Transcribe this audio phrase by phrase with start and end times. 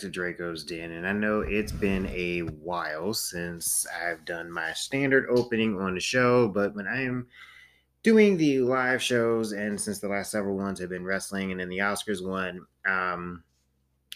[0.00, 5.26] to Drako's Den, and I know it's been a while since I've done my standard
[5.30, 7.26] opening on the show, but when I am
[8.02, 11.68] doing the live shows, and since the last several ones have been wrestling, and then
[11.68, 13.44] the Oscars one, um,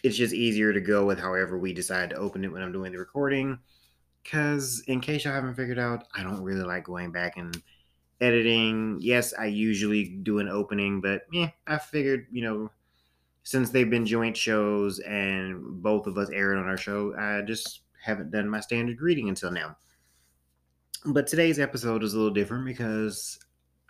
[0.02, 2.92] it's just easier to go with however we decide to open it when I'm doing
[2.92, 3.58] the recording.
[4.22, 7.62] Because, in case y'all haven't figured out, I don't really like going back and
[8.22, 8.98] editing.
[9.00, 12.70] Yes, I usually do an opening, but yeah, I figured, you know,
[13.44, 17.82] since they've been joint shows and both of us aired on our show, I just
[18.02, 19.76] haven't done my standard greeting until now.
[21.06, 23.38] But today's episode is a little different because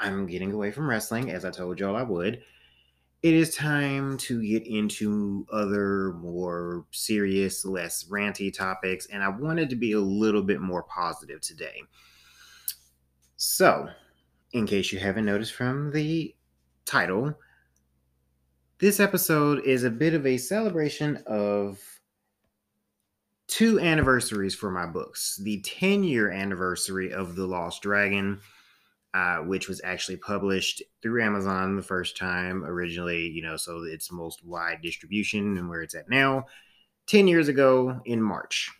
[0.01, 2.43] I'm getting away from wrestling, as I told y'all I would.
[3.23, 9.71] It is time to get into other more serious, less ranty topics, and I wanted
[9.71, 11.81] to be a little bit more positive today.
[13.37, 13.89] So,
[14.53, 16.35] in case you haven't noticed from the
[16.85, 17.35] title,
[18.85, 21.81] this episode is a bit of a celebration of
[23.49, 25.41] two anniversaries for my books.
[25.43, 28.41] The 10 year anniversary of The Lost Dragon,
[29.15, 34.13] uh, which was actually published through Amazon the first time originally, you know, so its
[34.13, 36.45] most wide distribution and where it's at now,
[37.07, 38.71] 10 years ago in March.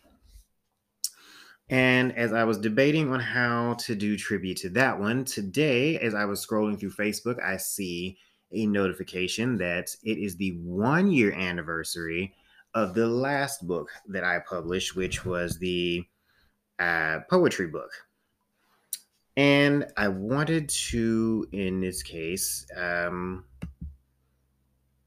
[1.67, 6.13] And as I was debating on how to do tribute to that one, today, as
[6.13, 8.19] I was scrolling through Facebook, I see
[8.51, 12.33] a notification that it is the one year anniversary
[12.73, 16.05] of the last book that I published, which was the
[16.79, 17.91] uh, poetry book.
[19.37, 23.43] And I wanted to, in this case, um,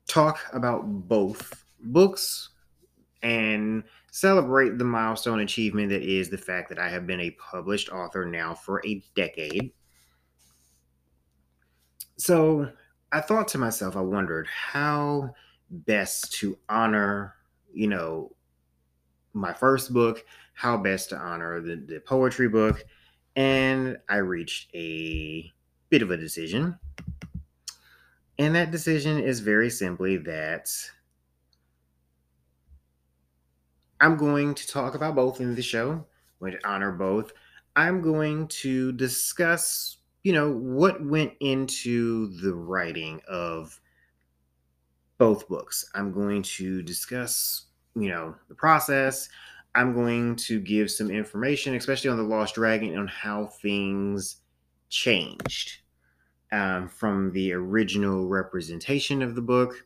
[0.06, 2.50] talk about both books
[3.22, 7.91] and celebrate the milestone achievement that is the fact that I have been a published
[7.91, 9.72] author now for a decade.
[12.16, 12.70] So
[13.11, 15.35] I thought to myself, I wondered how
[15.71, 17.35] best to honor,
[17.73, 18.33] you know,
[19.33, 20.25] my first book,
[20.55, 22.85] how best to honor the, the poetry book.
[23.37, 25.51] And I reached a
[25.91, 26.79] bit of a decision.
[28.39, 30.69] And that decision is very simply that
[34.01, 35.91] I'm going to talk about both in the show.
[35.93, 36.05] I'm
[36.41, 37.33] going to honor both.
[37.75, 43.81] I'm going to discuss, you know, what went into the writing of
[45.19, 45.89] both books.
[45.95, 49.29] I'm going to discuss, you know, the process.
[49.75, 54.37] I'm going to give some information, especially on the Lost Dragon, on how things
[54.88, 55.79] changed
[56.53, 59.85] um, from the original representation of the book.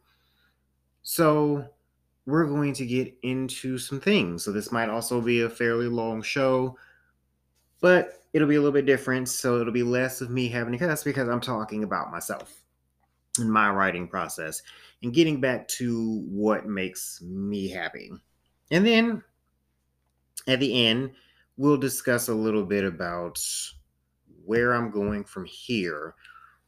[1.03, 1.67] So
[2.27, 4.45] we're going to get into some things.
[4.45, 6.77] So this might also be a fairly long show,
[7.81, 9.29] but it'll be a little bit different.
[9.29, 12.63] So it'll be less of me having to cuss because I'm talking about myself
[13.39, 14.63] and my writing process
[15.03, 18.11] and getting back to what makes me happy.
[18.71, 19.23] And then
[20.47, 21.13] at the end,
[21.57, 23.41] we'll discuss a little bit about
[24.45, 26.15] where I'm going from here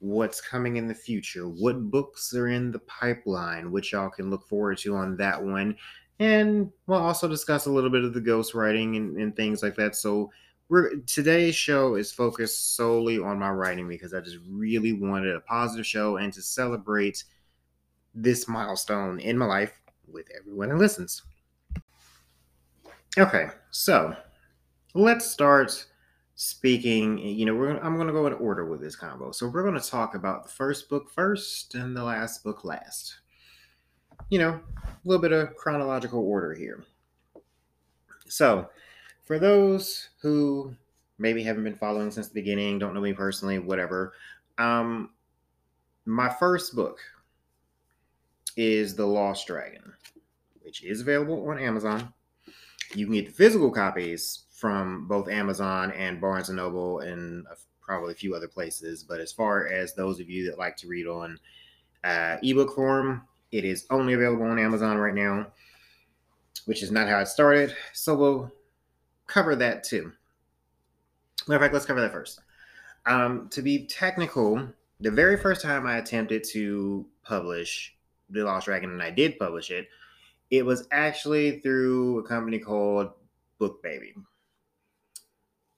[0.04, 4.46] what's coming in the future, what books are in the pipeline, which y'all can look
[4.46, 5.74] forward to on that one.
[6.18, 9.96] And we'll also discuss a little bit of the ghostwriting and, and things like that.
[9.96, 10.30] So
[10.68, 15.40] we're today's show is focused solely on my writing because I just really wanted a
[15.40, 17.24] positive show and to celebrate
[18.14, 21.22] this milestone in my life with everyone that listens.
[23.18, 24.16] Okay, so
[24.94, 25.86] let's start
[26.36, 29.30] speaking, you know, we're, I'm going to go in order with this combo.
[29.30, 33.20] So we're going to talk about the first book first and the last book last.
[34.30, 36.82] You know, a little bit of chronological order here.
[38.26, 38.68] So,
[39.24, 40.74] for those who
[41.18, 44.12] maybe haven't been following since the beginning, don't know me personally, whatever,
[44.58, 45.10] um,
[46.06, 46.98] my first book
[48.56, 49.92] is The Lost Dragon,
[50.62, 52.12] which is available on Amazon.
[52.94, 57.46] You can get the physical copies from both Amazon and Barnes and Noble and
[57.80, 59.02] probably a few other places.
[59.02, 61.38] But as far as those of you that like to read on
[62.04, 65.46] uh, ebook form, it is only available on Amazon right now,
[66.66, 67.74] which is not how it started.
[67.92, 68.52] So we'll
[69.26, 70.12] cover that too.
[71.46, 72.40] Matter of fact, let's cover that first.
[73.06, 74.68] Um, to be technical,
[75.00, 77.94] the very first time I attempted to publish
[78.30, 79.88] The Lost Dragon, and I did publish it,
[80.50, 83.10] it was actually through a company called
[83.60, 84.14] BookBaby.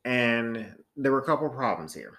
[0.04, 2.18] And there were a couple problems here.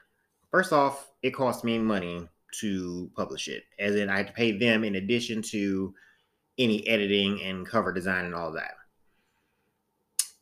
[0.51, 2.27] First off, it cost me money
[2.59, 5.93] to publish it, as in I had to pay them in addition to
[6.57, 8.76] any editing and cover design and all that.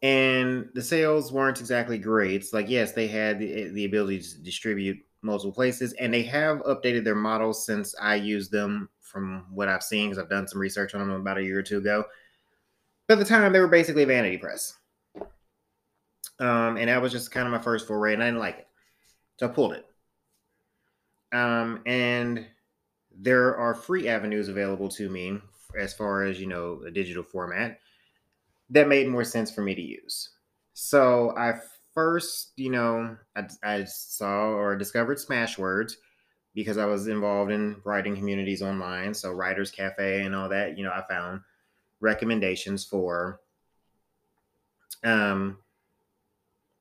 [0.02, 2.36] And the sales weren't exactly great.
[2.36, 6.60] It's like, yes, they had the, the ability to distribute multiple places, and they have
[6.60, 10.62] updated their models since I used them from what I've seen, because I've done some
[10.62, 12.06] research on them about a year or two ago.
[13.08, 14.76] But at the time, they were basically vanity press.
[16.40, 18.68] Um, and that was just kind of my first foray, and I didn't like it.
[19.40, 19.86] So I pulled it.
[21.32, 22.46] Um, and
[23.18, 25.40] there are free avenues available to me
[25.80, 27.80] as far as, you know, a digital format
[28.70, 30.30] that made more sense for me to use.
[30.74, 31.60] So I
[31.94, 35.94] first, you know, I, I saw or discovered Smashwords
[36.54, 39.14] because I was involved in writing communities online.
[39.14, 41.42] So Writers Cafe and all that, you know, I found
[42.00, 43.40] recommendations for
[45.04, 45.58] um,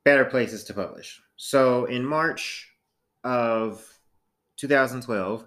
[0.05, 1.21] better places to publish.
[1.37, 2.71] So in March
[3.25, 3.85] of
[4.57, 5.47] 2012,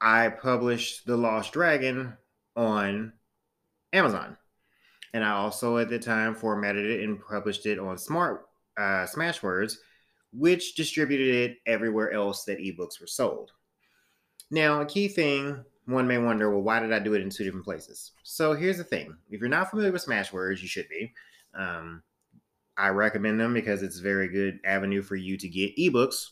[0.00, 2.16] I published The Lost Dragon
[2.56, 3.12] on
[3.92, 4.36] Amazon.
[5.14, 8.46] And I also at the time formatted it and published it on Smart
[8.78, 9.74] uh, Smashwords,
[10.32, 13.52] which distributed it everywhere else that ebooks were sold.
[14.50, 17.44] Now, a key thing one may wonder, well, why did I do it in two
[17.44, 18.12] different places?
[18.22, 21.12] So here's the thing: if you're not familiar with Smashwords, you should be.
[21.54, 22.02] Um,
[22.76, 26.30] I recommend them because it's a very good avenue for you to get ebooks.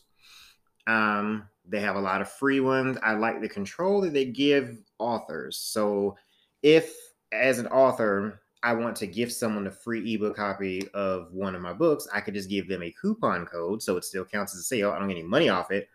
[0.87, 2.97] Um, they have a lot of free ones.
[3.03, 5.57] I like the control that they give authors.
[5.57, 6.17] So
[6.63, 6.95] if,
[7.31, 11.61] as an author, I want to give someone a free ebook copy of one of
[11.61, 14.59] my books, I could just give them a coupon code, so it still counts as
[14.59, 14.91] a sale.
[14.91, 15.89] I don't get any money off it,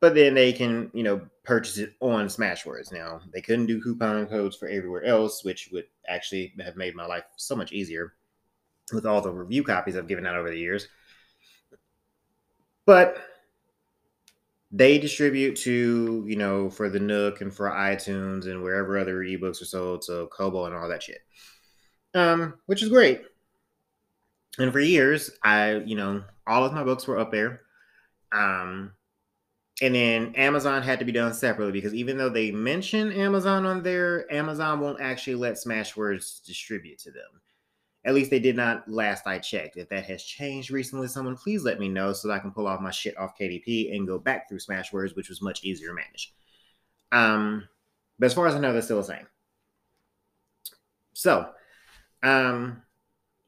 [0.00, 2.92] but then they can, you know, purchase it on Smashwords.
[2.92, 7.06] Now they couldn't do coupon codes for everywhere else, which would actually have made my
[7.06, 8.14] life so much easier
[8.92, 10.88] with all the review copies I've given out over the years.
[12.84, 13.18] But
[14.70, 19.62] they distribute to, you know, for the Nook and for iTunes and wherever other ebooks
[19.62, 21.22] are sold, so Kobo and all that shit
[22.14, 23.22] um, which is great.
[24.58, 27.60] And for years, I, you know, all of my books were up there.
[28.32, 28.92] Um,
[29.80, 33.82] and then Amazon had to be done separately because even though they mention Amazon on
[33.82, 37.40] there, Amazon won't actually let Smashwords distribute to them.
[38.04, 39.76] At least they did not last I checked.
[39.76, 42.66] If that has changed recently, someone please let me know so that I can pull
[42.66, 45.94] off my shit off KDP and go back through Smashwords, which was much easier to
[45.94, 46.34] manage.
[47.12, 47.68] Um,
[48.18, 49.26] but as far as I know, they're still the same.
[51.12, 51.50] So
[52.22, 52.82] um,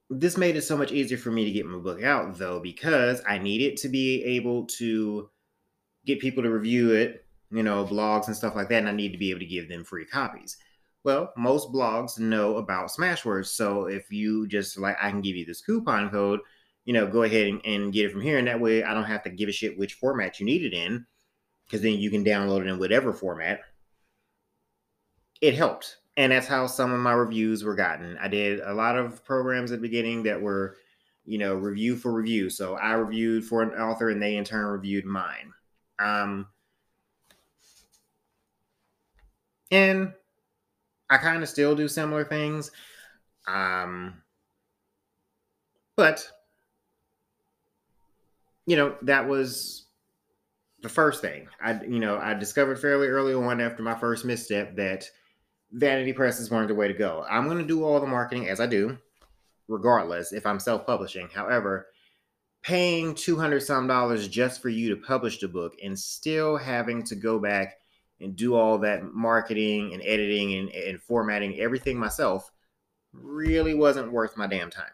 [0.08, 3.22] this made it so much easier for me to get my book out, though, because
[3.26, 5.30] I needed to be able to
[6.04, 9.12] get people to review it, you know, blogs and stuff like that, and I need
[9.12, 10.56] to be able to give them free copies.
[11.04, 15.44] Well, most blogs know about Smashwords, so if you just like, I can give you
[15.44, 16.40] this coupon code,
[16.84, 19.04] you know, go ahead and, and get it from here, and that way I don't
[19.04, 21.06] have to give a shit which format you need it in,
[21.66, 23.60] because then you can download it in whatever format.
[25.40, 28.18] It helped and that's how some of my reviews were gotten.
[28.18, 30.76] I did a lot of programs at the beginning that were,
[31.24, 32.50] you know, review for review.
[32.50, 35.54] So I reviewed for an author, and they in turn reviewed mine.
[35.98, 36.46] Um,
[39.70, 40.12] and
[41.08, 42.70] I kind of still do similar things.
[43.48, 44.20] Um,
[45.96, 46.30] but
[48.66, 49.86] you know, that was
[50.82, 51.48] the first thing.
[51.62, 55.08] I you know, I discovered fairly early on after my first misstep that
[55.72, 57.24] vanity presses weren't the way to go.
[57.28, 58.98] I'm going to do all the marketing as I do,
[59.68, 61.28] regardless if I'm self publishing.
[61.32, 61.86] However,
[62.62, 67.14] paying 200 some dollars just for you to publish the book and still having to
[67.14, 67.78] go back
[68.20, 72.50] and do all that marketing and editing and, and formatting everything myself
[73.12, 74.92] really wasn't worth my damn time.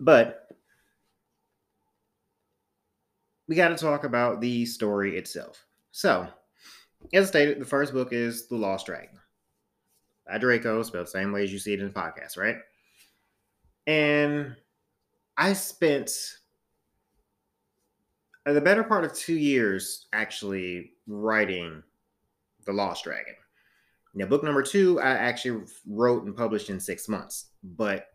[0.00, 0.48] But
[3.46, 5.64] we got to talk about the story itself.
[5.92, 6.26] So,
[7.12, 9.18] as stated, the first book is The Lost Dragon
[10.26, 12.56] by Drako, spelled the same way as you see it in the podcast, right?
[13.86, 14.56] And
[15.36, 16.10] I spent
[18.46, 21.82] the better part of two years actually writing
[22.64, 23.34] The Lost Dragon.
[24.14, 27.46] Now, book number two, I actually wrote and published in six months.
[27.62, 28.06] But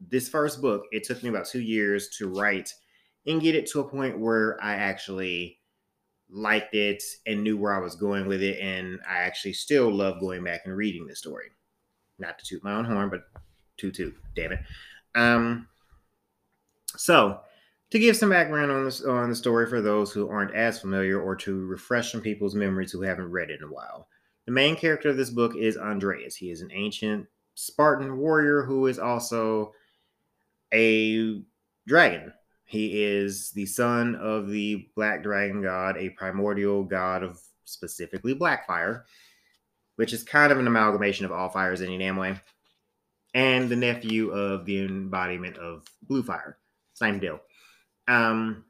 [0.00, 2.72] this first book, it took me about two years to write
[3.26, 5.57] and get it to a point where I actually
[6.30, 8.58] liked it and knew where I was going with it.
[8.60, 11.46] And I actually still love going back and reading the story.
[12.18, 13.22] Not to toot my own horn, but
[13.76, 14.60] toot toot, damn it.
[15.14, 15.68] Um,
[16.96, 17.40] so
[17.90, 21.20] to give some background on this on the story for those who aren't as familiar
[21.20, 24.08] or to refresh some people's memories who haven't read it in a while.
[24.46, 26.34] The main character of this book is Andreas.
[26.34, 29.72] He is an ancient Spartan warrior who is also
[30.72, 31.42] a
[31.86, 32.32] dragon
[32.68, 38.66] he is the son of the black dragon god, a primordial god of specifically black
[38.66, 39.06] fire,
[39.96, 42.38] which is kind of an amalgamation of all fires in Namway,
[43.32, 46.58] and the nephew of the embodiment of blue fire.
[46.92, 47.40] Same deal.
[48.06, 48.66] Um,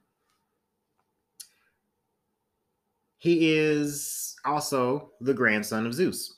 [3.17, 6.37] he is also the grandson of Zeus.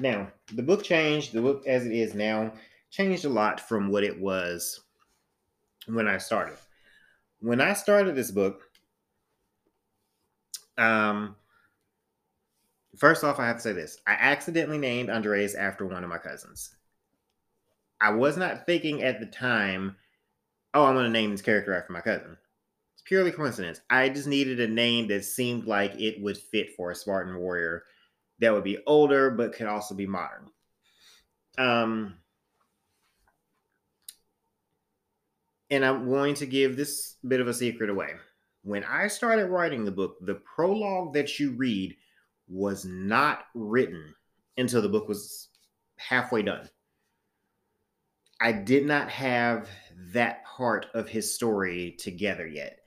[0.00, 2.52] Now, the book changed, the book as it is now
[2.98, 4.80] changed a lot from what it was
[5.86, 6.56] when I started.
[7.40, 8.62] When I started this book,
[10.76, 11.36] um,
[12.98, 16.18] first off, I have to say this: I accidentally named Andreas after one of my
[16.18, 16.74] cousins.
[18.00, 19.96] I was not thinking at the time,
[20.74, 22.36] oh, I'm going to name this character after my cousin.
[22.94, 23.80] It's purely coincidence.
[23.90, 27.84] I just needed a name that seemed like it would fit for a Spartan warrior
[28.38, 30.48] that would be older but could also be modern.
[31.58, 32.14] Um,
[35.70, 38.12] and I'm going to give this bit of a secret away.
[38.62, 41.96] When I started writing the book, the prologue that you read
[42.48, 44.14] was not written
[44.56, 45.48] until the book was
[45.96, 46.68] halfway done.
[48.40, 49.68] I did not have
[50.12, 52.78] that part of his story together yet.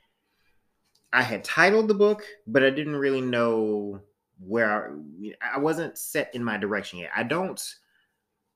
[1.13, 3.99] I had titled the book, but I didn't really know
[4.39, 4.95] where
[5.41, 7.11] I, I wasn't set in my direction yet.
[7.15, 7.61] I don't,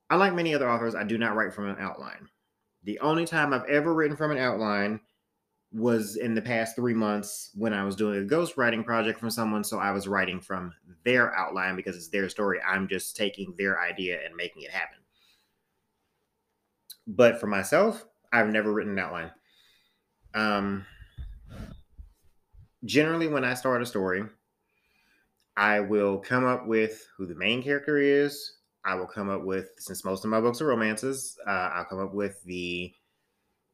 [0.09, 2.29] unlike many other authors, I do not write from an outline.
[2.85, 4.99] The only time I've ever written from an outline
[5.73, 9.63] was in the past three months when I was doing a ghostwriting project from someone.
[9.63, 10.71] So I was writing from
[11.03, 12.59] their outline because it's their story.
[12.65, 14.99] I'm just taking their idea and making it happen.
[17.07, 19.31] But for myself, I've never written an outline.
[20.33, 20.85] Um,
[22.85, 24.23] generally, when I start a story,
[25.57, 28.57] I will come up with who the main character is.
[28.85, 31.99] I will come up with, since most of my books are romances, uh, I'll come
[31.99, 32.93] up with the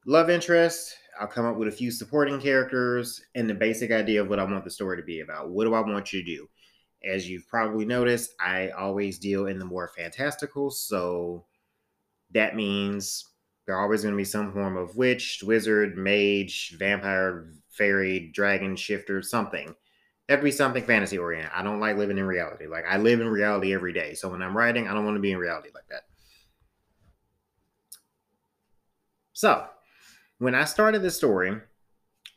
[0.06, 0.96] love interest.
[1.20, 4.46] I'll come up with a few supporting characters and the basic idea of what I
[4.46, 5.50] want the story to be about.
[5.50, 6.48] What do I want you to do?
[7.04, 10.72] As you've probably noticed, I always deal in the more fantastical.
[10.72, 11.46] So
[12.32, 13.28] that means
[13.66, 18.76] there are always going to be some form of witch, wizard, mage, vampire, fairy, dragon,
[18.76, 19.76] shifter, something.
[20.32, 21.52] Have to be something fantasy oriented.
[21.54, 22.66] I don't like living in reality.
[22.66, 24.14] Like I live in reality every day.
[24.14, 26.04] So when I'm writing, I don't want to be in reality like that.
[29.34, 29.66] So
[30.38, 31.58] when I started this story,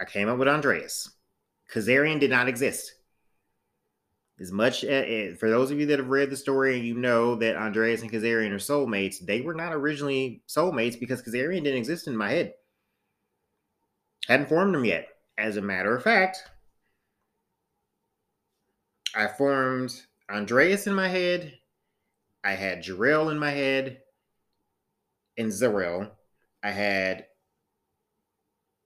[0.00, 1.08] I came up with Andreas.
[1.72, 2.94] Kazarian did not exist.
[4.40, 7.36] As much as, for those of you that have read the story and you know
[7.36, 12.08] that Andreas and Kazarian are soulmates, they were not originally soulmates because Kazarian didn't exist
[12.08, 12.54] in my head.
[14.26, 15.06] Hadn't formed them yet.
[15.38, 16.42] As a matter of fact,
[19.14, 19.92] I formed
[20.30, 21.58] Andreas in my head.
[22.42, 24.00] I had Jarrell in my head
[25.38, 26.10] and Zarel.
[26.62, 27.26] I had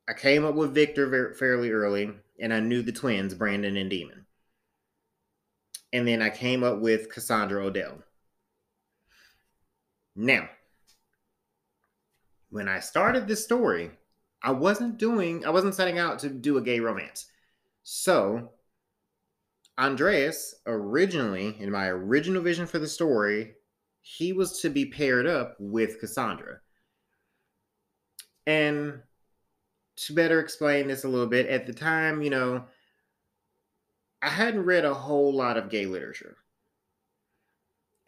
[0.09, 3.91] I came up with Victor very, fairly early, and I knew the twins, Brandon and
[3.91, 4.27] Demon
[5.93, 8.03] and then I came up with Cassandra Odell.
[10.15, 10.49] Now,
[12.51, 13.91] when I started this story,
[14.43, 17.27] I wasn't doing, I wasn't setting out to do a gay romance.
[17.85, 18.53] So,
[19.79, 23.55] Andreas, originally, in my original vision for the story,
[24.01, 26.59] he was to be paired up with Cassandra.
[28.47, 29.01] And
[29.97, 32.65] to better explain this a little bit, at the time, you know,
[34.23, 36.37] I hadn't read a whole lot of gay literature.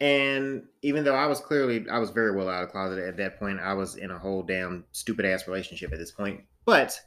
[0.01, 3.37] And even though I was clearly, I was very well out of closet at that
[3.39, 6.41] point, I was in a whole damn stupid ass relationship at this point.
[6.65, 6.99] But,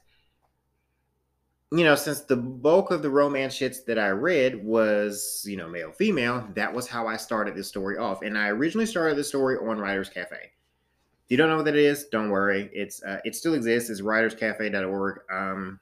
[1.72, 5.68] you know, since the bulk of the romance shits that I read was, you know,
[5.68, 8.22] male female, that was how I started this story off.
[8.22, 10.36] And I originally started the story on Writers Cafe.
[10.36, 12.70] If you don't know what that is, don't worry.
[12.72, 13.88] It's uh, it still exists.
[13.88, 15.20] It's writerscafe.org.
[15.32, 15.80] Um,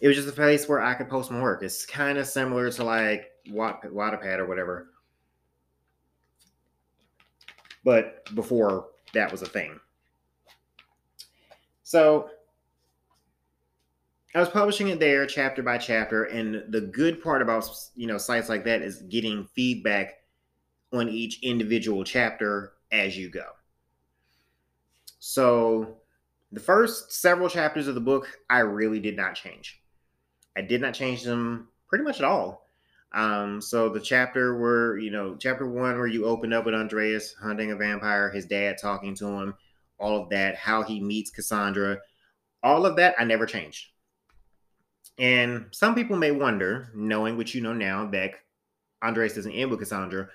[0.00, 1.62] it was just a place where I could post my work.
[1.62, 4.90] It's kind of similar to like Wattpad or whatever,
[7.84, 9.78] but before that was a thing.
[11.82, 12.30] So
[14.38, 18.18] I was publishing it there chapter by chapter, and the good part about you know
[18.18, 20.18] sites like that is getting feedback
[20.92, 23.46] on each individual chapter as you go.
[25.18, 25.96] So
[26.52, 29.82] the first several chapters of the book I really did not change.
[30.56, 32.68] I did not change them pretty much at all.
[33.10, 37.34] Um, so the chapter where you know, chapter one where you open up with Andreas
[37.42, 39.54] hunting a vampire, his dad talking to him,
[39.98, 41.98] all of that, how he meets Cassandra,
[42.62, 43.88] all of that I never changed.
[45.18, 48.32] And some people may wonder, knowing what you know now, that
[49.02, 50.28] Andreas doesn't end with Cassandra,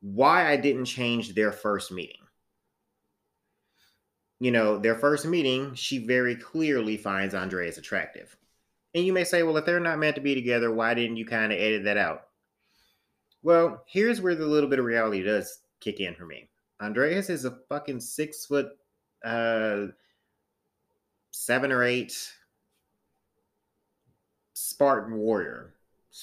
[0.00, 2.16] why I didn't change their first meeting.
[4.40, 8.36] You know, their first meeting, she very clearly finds Andreas attractive.
[8.94, 11.24] And you may say, well, if they're not meant to be together, why didn't you
[11.24, 12.26] kind of edit that out?
[13.42, 16.48] Well, here's where the little bit of reality does kick in for me.
[16.80, 18.70] Andreas is a fucking six foot,
[19.24, 19.86] uh,
[21.30, 22.12] seven or eight
[24.82, 25.74] Spartan warrior,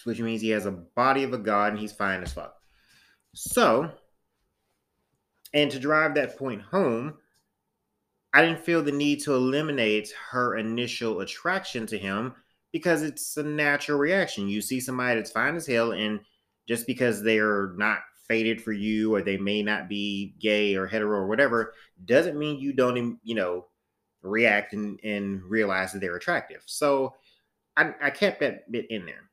[0.03, 2.55] which means he has a body of a god and he's fine as fuck.
[3.33, 3.89] So,
[5.53, 7.13] and to drive that point home,
[8.33, 12.33] I didn't feel the need to eliminate her initial attraction to him
[12.73, 14.49] because it's a natural reaction.
[14.49, 16.19] You see somebody that's fine as hell, and
[16.67, 21.17] just because they're not fated for you or they may not be gay or hetero
[21.17, 21.73] or whatever,
[22.03, 23.67] doesn't mean you don't, you know,
[24.21, 26.61] react and, and realize that they're attractive.
[26.65, 27.13] So
[27.79, 29.29] I, I kept that bit in there.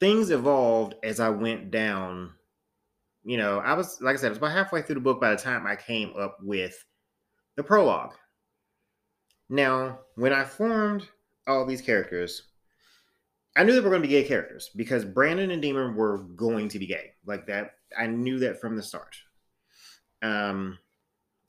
[0.00, 2.32] Things evolved as I went down.
[3.24, 5.30] You know, I was, like I said, it was about halfway through the book by
[5.30, 6.84] the time I came up with
[7.56, 8.12] the prologue.
[9.48, 11.08] Now, when I formed
[11.46, 12.42] all these characters,
[13.56, 16.68] I knew they were going to be gay characters because Brandon and Demon were going
[16.68, 17.12] to be gay.
[17.24, 19.16] Like that, I knew that from the start.
[20.20, 20.78] Um,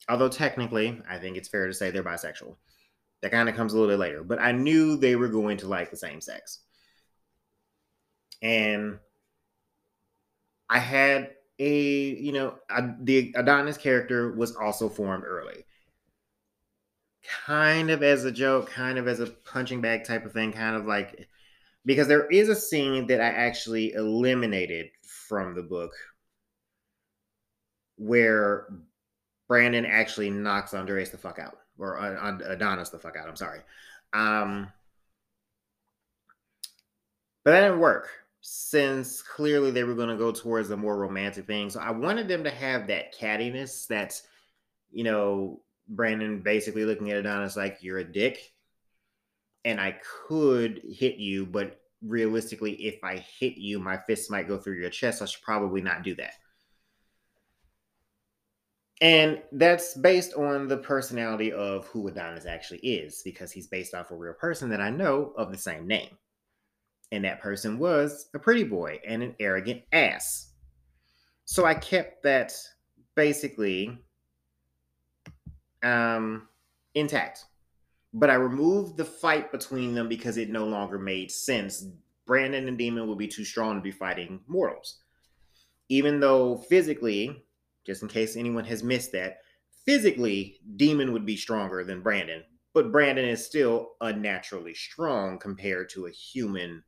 [0.08, 2.56] although technically, I think it's fair to say they're bisexual.
[3.22, 5.68] That kind of comes a little bit later, but I knew they were going to
[5.68, 6.60] like the same sex.
[8.42, 8.98] And
[10.68, 12.54] I had a, you know,
[13.00, 15.64] the Adonis character was also formed early.
[17.46, 20.76] Kind of as a joke, kind of as a punching bag type of thing, kind
[20.76, 21.28] of like
[21.84, 25.92] because there is a scene that I actually eliminated from the book
[27.96, 28.68] where
[29.48, 33.28] Brandon actually knocks Andreas the fuck out, or uh, Adonis the fuck out.
[33.28, 33.60] I'm sorry.
[34.12, 34.68] Um,
[37.44, 38.08] but that didn't work
[38.40, 41.68] since clearly they were going to go towards a more romantic thing.
[41.70, 44.22] So I wanted them to have that cattiness that's,
[44.92, 48.52] you know, Brandon basically looking at Adonis like you're a dick
[49.64, 54.58] and I could hit you, but realistically, if I hit you, my fist might go
[54.58, 55.22] through your chest.
[55.22, 56.34] I should probably not do that.
[59.00, 64.10] And that's based on the personality of who Adonis actually is, because he's based off
[64.10, 66.16] a real person that I know of the same name.
[67.12, 70.52] And that person was a pretty boy and an arrogant ass.
[71.44, 72.54] So I kept that
[73.14, 73.98] basically
[75.82, 76.48] um,
[76.94, 77.44] intact
[78.16, 81.86] but I removed the fight between them because it no longer made sense.
[82.26, 85.00] Brandon and Demon would be too strong to be fighting mortals.
[85.90, 87.44] Even though physically,
[87.86, 89.38] just in case anyone has missed that,
[89.84, 92.42] physically, Demon would be stronger than Brandon,
[92.74, 96.82] but Brandon is still unnaturally strong compared to a human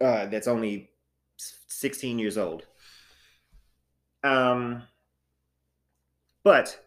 [0.00, 0.90] uh, that's only
[1.36, 2.64] 16 years old.
[4.22, 4.82] Um,
[6.44, 6.78] but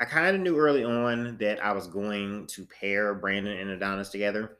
[0.00, 4.10] I kind of knew early on that I was going to pair Brandon and Adonis
[4.10, 4.58] together.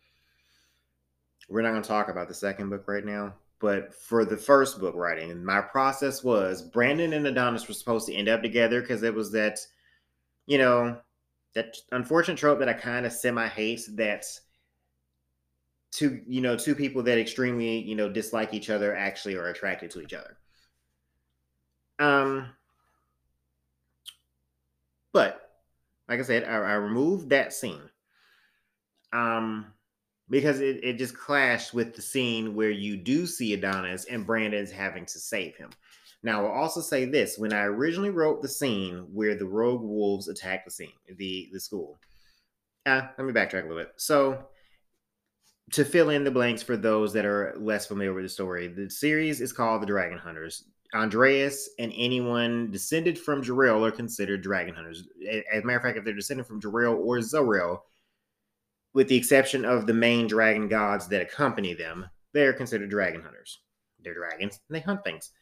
[1.48, 4.80] We're not going to talk about the second book right now, but for the first
[4.80, 9.02] book writing, my process was Brandon and Adonis were supposed to end up together because
[9.02, 9.58] it was that,
[10.46, 10.98] you know,
[11.54, 14.24] that unfortunate trope that I kind of semi hate that
[15.90, 19.90] two, you know, two people that extremely, you know, dislike each other actually are attracted
[19.92, 20.36] to each other.
[21.98, 22.50] Um,
[25.14, 25.40] but
[26.08, 27.88] like I said, I, I removed that scene.
[29.14, 29.72] Um,
[30.28, 34.70] because it, it just clashed with the scene where you do see Adonis and Brandon's
[34.70, 35.70] having to save him.
[36.22, 40.28] Now, I'll also say this: when I originally wrote the scene where the rogue wolves
[40.28, 41.98] attack the scene, the the school.
[42.84, 43.92] Uh, let me backtrack a little bit.
[43.96, 44.46] So,
[45.72, 48.88] to fill in the blanks for those that are less familiar with the story, the
[48.88, 50.64] series is called The Dragon Hunters.
[50.94, 55.04] Andreas and anyone descended from Jarael are considered dragon hunters.
[55.52, 57.82] As a matter of fact, if they're descended from Jarael or Zorael,
[58.96, 63.58] with the exception of the main dragon gods that accompany them, they're considered dragon hunters.
[64.02, 65.32] They're dragons and they hunt things.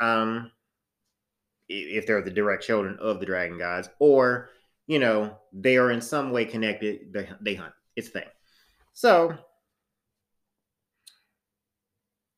[0.00, 0.50] Um,
[1.68, 4.50] if they're the direct children of the dragon gods, or
[4.88, 7.72] you know they are in some way connected, they, they hunt.
[7.94, 8.28] It's a thing.
[8.94, 9.38] So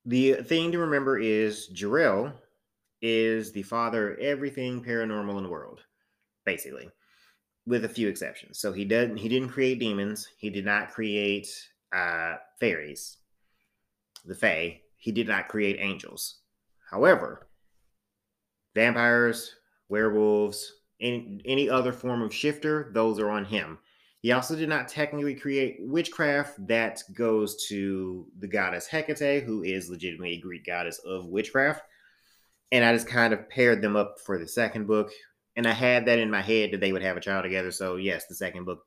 [0.04, 2.34] the thing to remember is Jarael
[3.00, 5.80] is the father of everything paranormal in the world,
[6.44, 6.90] basically,
[7.66, 8.58] with a few exceptions.
[8.58, 10.28] So he doesn't he didn't create demons.
[10.38, 11.48] He did not create
[11.92, 13.18] uh, fairies,
[14.24, 14.80] the Fae.
[14.96, 16.36] He did not create angels.
[16.90, 17.48] However,
[18.74, 19.56] vampires,
[19.88, 23.78] werewolves, any any other form of shifter, those are on him.
[24.20, 26.66] He also did not technically create witchcraft.
[26.66, 31.82] That goes to the goddess Hecate, who is legitimately a Greek goddess of witchcraft
[32.72, 35.10] and I just kind of paired them up for the second book.
[35.56, 37.72] And I had that in my head that they would have a child together.
[37.72, 38.80] So yes, the second book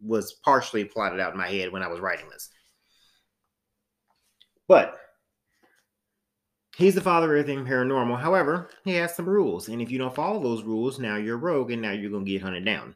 [0.00, 2.50] was partially plotted out in my head when I was writing this.
[4.68, 4.98] But
[6.76, 8.20] he's the father of everything paranormal.
[8.20, 9.68] However, he has some rules.
[9.68, 12.42] And if you don't follow those rules, now you're rogue and now you're to get
[12.42, 12.94] hunted down.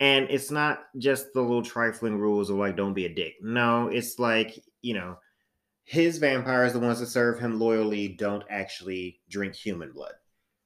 [0.00, 3.34] And it's not just the little trifling rules of like, don't be a dick.
[3.40, 5.18] No, it's like, you know,
[5.84, 10.14] his vampires, the ones that serve him loyally, don't actually drink human blood.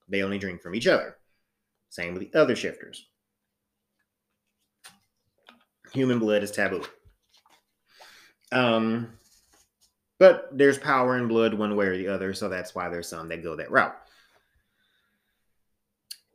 [0.09, 1.17] They only drink from each other.
[1.97, 3.07] Same with the other shifters.
[5.95, 6.85] Human blood is taboo.
[8.53, 9.15] Um,
[10.19, 13.29] but there's power in blood one way or the other, so that's why there's some
[13.29, 13.97] that go that route.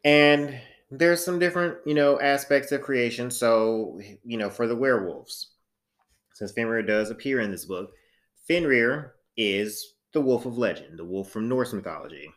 [0.04, 3.30] And there's some different, you know, aspects of creation.
[3.30, 5.52] So, you know, for the werewolves,
[6.34, 7.92] since Fenrir does appear in this book,
[8.48, 12.32] Fenrir is the wolf of legend, the wolf from Norse mythology.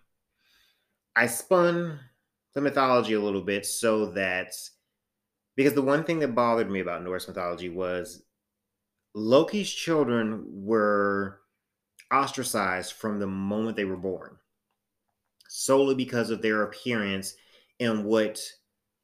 [1.16, 2.00] I spun
[2.54, 4.52] the mythology a little bit so that
[5.56, 8.22] because the one thing that bothered me about Norse mythology was
[9.14, 11.40] Loki's children were
[12.12, 14.36] ostracized from the moment they were born,
[15.48, 17.36] solely because of their appearance
[17.80, 18.40] and what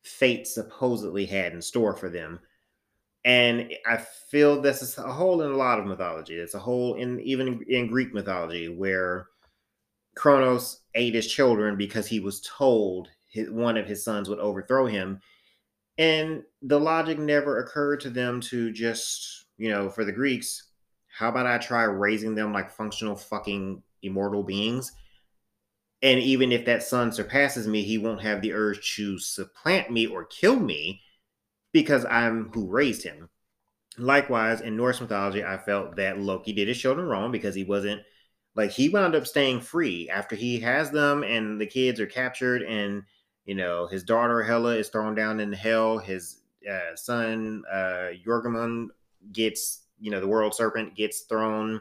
[0.03, 2.41] fate supposedly had in store for them.
[3.25, 3.99] And I
[4.31, 6.37] feel this is a hole in a lot of mythology.
[6.37, 9.27] It's a hole in even in Greek mythology where
[10.17, 14.87] Kronos ate his children because he was told his, one of his sons would overthrow
[14.87, 15.21] him.
[15.97, 20.65] And the logic never occurred to them to just, you know, for the Greeks,
[21.09, 24.93] how about I try raising them like functional fucking immortal beings?
[26.03, 30.07] And even if that son surpasses me, he won't have the urge to supplant me
[30.07, 31.03] or kill me
[31.73, 33.29] because I'm who raised him.
[33.99, 38.01] Likewise, in Norse mythology, I felt that Loki did his children wrong because he wasn't
[38.55, 42.63] like he wound up staying free after he has them and the kids are captured
[42.63, 43.03] and
[43.45, 45.99] you know his daughter Hela is thrown down in hell.
[45.99, 48.09] His uh, son uh,
[49.33, 51.81] gets you know the world serpent gets thrown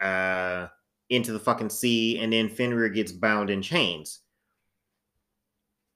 [0.00, 0.68] uh,
[1.10, 4.20] into the fucking sea, and then Fenrir gets bound in chains.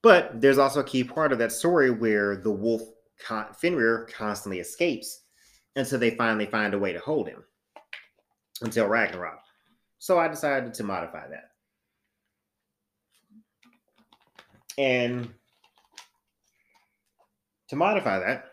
[0.02, 2.82] But there's also a key part of that story where the wolf
[3.22, 5.24] con- Fenrir constantly escapes
[5.76, 7.44] until they finally find a way to hold him
[8.62, 9.40] until Ragnarok.
[9.98, 11.49] So I decided to modify that.
[14.80, 15.28] And
[17.68, 18.46] to modify that,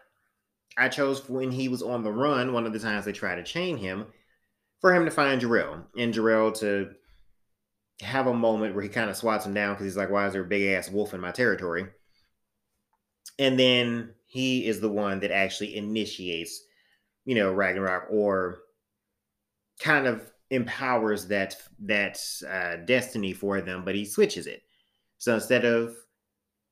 [0.77, 3.43] I chose when he was on the run, one of the times they tried to
[3.43, 4.07] chain him,
[4.81, 6.91] for him to find Jarrell and Jarrell to
[8.01, 10.33] have a moment where he kind of swats him down because he's like, why is
[10.33, 11.87] there a big ass wolf in my territory?
[13.39, 16.61] And then he is the one that actually initiates,
[17.23, 18.59] you know, Ragnarok or
[19.79, 24.63] kind of empowers that that uh, destiny for them, but he switches it.
[25.19, 25.95] So instead of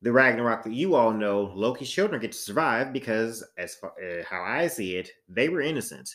[0.06, 4.22] the Ragnarok that you all know, Loki's children get to survive because, as far, uh,
[4.22, 6.14] how I see it, they were innocent.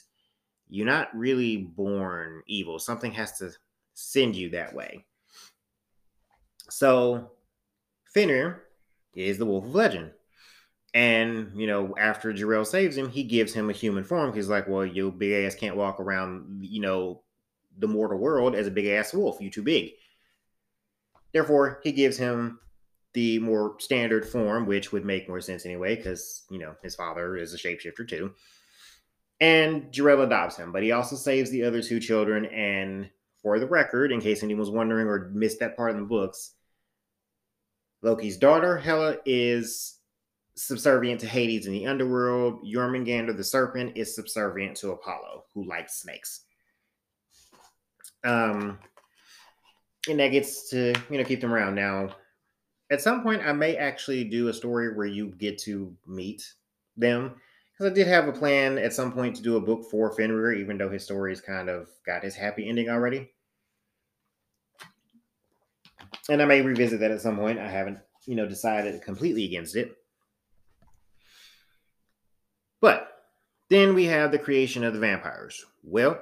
[0.69, 2.79] You're not really born evil.
[2.79, 3.51] Something has to
[3.93, 5.03] send you that way.
[6.69, 7.31] So,
[8.13, 8.63] Fenrir
[9.13, 10.11] is the Wolf of Legend.
[10.93, 14.33] And, you know, after Jarrell saves him, he gives him a human form.
[14.33, 17.23] He's like, well, you big ass can't walk around, you know,
[17.77, 19.41] the mortal world as a big ass wolf.
[19.41, 19.91] You too big.
[21.33, 22.61] Therefore, he gives him
[23.13, 27.35] the more standard form, which would make more sense anyway, because, you know, his father
[27.35, 28.33] is a shapeshifter too.
[29.39, 32.45] And Jarrell adopts him, but he also saves the other two children.
[32.45, 33.09] And
[33.41, 36.53] for the record, in case anyone was wondering or missed that part in the books,
[38.03, 39.97] Loki's daughter, Hela, is
[40.55, 42.63] subservient to Hades in the underworld.
[42.63, 46.41] Jormungandr, the serpent, is subservient to Apollo, who likes snakes.
[48.23, 48.79] Um,
[50.07, 51.75] and that gets to, you know, keep them around.
[51.75, 52.15] Now,
[52.91, 56.53] at some point I may actually do a story where you get to meet
[56.97, 57.35] them
[57.71, 60.53] because I did have a plan at some point to do a book for Fenrir,
[60.53, 63.31] even though his story's kind of got his happy ending already.
[66.29, 67.57] And I may revisit that at some point.
[67.57, 69.97] I haven't, you know, decided completely against it.
[72.81, 73.07] But
[73.69, 75.65] then we have the creation of the vampires.
[75.83, 76.21] Well,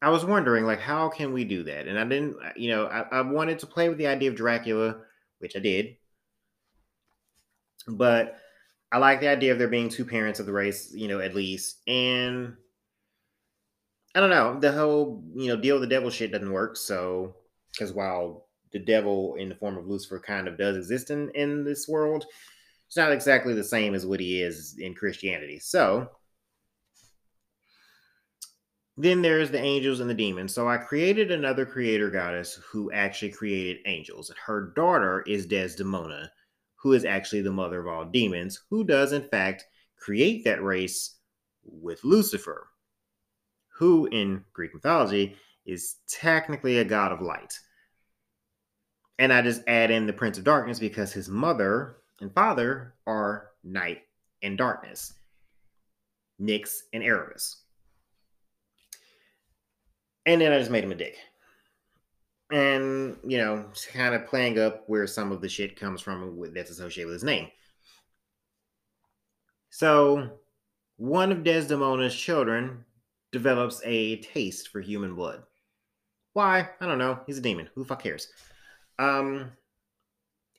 [0.00, 1.88] I was wondering, like, how can we do that?
[1.88, 4.98] And I didn't, you know, I, I wanted to play with the idea of Dracula
[5.38, 5.96] which I did.
[7.86, 8.36] But
[8.90, 11.34] I like the idea of there being two parents of the race, you know, at
[11.34, 11.78] least.
[11.86, 12.54] And
[14.14, 16.76] I don't know, the whole, you know, deal with the devil shit doesn't work.
[16.76, 17.36] So,
[17.72, 21.64] because while the devil in the form of Lucifer kind of does exist in, in
[21.64, 22.24] this world,
[22.86, 25.58] it's not exactly the same as what he is in Christianity.
[25.58, 26.10] So,
[29.00, 30.52] then there's the angels and the demons.
[30.52, 34.32] So I created another creator goddess who actually created angels.
[34.44, 36.32] Her daughter is Desdemona,
[36.74, 39.64] who is actually the mother of all demons, who does, in fact,
[39.96, 41.14] create that race
[41.62, 42.70] with Lucifer,
[43.68, 47.56] who in Greek mythology is technically a god of light.
[49.20, 53.50] And I just add in the Prince of Darkness because his mother and father are
[53.62, 54.02] night
[54.42, 55.12] and darkness,
[56.40, 57.62] Nyx and Erebus.
[60.28, 61.16] And then I just made him a dick.
[62.52, 63.64] And, you know,
[63.94, 67.24] kind of playing up where some of the shit comes from that's associated with his
[67.24, 67.48] name.
[69.70, 70.38] So,
[70.98, 72.84] one of Desdemona's children
[73.32, 75.44] develops a taste for human blood.
[76.34, 76.68] Why?
[76.78, 77.20] I don't know.
[77.26, 77.70] He's a demon.
[77.74, 78.28] Who the fuck cares?
[78.98, 79.52] Um,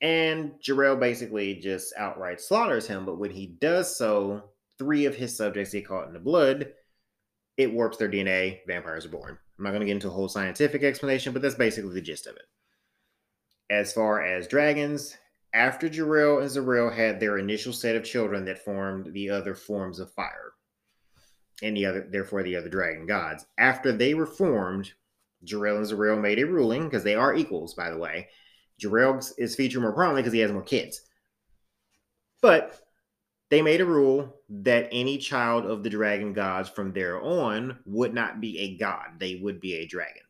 [0.02, 4.46] and Jarrell basically just outright slaughters him, but when he does so,
[4.80, 6.72] three of his subjects get caught in the blood.
[7.56, 8.62] It warps their DNA.
[8.66, 9.38] Vampires are born.
[9.60, 12.28] I'm not going to get into a whole scientific explanation, but that's basically the gist
[12.28, 12.46] of it.
[13.70, 15.18] As far as dragons,
[15.54, 20.00] after Jarrell and Zariel had their initial set of children that formed the other forms
[20.00, 20.54] of fire,
[21.62, 24.94] and the other, therefore, the other dragon gods, after they were formed,
[25.46, 28.30] Jarrell and Zariel made a ruling because they are equals, by the way.
[28.82, 31.02] Jarrell is featured more prominently because he has more kids.
[32.42, 32.80] But
[33.50, 38.14] they made a rule that any child of the dragon gods from there on would
[38.14, 40.22] not be a god, they would be a dragon.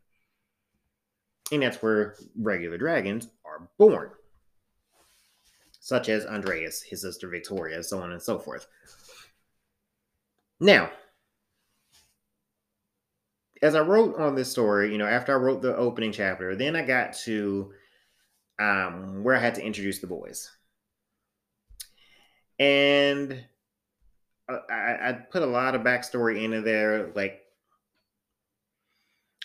[1.52, 4.12] And that's where regular dragons are born,
[5.80, 8.68] such as Andreas, his sister Victoria, so on and so forth.
[10.60, 10.92] Now,
[13.62, 16.76] as I wrote on this story, you know, after I wrote the opening chapter, then
[16.76, 17.74] I got to
[18.60, 20.50] um, where I had to introduce the boys
[22.60, 23.44] and
[24.50, 27.12] I, I put a lot of backstory into there.
[27.16, 27.42] Like,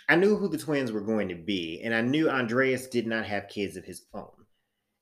[0.09, 3.25] I knew who the twins were going to be, and I knew Andreas did not
[3.25, 4.31] have kids of his own.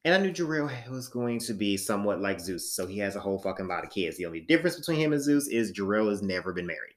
[0.05, 3.21] And I knew Jarrell was going to be somewhat like Zeus, so he has a
[3.21, 4.17] whole fucking lot of kids.
[4.17, 6.95] The only difference between him and Zeus is Jarrell has never been married.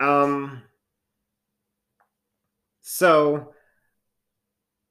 [0.00, 0.62] Um,
[2.80, 3.52] so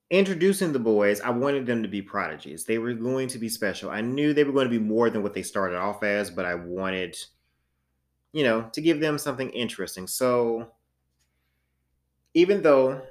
[0.10, 2.66] introducing the boys, I wanted them to be prodigies.
[2.66, 3.90] They were going to be special.
[3.90, 6.46] I knew they were going to be more than what they started off as, but
[6.46, 7.16] I wanted,
[8.34, 10.08] you know, to give them something interesting.
[10.08, 10.72] So
[12.34, 13.02] even though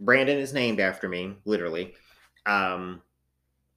[0.00, 1.94] Brandon is named after me, literally,
[2.44, 3.02] um,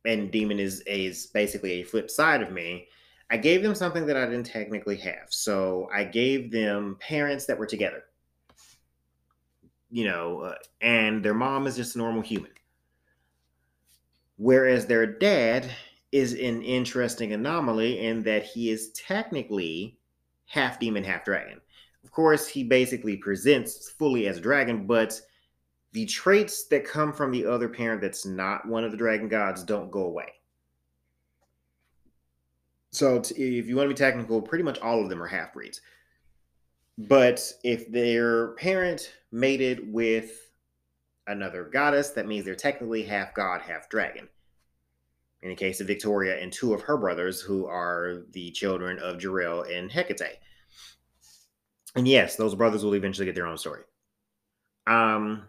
[0.05, 2.87] and Demon is is basically a flip side of me.
[3.31, 5.27] I gave them something that I didn't technically have.
[5.29, 8.03] So I gave them parents that were together
[9.91, 12.51] you know, uh, and their mom is just a normal human.
[14.37, 15.69] Whereas their dad
[16.11, 19.97] is an interesting anomaly in that he is technically
[20.45, 21.59] half demon, half dragon.
[22.03, 25.19] Of course, he basically presents fully as a dragon, but
[25.91, 29.63] the traits that come from the other parent that's not one of the dragon gods
[29.63, 30.33] don't go away.
[32.91, 35.81] So, if you want to be technical, pretty much all of them are half breeds.
[36.99, 40.51] But if their parent mated with
[41.27, 44.27] another goddess, that means they're technically half god, half dragon.
[45.41, 49.17] In the case of Victoria and two of her brothers, who are the children of
[49.17, 50.39] Jarrell and Hecate.
[51.95, 53.83] And yes, those brothers will eventually get their own story.
[54.85, 55.47] Um,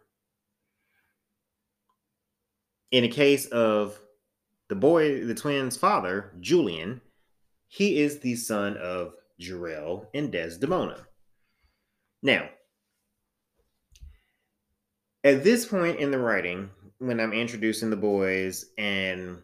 [2.92, 3.98] in the case of
[4.68, 7.00] the boy, the twins' father, Julian,
[7.66, 11.08] he is the son of Jarrell and Desdemona.
[12.22, 12.48] Now,
[15.24, 19.38] at this point in the writing, when I'm introducing the boys, and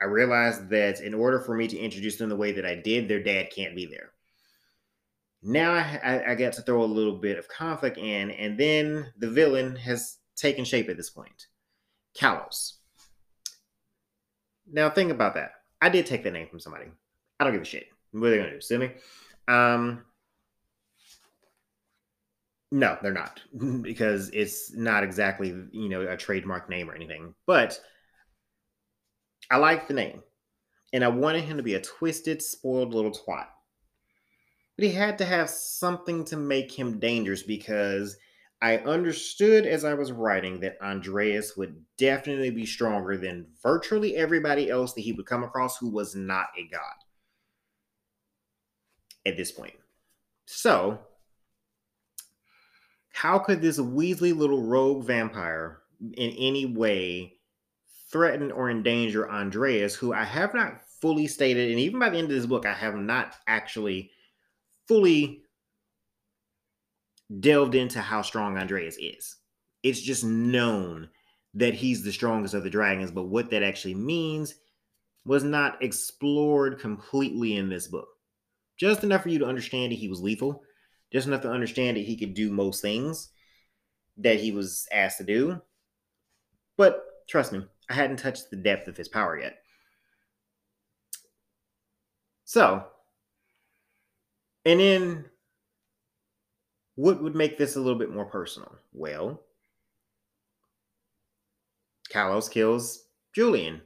[0.00, 3.08] I realized that in order for me to introduce them the way that I did,
[3.08, 4.10] their dad can't be there.
[5.42, 9.12] Now I, I, I got to throw a little bit of conflict in, and then
[9.18, 11.46] the villain has taken shape at this point
[12.18, 12.74] Kalos.
[14.70, 15.52] Now, think about that.
[15.80, 16.86] I did take that name from somebody.
[17.38, 17.86] I don't give a shit.
[18.12, 18.60] What are they to do?
[18.60, 18.90] Sue me?
[19.46, 20.02] Um,
[22.76, 23.40] no, they're not
[23.82, 27.34] because it's not exactly, you know, a trademark name or anything.
[27.46, 27.80] But
[29.50, 30.22] I like the name.
[30.92, 33.46] And I wanted him to be a twisted, spoiled little twat.
[34.76, 38.16] But he had to have something to make him dangerous because
[38.60, 44.70] I understood as I was writing that Andreas would definitely be stronger than virtually everybody
[44.70, 46.80] else that he would come across who was not a god
[49.24, 49.74] at this point.
[50.44, 50.98] So
[53.16, 55.78] how could this Weasley little rogue vampire
[56.18, 57.32] in any way
[58.12, 62.30] threaten or endanger Andreas, who I have not fully stated, and even by the end
[62.30, 64.10] of this book, I have not actually
[64.86, 65.40] fully
[67.40, 69.36] delved into how strong Andreas is.
[69.82, 71.08] It's just known
[71.54, 74.56] that he's the strongest of the dragons, but what that actually means
[75.24, 78.08] was not explored completely in this book.
[78.76, 80.62] Just enough for you to understand that he was lethal,
[81.16, 83.30] just enough to understand that he could do most things
[84.18, 85.62] that he was asked to do.
[86.76, 89.56] But trust me, I hadn't touched the depth of his power yet.
[92.44, 92.84] So,
[94.66, 95.24] and then
[96.96, 98.76] what would make this a little bit more personal?
[98.92, 99.40] Well,
[102.12, 103.80] Kalos kills Julian,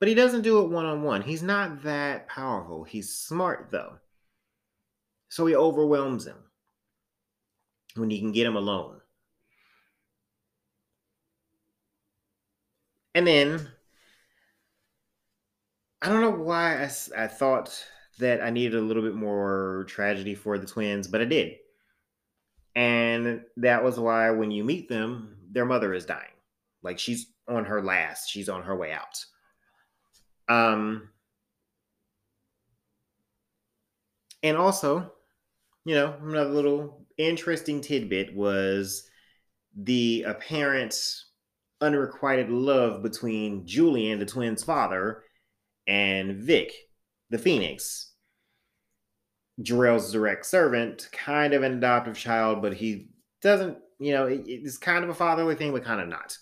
[0.00, 1.22] but he doesn't do it one on one.
[1.22, 2.84] He's not that powerful.
[2.84, 3.94] He's smart, though.
[5.30, 6.43] So he overwhelms him
[7.96, 9.00] when you can get him alone.
[13.14, 13.68] And then
[16.02, 17.84] I don't know why I, I thought
[18.18, 21.54] that I needed a little bit more tragedy for the twins, but I did.
[22.76, 26.28] And that was why when you meet them, their mother is dying.
[26.82, 29.24] Like she's on her last, she's on her way out.
[30.48, 31.08] Um
[34.42, 35.12] and also,
[35.86, 39.08] you know, I'm another little interesting tidbit was
[39.76, 40.94] the apparent
[41.80, 45.22] unrequited love between Julian, the twins' father,
[45.86, 46.72] and Vic,
[47.30, 48.12] the Phoenix.
[49.62, 54.78] Jor-El's direct servant, kind of an adoptive child, but he doesn't, you know, it, it's
[54.78, 56.36] kind of a fatherly thing, but kind of not.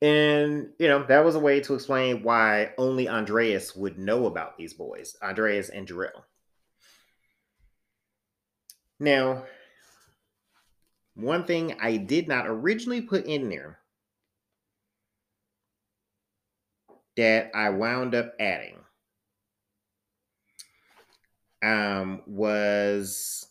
[0.00, 4.56] And, you know, that was a way to explain why only Andreas would know about
[4.56, 6.24] these boys, Andreas and Jor-El.
[9.00, 9.44] Now,
[11.14, 13.78] one thing I did not originally put in there
[17.16, 18.76] that I wound up adding
[21.62, 23.48] um, was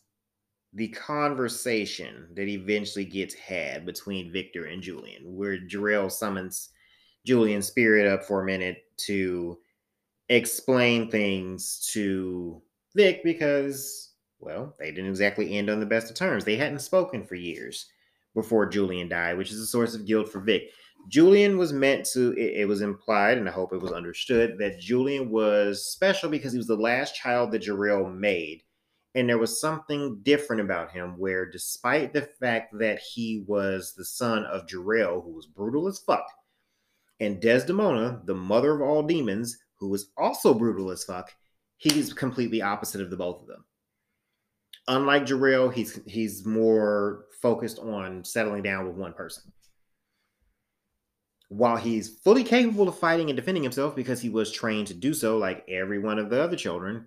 [0.74, 6.70] the conversation that eventually gets had between Victor and Julian, where Jor-El summons
[7.26, 9.58] Julian's spirit up for a minute to
[10.30, 12.62] explain things to
[12.96, 14.07] Vic because,
[14.40, 16.46] well, they didn't exactly end on the best of terms.
[16.46, 17.88] They hadn't spoken for years
[18.34, 20.70] before Julian died, which is a source of guilt for Vic.
[21.10, 24.80] Julian was meant to, it, it, was implied, and I hope it was understood, that
[24.80, 28.64] Julian was special because he was the last child that Jor-El made.
[29.16, 34.06] And there was something different about him where, despite the fact that he was the
[34.06, 36.28] son of Jor-El, who was brutal as fuck,
[37.20, 41.34] and Desdemona, the mother of all demons, who was also brutal as fuck,
[41.78, 43.64] he's completely opposite of the both of them.
[44.88, 49.52] Unlike Jor-El, he's he's more focused on settling down with one person
[51.50, 55.14] while he's fully capable of fighting and defending himself because he was trained to do
[55.14, 57.06] so, like every one of the other children,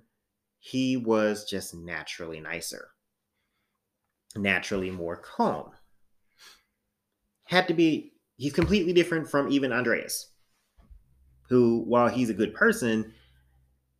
[0.59, 2.89] he was just naturally nicer,
[4.37, 5.71] naturally more calm.
[7.45, 10.31] Had to be, he's completely different from even Andreas,
[11.49, 13.13] who, while he's a good person,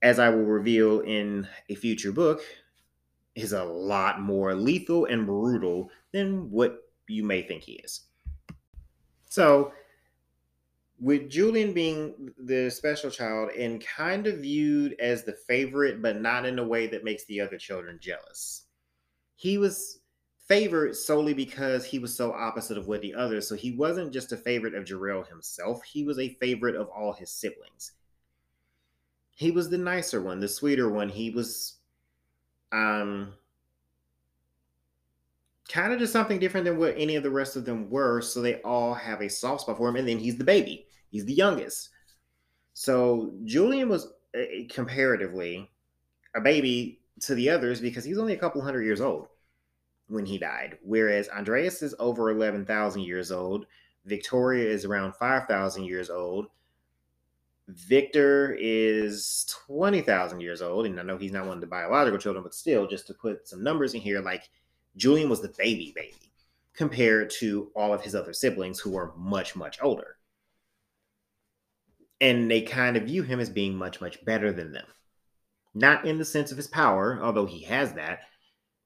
[0.03, 2.41] as I will reveal in a future book,
[3.35, 8.03] is a lot more lethal and brutal than what you may think he is.
[9.29, 9.73] So,
[11.01, 16.45] with Julian being the special child and kind of viewed as the favorite, but not
[16.45, 18.65] in a way that makes the other children jealous.
[19.37, 20.01] He was
[20.47, 23.49] favored solely because he was so opposite of what the others.
[23.49, 27.13] So he wasn't just a favorite of Jor-El himself, he was a favorite of all
[27.13, 27.93] his siblings.
[29.37, 31.09] He was the nicer one, the sweeter one.
[31.09, 31.80] He was
[32.73, 33.35] um
[35.71, 38.21] kind of just something different than what any of the rest of them were.
[38.21, 39.97] So they all have a soft spot for him.
[39.97, 41.91] And then he's the baby, he's the youngest.
[42.75, 45.71] So Julian was uh, comparatively
[46.35, 49.29] a baby to the others because he's only a couple hundred years old
[50.09, 50.79] when he died.
[50.83, 53.67] Whereas Andreas is over 11,000 years old.
[54.07, 56.47] Victoria is around 5,000 years old.
[57.75, 60.87] Victor is 20,000 years old.
[60.87, 63.49] And I know he's not one of the biological children, but still, just to put
[63.49, 64.49] some numbers in here, like
[64.97, 66.33] Julian was the baby baby
[66.75, 70.17] compared to all of his other siblings who were much, much older.
[72.21, 74.87] And they kind of view him as being much, much better than them.
[75.75, 78.21] Not in the sense of his power, although he has that,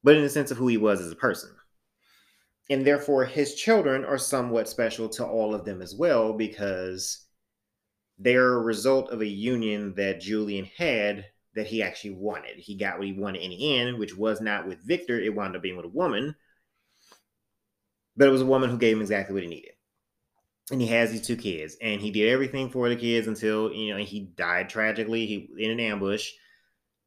[0.02, 1.50] but in the sense of who he was as a person.
[2.70, 7.23] And therefore, his children are somewhat special to all of them as well because
[8.18, 12.56] they're a result of a union that Julian had that he actually wanted.
[12.56, 15.18] He got what he wanted in the end, which was not with Victor.
[15.18, 16.34] It wound up being with a woman,
[18.16, 19.72] but it was a woman who gave him exactly what he needed.
[20.70, 23.92] And he has these two kids, and he did everything for the kids until you
[23.92, 25.26] know he died tragically.
[25.26, 26.30] He in an ambush.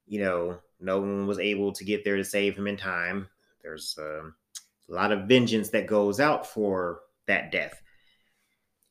[0.06, 3.28] You know, no one was able to get there to save him in time.
[3.64, 7.82] There's uh, a lot of vengeance that goes out for that death.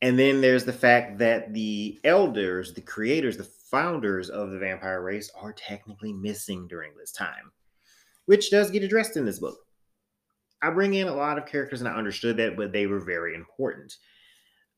[0.07, 5.03] And then there's the fact that the elders, the creators, the founders of the vampire
[5.03, 7.51] race are technically missing during this time,
[8.27, 9.59] which does get addressed in this book.
[10.63, 13.35] I bring in a lot of characters and I understood that, but they were very
[13.35, 13.97] important.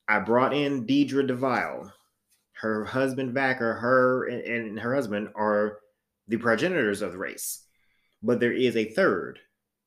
[0.07, 1.93] I brought in Deidre DeVille.
[2.53, 5.77] Her husband, Vacker, her and, and her husband are
[6.27, 7.65] the progenitors of the race.
[8.23, 9.37] But there is a third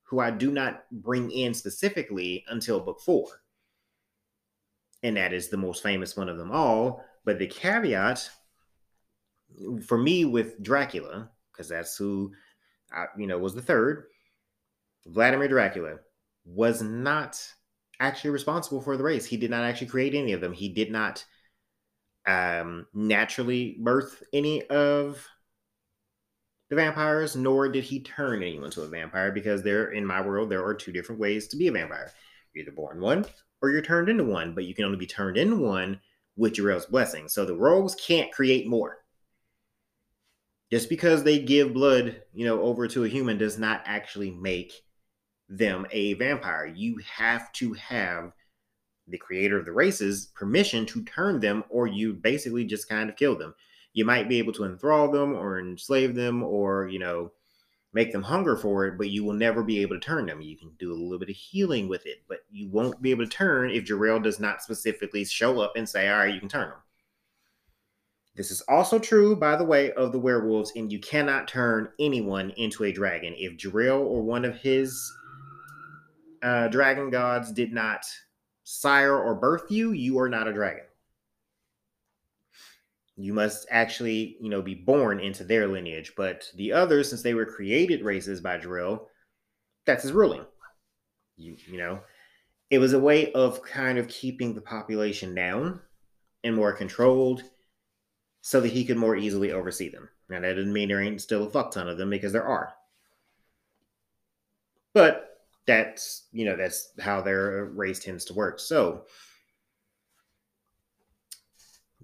[0.05, 3.42] who I do not bring in specifically until book four.
[5.03, 7.05] And that is the most famous one of them all.
[7.25, 8.29] But the caveat
[9.87, 12.33] for me with Dracula, because that's who,
[12.93, 14.05] I, you know, was the third,
[15.07, 15.97] Vladimir Dracula
[16.45, 17.41] was not
[18.01, 19.27] actually responsible for the race.
[19.27, 20.53] He did not actually create any of them.
[20.53, 21.25] He did not
[22.27, 25.27] um, naturally birth any of
[26.71, 30.51] the vampires, nor did he turn anyone to a vampire because there, in my world,
[30.51, 32.11] there are two different ways to be a vampire.
[32.55, 33.27] You're either born one
[33.63, 36.01] or you're turned into one, but you can only be turned into one
[36.37, 37.29] with Jor-El's blessing.
[37.29, 38.99] So the rogues can't create more.
[40.71, 44.73] Just because they give blood, you know, over to a human does not actually make
[45.49, 46.67] them a vampire.
[46.67, 48.33] You have to have
[49.07, 53.17] the creator of the races permission to turn them, or you basically just kind of
[53.17, 53.55] kill them.
[53.93, 57.33] You might be able to enthrall them or enslave them or, you know,
[57.93, 60.41] make them hunger for it, but you will never be able to turn them.
[60.41, 63.25] You can do a little bit of healing with it, but you won't be able
[63.25, 66.49] to turn if Jor-El does not specifically show up and say, all right, you can
[66.49, 66.79] turn them.
[68.35, 72.51] This is also true, by the way, of the werewolves, and you cannot turn anyone
[72.57, 73.35] into a dragon.
[73.37, 75.13] If Jor-El or one of his
[76.43, 78.07] uh, dragon gods did not
[78.65, 80.85] sire or birth you, you are not a dragon.
[83.23, 86.15] You must actually, you know, be born into their lineage.
[86.17, 89.09] But the others, since they were created races by Jor-El,
[89.87, 90.45] that's his ruling.
[91.37, 92.01] You, you know,
[92.69, 95.79] it was a way of kind of keeping the population down
[96.43, 97.45] and more controlled
[98.41, 100.09] so that he could more easily oversee them.
[100.29, 102.75] Now, that doesn't mean there ain't still a fuck ton of them because there are.
[104.95, 105.29] But
[105.65, 109.05] that's you know that's how their race tends to work so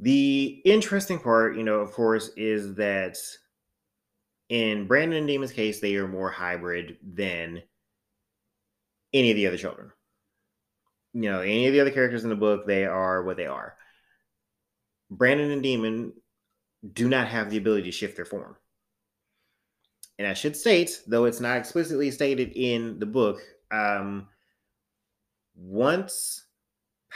[0.01, 3.17] the interesting part you know of course is that
[4.49, 7.63] in brandon and demon's case they are more hybrid than
[9.13, 9.91] any of the other children.
[11.15, 13.77] You know any of the other characters in the book they are what they are.
[15.11, 16.13] Brandon and demon
[16.93, 18.57] do not have the ability to shift their form.
[20.19, 23.41] And I should state, though it's not explicitly stated in the book,
[23.71, 24.27] um,
[25.55, 26.45] once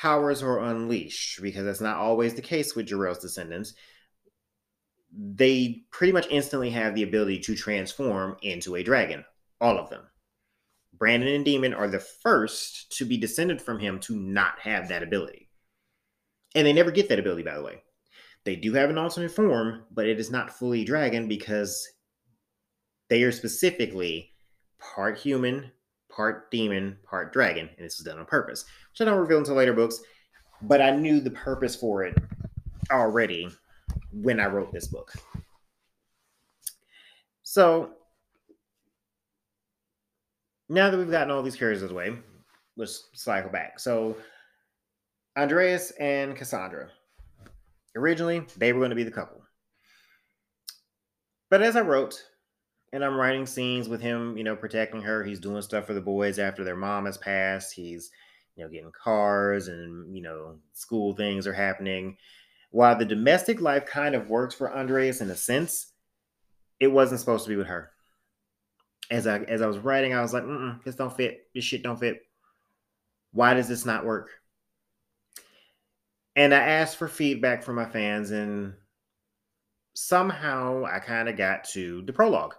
[0.03, 3.75] powers are unleashed, because that's not always the case with Jor-El's descendants,
[5.13, 9.25] they pretty much instantly have the ability to transform into a dragon.
[9.61, 10.03] All of them.
[10.93, 15.05] Brandon and Demon are the first to be descended from him to not have that
[15.05, 15.49] ability.
[16.57, 17.85] And they never get that ability, by the way.
[18.45, 21.89] They do have an alternate form, but it is not fully dragon because
[23.09, 24.33] they are specifically
[24.81, 25.71] part human,
[26.15, 29.55] part demon, part dragon, and this was done on purpose, which I don't reveal until
[29.55, 30.01] later books.
[30.63, 32.17] But I knew the purpose for it
[32.91, 33.49] already
[34.13, 35.13] when I wrote this book.
[37.43, 37.91] So
[40.69, 42.17] now that we've gotten all these characters away,
[42.77, 43.81] let's cycle back.
[43.81, 44.17] So
[45.37, 46.89] Andreas and Cassandra.
[47.97, 49.43] Originally, they were going to be the couple.
[51.51, 52.23] But as I wrote,
[52.93, 55.25] and I'm writing scenes with him, you know, protecting her.
[55.25, 57.73] He's doing stuff for the boys after their mom has passed.
[57.73, 58.11] He's,
[58.55, 62.19] you know, getting cars and, you know, school things are happening.
[62.71, 65.93] While the domestic life kind of works for Andreas in a sense,
[66.81, 67.91] it wasn't supposed to be with her.
[69.11, 71.49] As I as I was writing, I was like, Mm-mm, this don't fit.
[71.55, 72.23] This shit don't fit.
[73.33, 74.31] Why does this not work?
[76.35, 78.75] And I asked for feedback from my fans, and
[79.95, 82.55] somehow I kind of got to the prologue.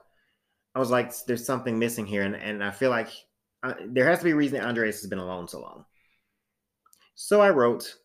[0.75, 3.09] I was like, there's something missing here, and, and I feel like
[3.61, 5.85] uh, there has to be a reason that has been alone so long.
[7.15, 7.95] So I wrote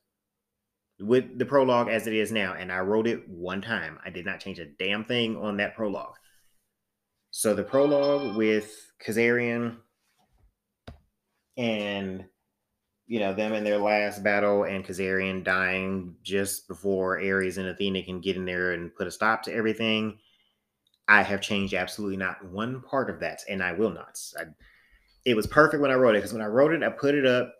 [1.01, 3.99] with the prologue as it is now, and I wrote it one time.
[4.05, 6.16] I did not change a damn thing on that prologue.
[7.31, 9.77] So the prologue with Kazarian
[11.57, 12.25] and
[13.07, 18.03] you know them in their last battle and Kazarian dying just before Ares and Athena
[18.03, 20.19] can get in there and put a stop to everything
[21.09, 24.20] I have changed absolutely not one part of that, and I will not.
[24.38, 24.44] I,
[25.24, 27.26] it was perfect when I wrote it because when I wrote it, I put it
[27.26, 27.54] up,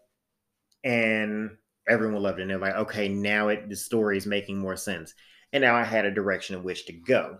[0.85, 1.57] and
[1.89, 2.43] everyone loved it.
[2.43, 5.15] And they're like, okay, now it the story is making more sense,
[5.53, 7.39] and now I had a direction in which to go.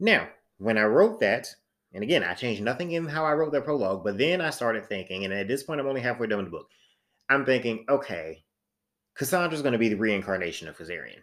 [0.00, 0.28] Now,
[0.58, 1.48] when I wrote that,
[1.92, 4.86] and again, I changed nothing in how I wrote that prologue, but then I started
[4.86, 6.68] thinking, and at this point, I'm only halfway done with the book.
[7.28, 8.44] I'm thinking, okay,
[9.14, 11.20] Cassandra's going to be the reincarnation of Kazarian.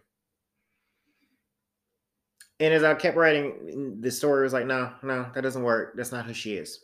[2.60, 5.94] And as I kept writing, the story was like, no, no, that doesn't work.
[5.96, 6.80] That's not who she is.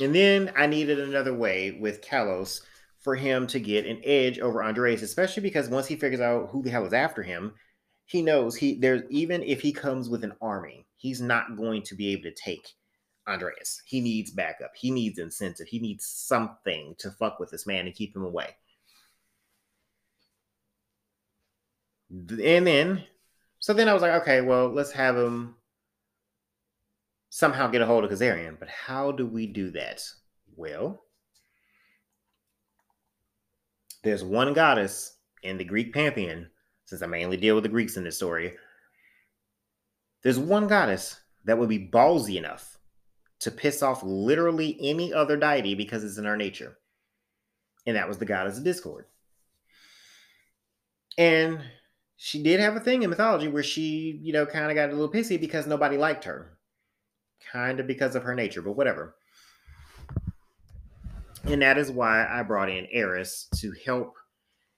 [0.00, 2.60] And then I needed another way with Kalos
[3.00, 6.62] for him to get an edge over Andreas, especially because once he figures out who
[6.62, 7.52] the hell is after him,
[8.06, 11.94] he knows he there's even if he comes with an army, he's not going to
[11.94, 12.66] be able to take
[13.28, 13.80] Andreas.
[13.86, 14.72] He needs backup.
[14.74, 15.66] He needs incentive.
[15.68, 18.56] He needs something to fuck with this man and keep him away.
[22.14, 23.04] And then,
[23.58, 25.56] so then I was like, okay, well, let's have him
[27.30, 28.58] somehow get a hold of Kazarian.
[28.58, 30.02] But how do we do that?
[30.54, 31.02] Well,
[34.04, 36.50] there's one goddess in the Greek pantheon,
[36.84, 38.54] since I mainly deal with the Greeks in this story.
[40.22, 42.78] There's one goddess that would be ballsy enough
[43.40, 46.78] to piss off literally any other deity because it's in our nature.
[47.86, 49.06] And that was the goddess of discord.
[51.18, 51.60] And
[52.16, 54.92] she did have a thing in mythology where she, you know, kind of got a
[54.92, 56.58] little pissy because nobody liked her.
[57.52, 59.16] Kind of because of her nature, but whatever.
[61.44, 64.16] And that is why I brought in Eris to help.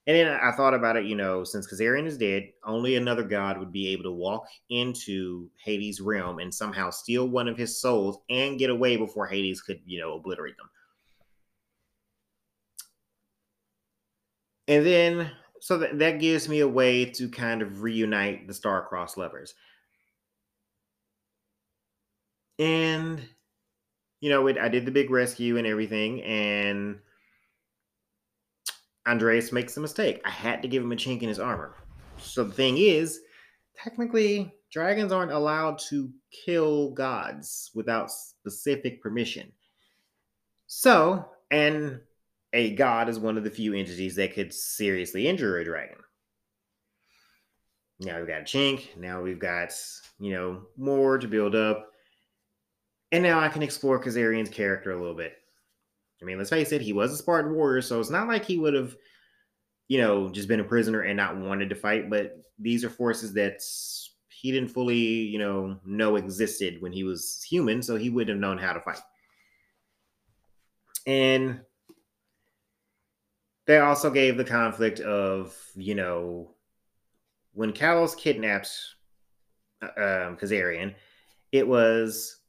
[0.05, 3.57] And then I thought about it, you know, since Kazarian is dead, only another god
[3.59, 8.19] would be able to walk into Hades' realm and somehow steal one of his souls
[8.29, 10.69] and get away before Hades could, you know, obliterate them.
[14.69, 15.31] And then
[15.61, 19.53] so that, that gives me a way to kind of reunite the star-crossed lovers.
[22.59, 23.21] And
[24.19, 26.99] you know, it, I did the big rescue and everything, and
[29.07, 30.21] Andreas makes a mistake.
[30.25, 31.75] I had to give him a chink in his armor.
[32.17, 33.19] So the thing is,
[33.75, 36.09] technically, dragons aren't allowed to
[36.45, 39.51] kill gods without specific permission.
[40.65, 42.01] So, and
[42.53, 45.97] a god is one of the few entities that could seriously injure a dragon.
[47.99, 48.95] Now we've got a chink.
[48.95, 49.73] Now we've got,
[50.19, 51.91] you know, more to build up.
[53.11, 55.33] And now I can explore Kazarian's character a little bit.
[56.21, 58.57] I mean, let's face it, he was a Spartan warrior, so it's not like he
[58.57, 58.95] would have,
[59.87, 62.09] you know, just been a prisoner and not wanted to fight.
[62.09, 63.61] But these are forces that
[64.29, 68.41] he didn't fully, you know, know existed when he was human, so he wouldn't have
[68.41, 68.99] known how to fight.
[71.05, 71.61] And
[73.67, 76.55] they also gave the conflict of you know
[77.53, 78.95] when Kalos kidnaps
[79.81, 80.95] um, Kazarian,
[81.51, 82.39] it was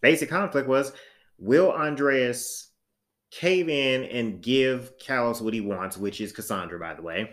[0.00, 0.92] basic conflict was
[1.38, 2.70] will Andreas
[3.30, 7.30] cave in and give Kalos what he wants, which is Cassandra, by the way,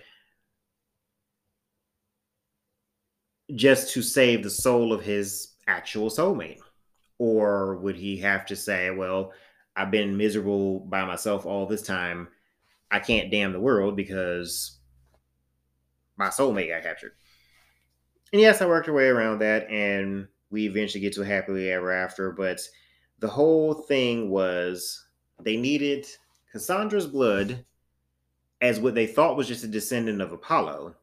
[3.54, 6.60] just to save the soul of his actual soulmate?
[7.18, 9.32] Or would he have to say, well,
[9.76, 12.30] I've been miserable by myself all this time.
[12.92, 14.78] I can't damn the world because
[16.18, 17.14] my soulmate got captured.
[18.32, 21.72] And yes, I worked our way around that, and we eventually get to a happily
[21.72, 22.32] ever after.
[22.32, 22.62] But
[23.20, 25.06] the whole thing was
[25.42, 26.06] they needed
[26.52, 27.66] Cassandra's blood
[28.62, 30.96] as what they thought was just a descendant of Apollo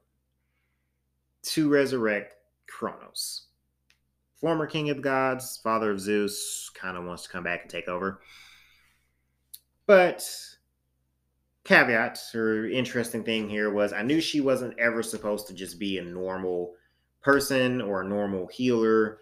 [1.42, 2.34] to resurrect
[2.66, 3.46] Kronos.
[4.40, 7.70] Former king of the gods, father of Zeus, kind of wants to come back and
[7.70, 8.20] take over.
[9.86, 10.28] But
[11.64, 15.98] caveat or interesting thing here was I knew she wasn't ever supposed to just be
[15.98, 16.74] a normal
[17.22, 19.18] person or a normal healer.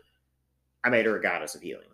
[0.85, 1.89] I made her a goddess of healing,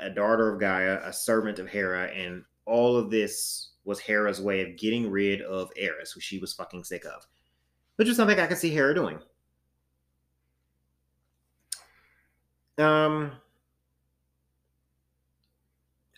[0.00, 4.60] a daughter of Gaia, a servant of Hera, and all of this was Hera's way
[4.60, 7.26] of getting rid of Eris, who she was fucking sick of,
[7.96, 9.18] which is something I could see Hera doing.
[12.76, 13.32] Um,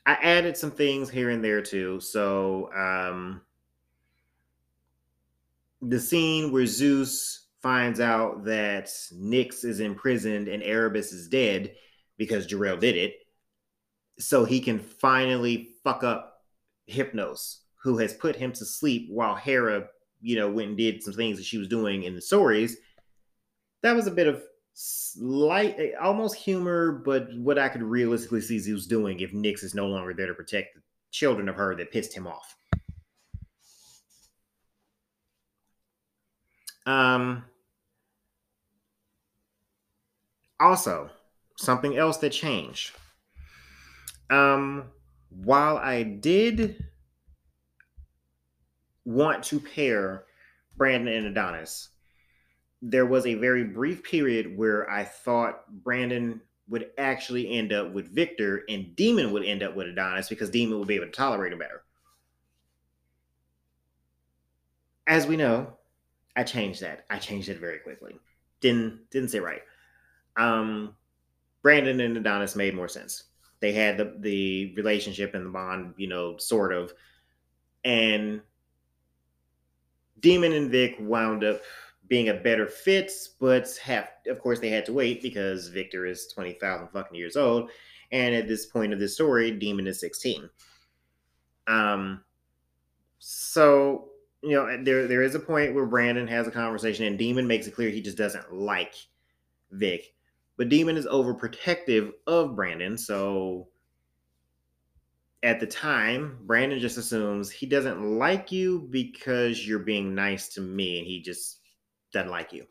[0.07, 1.99] I added some things here and there too.
[2.01, 3.43] So um,
[5.83, 11.75] the scene where Zeus finds out that Nyx is imprisoned and Erebus is dead
[12.17, 13.15] because Jor-El did it,
[14.19, 16.41] so he can finally fuck up
[16.89, 19.89] Hypnos, who has put him to sleep while Hera,
[20.23, 22.77] you know, went and did some things that she was doing in the stories.
[23.83, 24.43] That was a bit of
[24.79, 29.75] slight, eh, almost humor, but what I could realistically see was doing if Nyx is
[29.75, 32.55] no longer there to protect the children of her that pissed him off.
[36.85, 37.45] Um,
[40.61, 41.09] also,
[41.57, 42.93] something else that changed.
[44.29, 44.91] Um,
[45.31, 46.85] while I did
[49.07, 50.25] want to pair
[50.77, 51.89] Brandon and Adonis,
[52.83, 58.15] there was a very brief period where I thought Brandon would actually end up with
[58.15, 61.53] Victor and Demon would end up with Adonis because Demon would be able to tolerate
[61.53, 61.83] him better.
[65.07, 65.77] As we know,
[66.35, 67.07] I changed that.
[67.09, 68.19] I changed it very quickly.
[68.61, 69.63] Didn't didn't say right.
[70.37, 70.97] Um,
[71.63, 73.25] Brandon and Adonis made more sense.
[73.61, 76.93] They had the the relationship and the bond, you know, sort of,
[77.85, 78.43] and
[80.21, 81.63] Demon and Vic wound up
[82.09, 86.29] being a better fit, but have of course they had to wait because Victor is
[86.29, 87.71] twenty thousand fucking years old,
[88.13, 90.49] and at this point of the story, Demon is sixteen.
[91.67, 92.23] Um,
[93.19, 94.09] so
[94.43, 97.67] you know there there is a point where Brandon has a conversation, and Demon makes
[97.67, 98.95] it clear he just doesn't like
[99.73, 100.15] Vic,
[100.57, 103.69] but Demon is overprotective of Brandon, so
[105.43, 110.61] at the time, Brandon just assumes he doesn't like you because you're being nice to
[110.61, 111.61] me and he just
[112.17, 112.67] doesn't like you.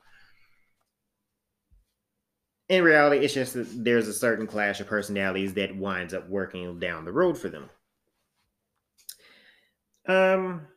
[2.67, 6.79] In reality, it's just that there's a certain clash of personalities that winds up working
[6.79, 7.69] down the road for them.
[10.07, 10.67] Um,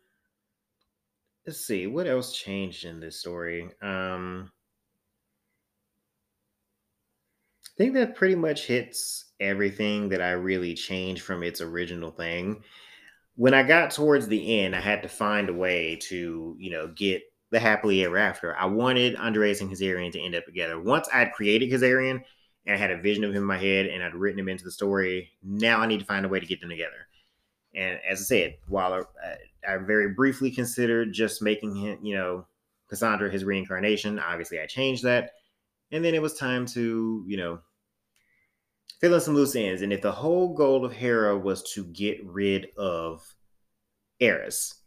[1.47, 3.71] let's see what else changed in this story.
[3.81, 4.53] Um,
[7.65, 12.65] I think that pretty much hits everything that I really changed from its original thing.
[13.37, 16.89] When I got towards the end, I had to find a way to, you know,
[16.89, 18.57] get the happily ever after.
[18.57, 20.81] I wanted Andreas and Kazarian to end up together.
[20.81, 22.23] Once I'd created Kazarian
[22.67, 24.65] and I had a vision of him in my head and I'd written him into
[24.65, 27.09] the story, now I need to find a way to get them together.
[27.75, 32.47] And as I said, while I, I very briefly considered just making him, you know,
[32.89, 35.33] Cassandra his reincarnation, obviously I changed that.
[35.91, 37.61] And then it was time to, you know,
[39.01, 39.83] fill in some loose ends.
[39.83, 43.23] And if the whole goal of Hera was to get rid of
[44.21, 44.78] Eris,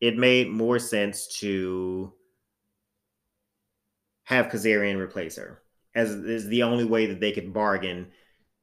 [0.00, 2.12] it made more sense to
[4.24, 5.62] have Kazarian replace her,
[5.94, 8.10] as is the only way that they could bargain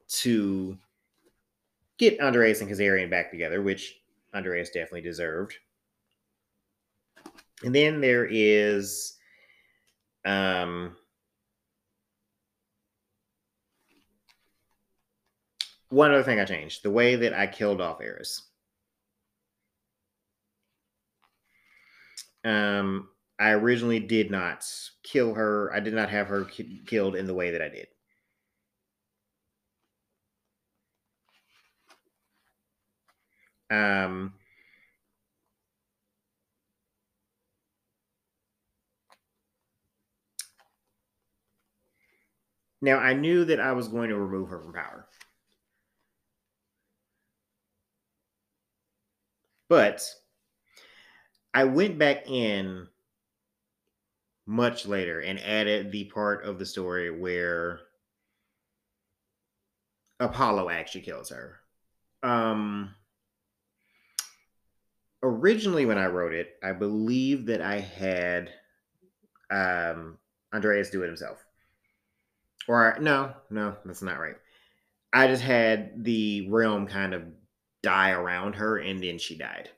[0.07, 0.77] to
[1.97, 3.99] get Andreas and Kazarian back together, which
[4.33, 5.55] Andreas definitely deserved.
[7.63, 9.17] And then there is
[10.25, 10.95] um
[15.89, 18.47] one other thing I changed the way that I killed off Eris.
[22.43, 23.09] Um,
[23.39, 24.65] I originally did not
[25.03, 25.71] kill her.
[25.73, 27.88] I did not have her ki- killed in the way that I did.
[33.69, 34.33] Um,
[42.81, 45.07] now I knew that I was going to remove her from power.
[49.69, 50.03] But
[51.58, 52.88] I went back in
[54.45, 57.80] much later and added the part of the story where
[60.20, 61.55] Apollo actually kills her.
[62.22, 62.93] Um,
[65.24, 68.51] originally, when I wrote it, I believe that I had
[69.49, 70.20] um,
[70.53, 71.43] Andreas do it himself.
[72.68, 74.36] Or no, no, that's not right.
[75.12, 77.24] I just had the realm kind of
[77.82, 79.72] die around her and then she died.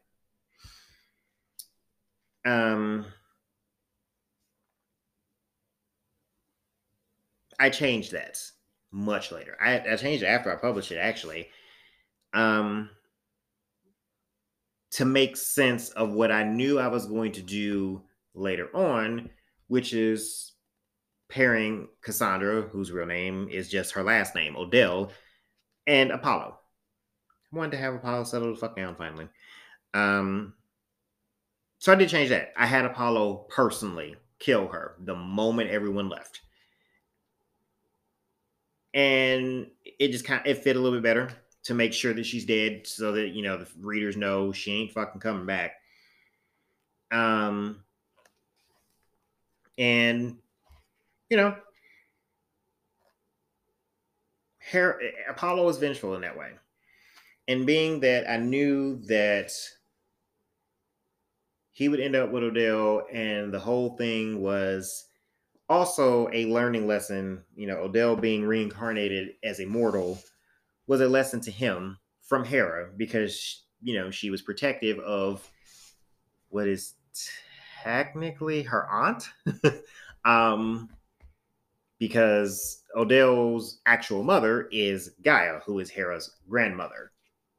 [2.49, 3.05] Um
[7.59, 8.39] I changed that
[8.91, 9.57] much later.
[9.61, 11.49] I, I changed it after I published it actually.
[12.33, 12.89] Um
[14.91, 18.01] to make sense of what I knew I was going to do
[18.33, 19.29] later on,
[19.67, 20.53] which is
[21.29, 25.11] pairing Cassandra, whose real name is just her last name, Odell,
[25.85, 26.59] and Apollo
[27.51, 29.27] I wanted to have Apollo settle the fuck down finally.
[29.93, 30.53] Um,
[31.79, 32.53] so I did change that.
[32.57, 36.41] I had Apollo personally kill her the moment everyone left.
[38.93, 41.31] And it just kind of it fit a little bit better
[41.63, 44.91] to make sure that she's dead so that you know the readers know she ain't
[44.91, 45.73] fucking coming back.
[47.11, 47.83] Um
[49.77, 50.37] and
[51.29, 51.55] you know
[54.71, 54.99] Her-
[55.29, 56.51] Apollo is vengeful in that way
[57.47, 59.51] and being that I knew that
[61.79, 65.05] he would end up with Odell, and the whole thing was
[65.69, 67.41] also a learning lesson.
[67.55, 70.19] You know, Odell being reincarnated as a mortal
[70.87, 75.49] was a lesson to him from Hera because you know she was protective of
[76.49, 76.95] what is
[77.81, 79.29] technically her aunt.
[80.25, 80.89] um,
[81.97, 87.13] because Odell's actual mother is Gaia, who is Hera's grandmother.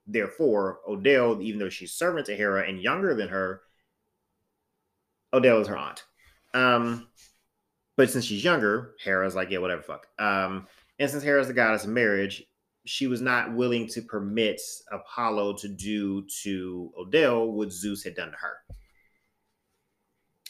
[0.06, 3.62] Therefore, Odell, even though she's servant to Hera and younger than her,
[5.32, 6.04] Odell is her aunt.
[6.54, 7.08] Um,
[7.96, 10.06] but since she's younger, Hera's like, yeah, whatever, fuck.
[10.18, 10.66] Um,
[10.98, 12.42] and since Hera's the goddess of marriage,
[12.86, 14.60] she was not willing to permit
[14.90, 18.54] Apollo to do to Odell what Zeus had done to her.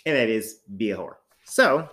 [0.07, 1.16] And that is be a whore.
[1.45, 1.89] So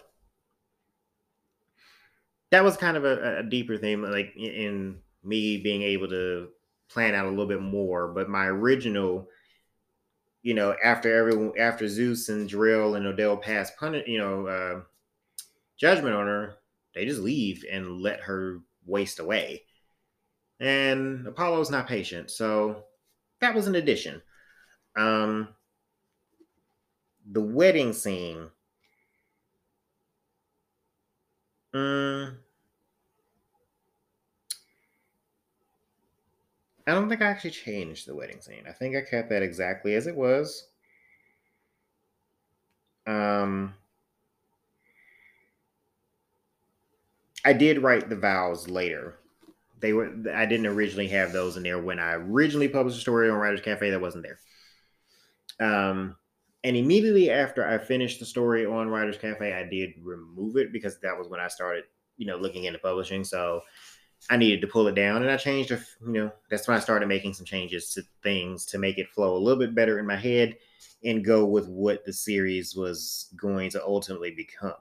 [2.51, 6.49] that was kind of a, a deeper theme, like in me being able to
[6.89, 8.07] plan out a little bit more.
[8.07, 9.27] But my original,
[10.47, 14.81] you know, after everyone, after Zeus and Jor-El and Odell pass pun, you know, uh,
[15.77, 16.55] judgment on her,
[16.95, 19.63] they just leave and let her waste away.
[20.61, 22.85] And Apollo's not patient, so
[23.41, 24.21] that was an addition.
[24.97, 25.49] Um,
[27.29, 28.47] the wedding scene.
[31.73, 32.37] Um,
[36.88, 38.63] I don't think I actually changed the wedding scene.
[38.67, 40.69] I think I kept that exactly as it was.
[43.05, 43.73] Um,
[47.43, 49.19] I did write the vows later.
[49.79, 53.29] They were I didn't originally have those in there when I originally published a story
[53.29, 54.39] on Writers Cafe that wasn't there.
[55.59, 56.15] Um,
[56.63, 60.99] and immediately after I finished the story on Writers Cafe, I did remove it because
[60.99, 61.83] that was when I started,
[62.17, 63.23] you know, looking into publishing.
[63.23, 63.61] So
[64.30, 67.07] I needed to pull it down and I changed, you know, that's when I started
[67.07, 70.18] making some changes to things to make it flow a little bit better in my
[70.18, 70.57] head
[71.03, 74.74] and go with what the series was going to ultimately become.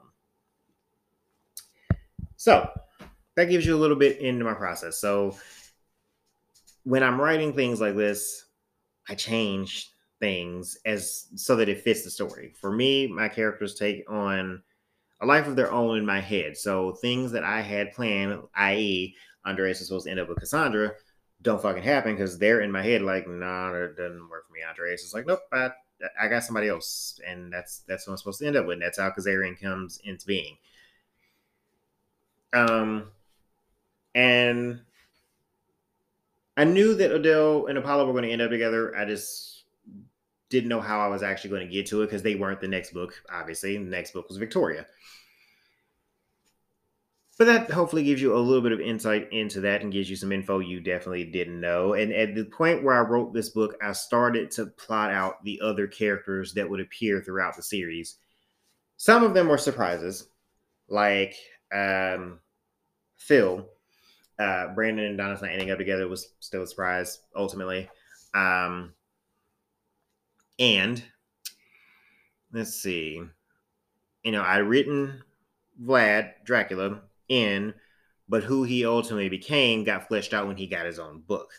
[2.35, 2.69] So
[3.35, 4.97] that gives you a little bit into my process.
[4.99, 5.37] So
[6.83, 8.45] when I'm writing things like this,
[9.07, 12.53] I change things as so that it fits the story.
[12.59, 14.61] For me, my characters take on
[15.21, 16.57] a life of their own in my head.
[16.57, 19.15] So things that I had planned, i.e.,
[19.47, 20.93] Andreas is supposed to end up with Cassandra,
[21.41, 24.59] don't fucking happen because they're in my head like, nah, that doesn't work for me.
[24.67, 25.69] Andreas is like, nope, I,
[26.19, 28.73] I got somebody else, and that's that's what I'm supposed to end up with.
[28.73, 30.57] And that's how Kazarian comes into being.
[32.53, 33.11] Um,
[34.15, 34.81] and
[36.55, 38.95] I knew that Odell and Apollo were going to end up together.
[38.95, 39.63] I just
[40.49, 42.67] didn't know how I was actually going to get to it because they weren't the
[42.67, 43.21] next book.
[43.31, 44.85] Obviously, the next book was Victoria.
[47.37, 50.15] But that hopefully gives you a little bit of insight into that and gives you
[50.15, 51.93] some info you definitely didn't know.
[51.93, 55.61] And at the point where I wrote this book, I started to plot out the
[55.63, 58.15] other characters that would appear throughout the series.
[58.97, 60.29] Some of them were surprises,
[60.89, 61.35] like
[61.71, 62.39] um,
[63.17, 63.69] Phil.
[64.39, 67.87] Uh, Brandon and Adonis not ending up together was still a surprise ultimately.
[68.33, 68.93] Um,
[70.57, 71.03] and
[72.51, 73.21] let's see,
[74.23, 75.21] you know, I written
[75.83, 77.73] Vlad Dracula in,
[78.29, 81.51] but who he ultimately became got fleshed out when he got his own book.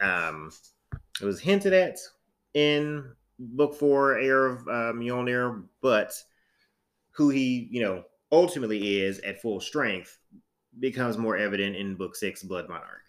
[0.00, 0.50] Um,
[1.20, 1.98] it was hinted at
[2.54, 6.12] in book four, Heir of uh, Mjolnir, but
[7.12, 10.18] who he, you know, ultimately is at full strength
[10.80, 13.02] becomes more evident in book six, Blood Monarch.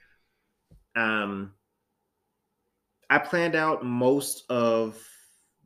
[0.95, 1.53] Um,
[3.09, 5.01] I planned out most of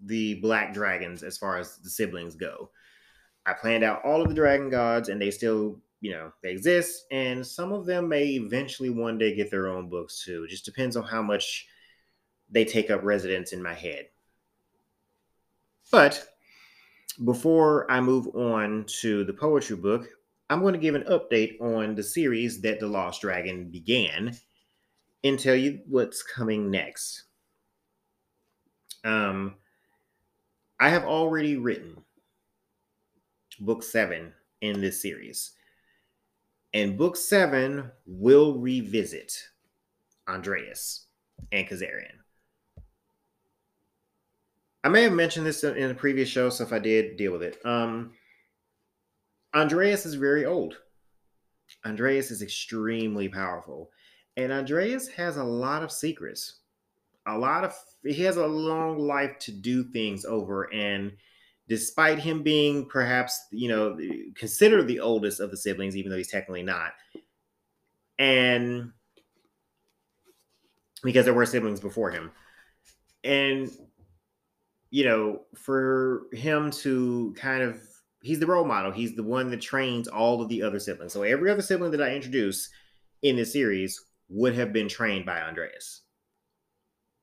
[0.04, 2.70] the black dragons as far as the siblings go.
[3.48, 7.06] I planned out all of the dragon gods, and they still, you know, they exist.
[7.12, 10.44] And some of them may eventually one day get their own books too.
[10.44, 11.66] It just depends on how much
[12.50, 14.10] they take up residence in my head.
[15.90, 16.28] But
[17.24, 20.10] before I move on to the poetry book,
[20.50, 24.36] I'm going to give an update on the series that The Lost Dragon began
[25.24, 27.24] and tell you what's coming next.
[29.04, 29.56] Um,
[30.80, 32.04] I have already written
[33.60, 35.52] book seven in this series.
[36.74, 39.34] And book seven will revisit
[40.28, 41.08] Andreas
[41.52, 42.18] and Kazarian.
[44.84, 47.44] I may have mentioned this in a previous show, so if I did, deal with
[47.44, 47.58] it.
[47.66, 48.14] Um,
[49.54, 50.78] Andreas is very old.
[51.86, 53.92] Andreas is extremely powerful.
[54.38, 56.60] And Andreas has a lot of secrets.
[57.26, 61.12] A lot of he has a long life to do things over and
[61.70, 63.98] despite him being perhaps you know
[64.36, 66.94] considered the oldest of the siblings even though he's technically not
[68.20, 68.92] and
[71.04, 72.32] because there were siblings before him.
[73.24, 73.72] And
[74.90, 77.82] you know for him to kind of
[78.22, 78.92] he's the role model.
[78.92, 81.14] He's the one that trains all of the other siblings.
[81.14, 82.70] So every other sibling that i introduce
[83.22, 86.02] in this series would have been trained by andreas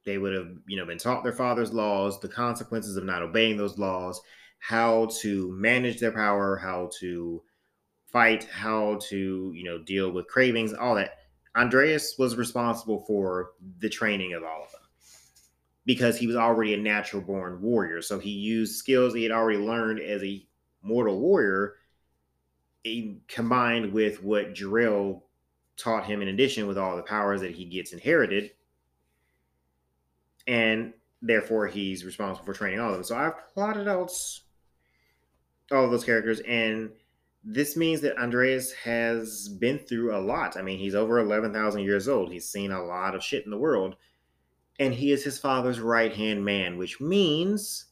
[0.04, 3.56] they would have, you know, been taught their father's laws, the consequences of not obeying
[3.56, 4.20] those laws,
[4.58, 7.42] how to manage their power, how to
[8.06, 11.18] fight, how to, you know, deal with cravings, all that.
[11.56, 14.80] Andreas was responsible for the training of all of them
[15.86, 18.02] because he was already a natural born warrior.
[18.02, 20.46] So he used skills he had already learned as a
[20.82, 21.74] mortal warrior
[23.28, 25.24] combined with what Jor-El
[25.76, 28.50] taught him in addition with all the powers that he gets inherited
[30.46, 30.92] and
[31.22, 33.04] therefore he's responsible for training all of them.
[33.04, 34.12] So I've plotted out
[35.72, 36.90] all of those characters, and
[37.42, 40.56] this means that Andreas has been through a lot.
[40.56, 42.32] I mean, he's over eleven thousand years old.
[42.32, 43.96] He's seen a lot of shit in the world,
[44.78, 47.86] and he is his father's right hand man, which means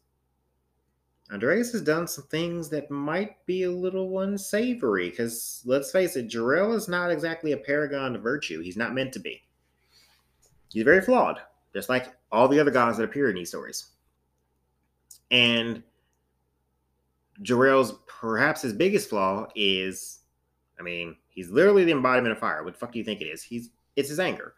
[1.32, 5.08] Andreas has done some things that might be a little unsavory.
[5.08, 8.60] Because let's face it, Jor-El is not exactly a paragon of virtue.
[8.60, 9.42] He's not meant to be.
[10.70, 11.40] He's very flawed,
[11.74, 13.90] just like all the other gods that appear in these stories.
[15.30, 15.82] And
[17.42, 20.20] Jor-El's perhaps his biggest flaw is,
[20.78, 22.64] I mean, he's literally the embodiment of fire.
[22.64, 23.42] What the fuck do you think it is?
[23.42, 24.54] He's it's his anger.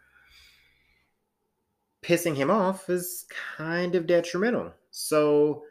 [2.01, 3.25] Pissing him off is
[3.57, 4.71] kind of detrimental.
[4.91, 5.63] So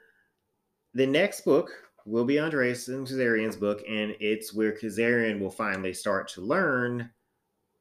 [0.92, 1.70] the next book
[2.04, 7.08] will be Andreas and Kazarian's book, and it's where Kazarian will finally start to learn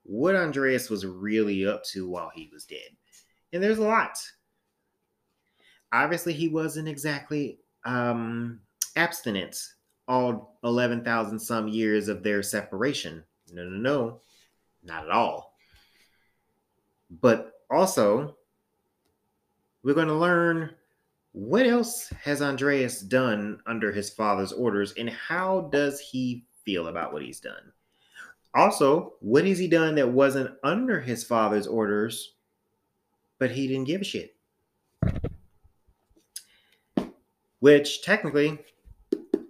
[0.04, 2.96] what Andreas was really up to while he was dead.
[3.54, 4.18] And there's a lot.
[5.94, 8.60] Obviously, he wasn't exactly um,
[8.96, 9.56] abstinent
[10.08, 13.24] all 11,000 some years of their separation.
[13.52, 14.22] No, no, no,
[14.84, 15.56] not at all.
[17.22, 18.36] But also,
[19.84, 20.72] we're going to learn
[21.32, 27.14] what else has Andreas done under his father's orders, and how does he feel about
[27.14, 27.72] what he's done?
[28.56, 32.36] Also, what has he done that wasn't under his father's orders,
[33.40, 34.36] but he didn't give a shit?
[37.60, 38.60] Which technically,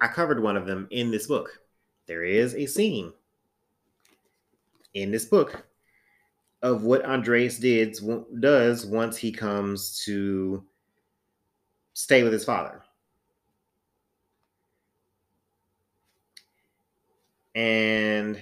[0.01, 1.59] I covered one of them in this book.
[2.05, 3.13] There is a scene
[4.93, 5.65] in this book
[6.61, 7.97] of what Andreas did,
[8.39, 10.63] does once he comes to
[11.93, 12.81] stay with his father.
[17.55, 18.41] And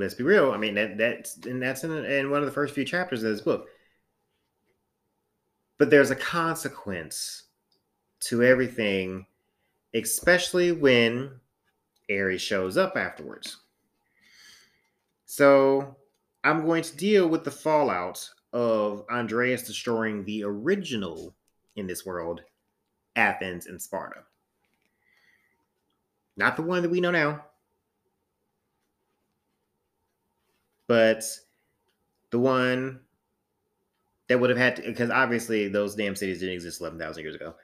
[0.00, 0.52] let's be real.
[0.52, 3.30] I mean, that that's and that's in, in one of the first few chapters of
[3.30, 3.68] this book.
[5.78, 7.44] But there's a consequence
[8.20, 9.26] to everything,
[9.94, 11.30] especially when
[12.10, 13.58] Ares shows up afterwards.
[15.26, 15.96] So
[16.44, 21.34] I'm going to deal with the fallout of Andreas destroying the original
[21.76, 22.42] in this world,
[23.16, 24.20] Athens and Sparta.
[26.36, 27.44] Not the one that we know now,
[30.90, 31.22] but
[32.32, 32.98] the one
[34.28, 37.54] that would have had to, because obviously those damn cities didn't exist 11,000 years ago.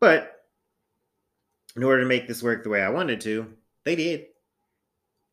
[0.00, 0.44] But
[1.76, 3.54] in order to make this work the way I wanted to,
[3.84, 4.26] they did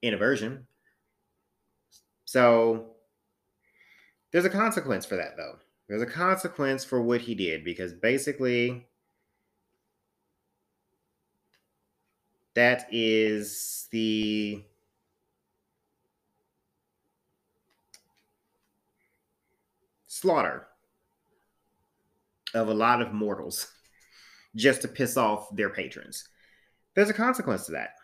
[0.03, 0.67] in a version.
[2.25, 2.91] So
[4.31, 5.55] there's a consequence for that, though.
[5.87, 8.85] There's a consequence for what he did because basically
[12.53, 14.63] that is the
[20.19, 20.67] slaughter
[22.53, 23.71] of a lot of mortals
[24.55, 26.27] just to piss off their patrons.
[26.95, 27.95] There's a consequence to that.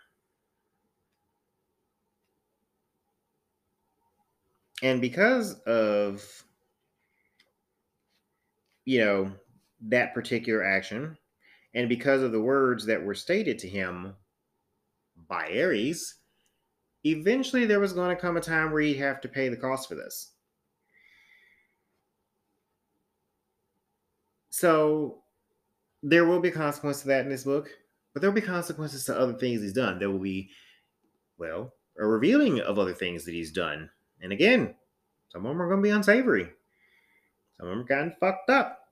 [4.82, 6.44] and because of
[8.86, 9.32] you know
[9.82, 11.18] that particular action
[11.74, 14.14] and because of the words that were stated to him
[15.28, 16.16] by ares
[17.06, 19.88] eventually there was going to come a time where he'd have to pay the cost
[19.88, 20.31] for this
[24.52, 25.24] so
[26.04, 27.70] there will be consequences to that in this book
[28.14, 30.50] but there will be consequences to other things he's done there will be
[31.40, 33.90] well a revealing of other things that he's done
[34.22, 34.76] and again,
[35.30, 36.48] some of them are going to be unsavory.
[37.58, 38.88] Some of them are kind of fucked up.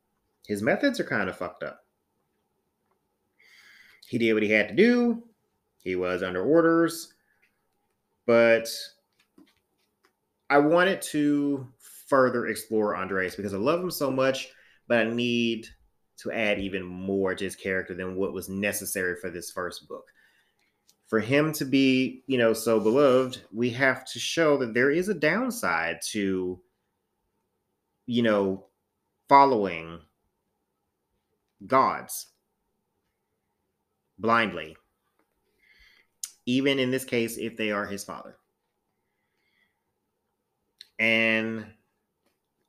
[0.48, 1.86] His methods are kind of fucked up.
[4.08, 5.24] He did what he had to do.
[5.84, 7.14] He was under orders.
[8.26, 8.68] But
[10.50, 11.68] I wanted to
[12.08, 14.50] further explore Andreas because I love him so much,
[14.90, 15.70] but I need
[16.18, 20.12] to add even more to his character than what was necessary for this first book
[21.10, 25.10] for him to be, you know, so beloved, we have to show that there is
[25.10, 26.62] a downside to,
[28.06, 28.68] you know,
[29.28, 30.00] following
[31.66, 32.28] gods
[34.20, 34.78] blindly.
[36.46, 38.38] Even in this case, if they are his father.
[41.00, 41.66] And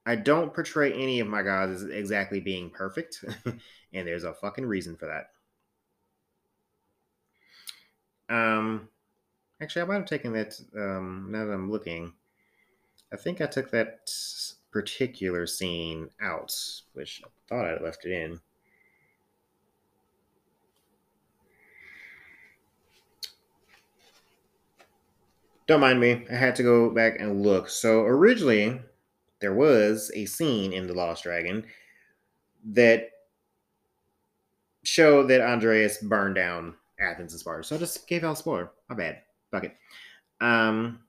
[0.06, 3.24] I don't portray any of my gods as exactly being perfect.
[3.44, 3.58] and
[3.92, 5.30] there's a fucking reason for that.
[8.34, 8.88] Um,
[9.60, 10.54] actually, I might have taken that.
[10.76, 12.12] Um, now that I'm looking,
[13.12, 14.10] I think I took that
[14.70, 16.54] particular scene out,
[16.92, 18.40] which I thought I left it in.
[25.66, 26.26] Don't mind me.
[26.30, 27.68] I had to go back and look.
[27.68, 28.80] So originally,
[29.40, 31.64] there was a scene in The Lost Dragon
[32.72, 33.10] that
[34.84, 37.64] showed that Andreas burned down Athens and Sparta.
[37.64, 38.70] So I just gave out a spoiler.
[38.88, 39.22] My bad.
[39.50, 39.76] Fuck it.
[40.40, 41.00] Um,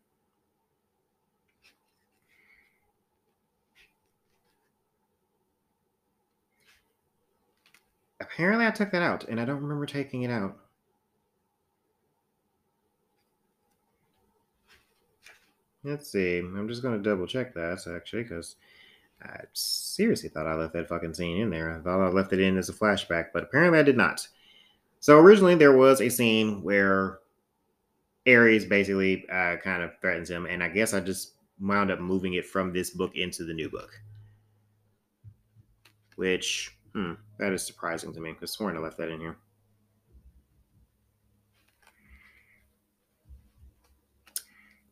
[8.20, 10.58] apparently I took that out, and I don't remember taking it out.
[15.84, 16.40] Let's see.
[16.40, 18.56] I'm just going to double check that actually, because
[19.24, 21.72] I seriously thought I left that fucking scene in there.
[21.72, 24.28] I thought I left it in as a flashback, but apparently I did not.
[25.00, 27.20] So originally there was a scene where
[28.28, 32.36] Ares basically uh, kind of threatens him, and I guess I just wound up moving
[32.36, 34.00] it from this book into the new book,
[36.16, 39.38] which hmm, that is surprising to me because sworn I left that in here.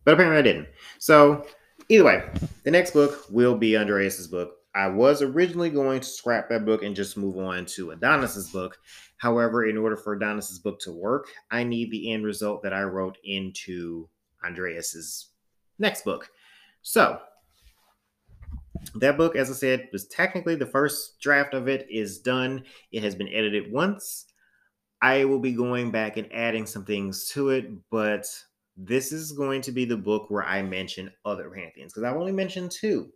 [0.10, 0.70] But apparently I didn't.
[0.98, 1.46] So
[1.88, 2.24] either way,
[2.64, 4.56] the next book will be Andreas's book.
[4.74, 8.80] I was originally going to scrap that book and just move on to Adonis's book.
[9.18, 12.82] However, in order for Adonis's book to work, I need the end result that I
[12.82, 14.10] wrote into
[14.44, 15.28] Andreas's
[15.78, 16.28] next book.
[16.82, 17.20] So
[18.96, 22.64] that book, as I said, was technically the first draft of it is done.
[22.92, 24.26] It has been edited once.
[25.04, 28.26] I will be going back and adding some things to it, but
[28.82, 32.32] this is going to be the book where I mention other pantheons because I've only
[32.32, 33.12] mentioned two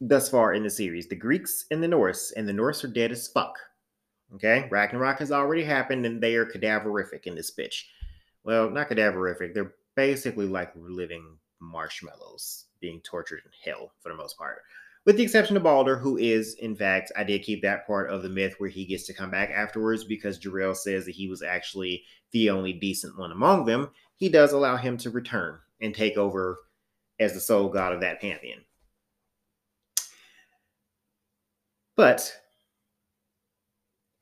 [0.00, 3.12] thus far in the series the Greeks and the Norse, and the Norse are dead
[3.12, 3.54] as fuck.
[4.34, 7.84] Okay, Ragnarok has already happened and they are cadaverific in this bitch.
[8.42, 14.38] Well, not cadaverific, they're basically like living marshmallows being tortured in hell for the most
[14.38, 14.62] part
[15.04, 18.22] with the exception of Balder, who is, in fact, I did keep that part of
[18.22, 21.42] the myth where he gets to come back afterwards because Jor-El says that he was
[21.42, 23.90] actually the only decent one among them.
[24.16, 26.58] He does allow him to return and take over
[27.18, 28.60] as the sole god of that pantheon.
[31.96, 32.32] But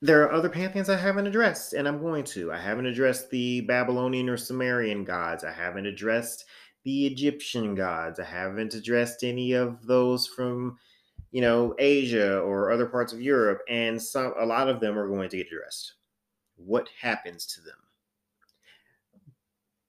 [0.02, 2.50] there are other pantheons I haven't addressed, and I'm going to.
[2.52, 5.44] I haven't addressed the Babylonian or Sumerian gods.
[5.44, 6.46] I haven't addressed
[6.84, 8.18] the Egyptian gods.
[8.18, 10.78] I haven't addressed any of those from,
[11.30, 15.08] you know, Asia or other parts of Europe, and some a lot of them are
[15.08, 15.94] going to get addressed.
[16.56, 17.76] What happens to them?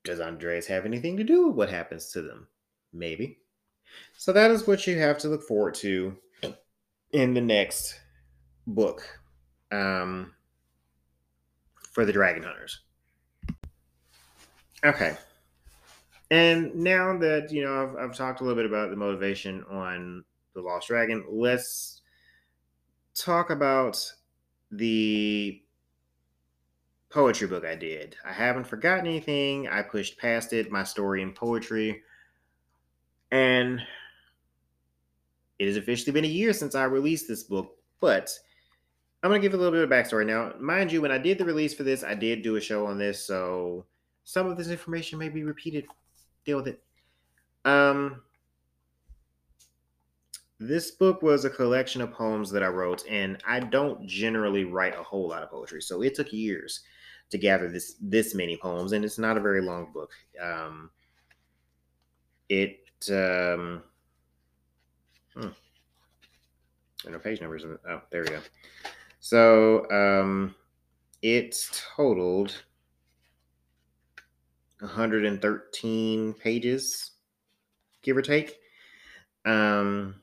[0.03, 2.47] Does Andreas have anything to do with what happens to them?
[2.91, 3.37] Maybe.
[4.17, 6.17] So that is what you have to look forward to
[7.11, 7.99] in the next
[8.65, 9.03] book
[9.71, 10.33] um,
[11.91, 12.81] for the Dragon Hunters.
[14.83, 15.15] Okay.
[16.31, 20.23] And now that you know, I've, I've talked a little bit about the motivation on
[20.55, 21.25] the Lost Dragon.
[21.29, 22.01] Let's
[23.13, 24.01] talk about
[24.71, 25.61] the
[27.09, 28.15] poetry book I did.
[28.25, 29.67] I haven't forgotten anything.
[29.67, 30.71] I pushed past it.
[30.71, 32.01] My story in poetry,
[33.31, 33.81] and
[35.59, 37.75] it has officially been a year since I released this book.
[37.99, 38.31] But
[39.21, 40.53] I'm gonna give a little bit of backstory now.
[40.61, 42.97] Mind you, when I did the release for this, I did do a show on
[42.97, 43.85] this, so
[44.23, 45.85] some of this information may be repeated
[46.45, 46.83] deal with it.
[47.65, 48.21] Um,
[50.59, 54.97] this book was a collection of poems that I wrote, and I don't generally write
[54.97, 56.81] a whole lot of poetry, so it took years
[57.31, 60.11] to gather this this many poems, and it's not a very long book.
[60.41, 60.91] Um,
[62.49, 62.79] it
[63.09, 63.81] um,
[65.33, 65.47] hmm.
[67.05, 67.65] and page numbers.
[67.65, 68.39] Oh, there we go.
[69.19, 70.53] So um,
[71.21, 72.63] it's totaled
[74.81, 77.11] 113 pages,
[78.01, 78.57] give or take.
[79.45, 80.15] Um,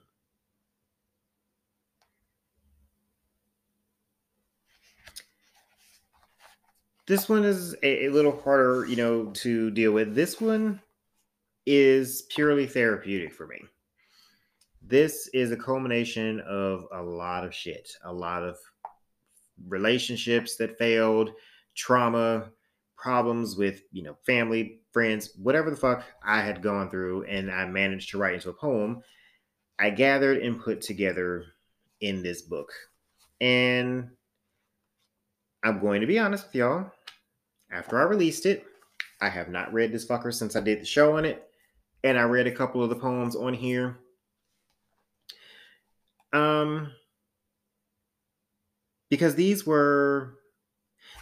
[7.07, 10.15] this one is a, a, little harder, you know, to deal with.
[10.15, 10.81] This one
[11.67, 13.63] is purely therapeutic for me.
[14.83, 18.57] This is a culmination of a lot of shit, a lot of
[19.67, 21.33] relationships that failed,
[21.75, 22.51] trauma,
[22.99, 27.65] problems with you know family friends whatever the fuck i had gone through and i
[27.65, 29.01] managed to write into a poem
[29.79, 31.45] i gathered and put together
[32.01, 32.73] in this book.
[33.41, 34.11] And
[35.63, 36.91] i'm going to be honest with y'all
[37.71, 38.65] after i released it
[39.21, 41.49] i have not read this fucker since i did the show on it
[42.03, 43.99] and i read a couple of the poems on here.
[46.33, 46.93] Um
[49.11, 50.38] because these were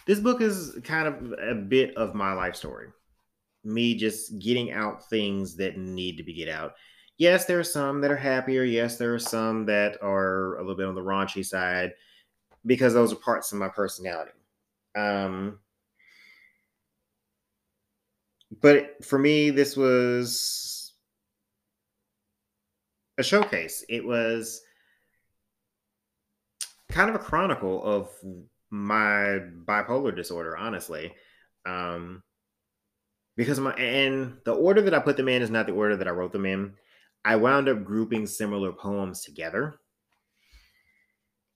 [0.07, 2.87] this book is kind of a bit of my life story.
[3.63, 6.73] Me just getting out things that need to be get out.
[7.17, 8.63] Yes, there are some that are happier.
[8.63, 11.91] Yes, there are some that are a little bit on the raunchy side
[12.65, 14.31] because those are parts of my personality.
[14.95, 15.59] Um,
[18.61, 20.93] but for me, this was
[23.17, 23.83] a showcase.
[23.89, 24.61] It was
[26.89, 28.09] kind of a chronicle of
[28.69, 31.13] my bipolar disorder, honestly.
[31.65, 32.23] Um,
[33.35, 36.07] because my and the order that I put them in is not the order that
[36.07, 36.73] I wrote them in.
[37.23, 39.79] I wound up grouping similar poems together.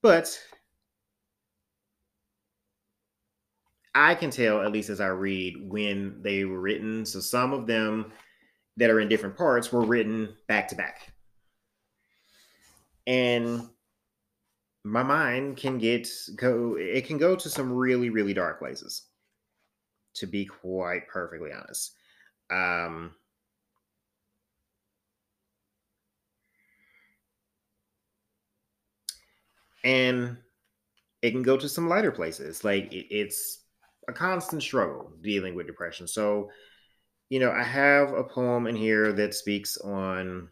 [0.02, 0.38] But
[3.94, 7.04] I can tell, at least as I read, when they were written.
[7.04, 8.12] So some of them
[8.76, 11.12] that are in different parts were written back to back.
[13.06, 13.68] And
[14.84, 19.02] my mind can get go it can go to some really really dark places
[20.14, 21.94] to be quite perfectly honest.
[22.50, 23.14] Um
[29.84, 30.36] and
[31.22, 33.60] it can go to some lighter places like it, it's
[34.08, 36.06] a constant struggle dealing with depression.
[36.08, 36.50] So
[37.32, 40.50] you know i have a poem in here that speaks on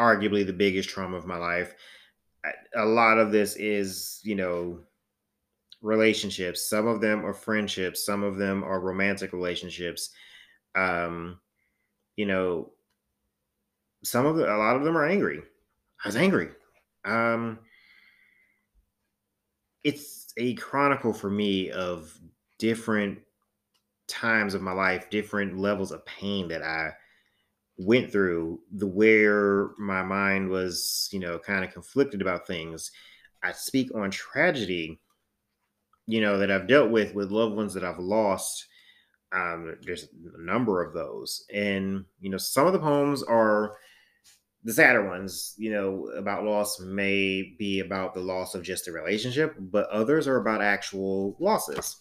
[0.00, 1.74] arguably the biggest trauma of my life
[2.74, 4.80] a lot of this is, you know,
[5.82, 6.68] relationships.
[6.68, 8.04] Some of them are friendships.
[8.04, 10.10] Some of them are romantic relationships.
[10.74, 11.40] Um,
[12.16, 12.72] you know,
[14.04, 15.42] some of the, a lot of them are angry.
[16.04, 16.50] I was angry.
[17.04, 17.58] Um,
[19.84, 22.12] it's a chronicle for me of
[22.58, 23.18] different
[24.08, 26.90] times of my life, different levels of pain that I
[27.78, 32.90] went through the where my mind was you know kind of conflicted about things
[33.42, 34.98] i speak on tragedy
[36.06, 38.66] you know that i've dealt with with loved ones that i've lost
[39.32, 43.76] um there's a number of those and you know some of the poems are
[44.64, 48.92] the sadder ones you know about loss may be about the loss of just a
[48.92, 52.00] relationship but others are about actual losses.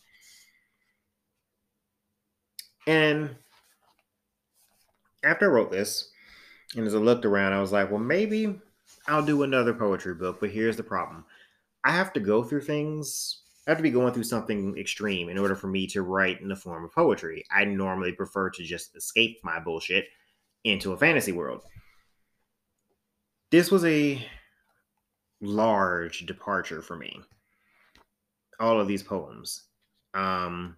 [2.87, 3.36] And
[5.25, 6.11] after I wrote this,
[6.75, 8.59] and as I looked around, I was like, well, maybe
[9.07, 10.39] I'll do another poetry book.
[10.39, 11.25] But here's the problem
[11.83, 13.41] I have to go through things.
[13.67, 16.47] I have to be going through something extreme in order for me to write in
[16.47, 17.43] the form of poetry.
[17.49, 20.05] I normally prefer to just escape my bullshit
[20.63, 21.63] into a fantasy world.
[23.49, 24.23] This was a
[25.41, 27.19] large departure for me.
[28.59, 29.63] All of these poems.
[30.13, 30.77] Um,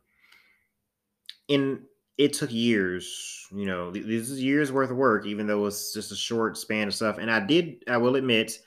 [1.48, 1.82] in
[2.18, 6.12] it took years, you know, this is years worth of work, even though it's just
[6.12, 7.18] a short span of stuff.
[7.20, 8.60] And I did, I will admit,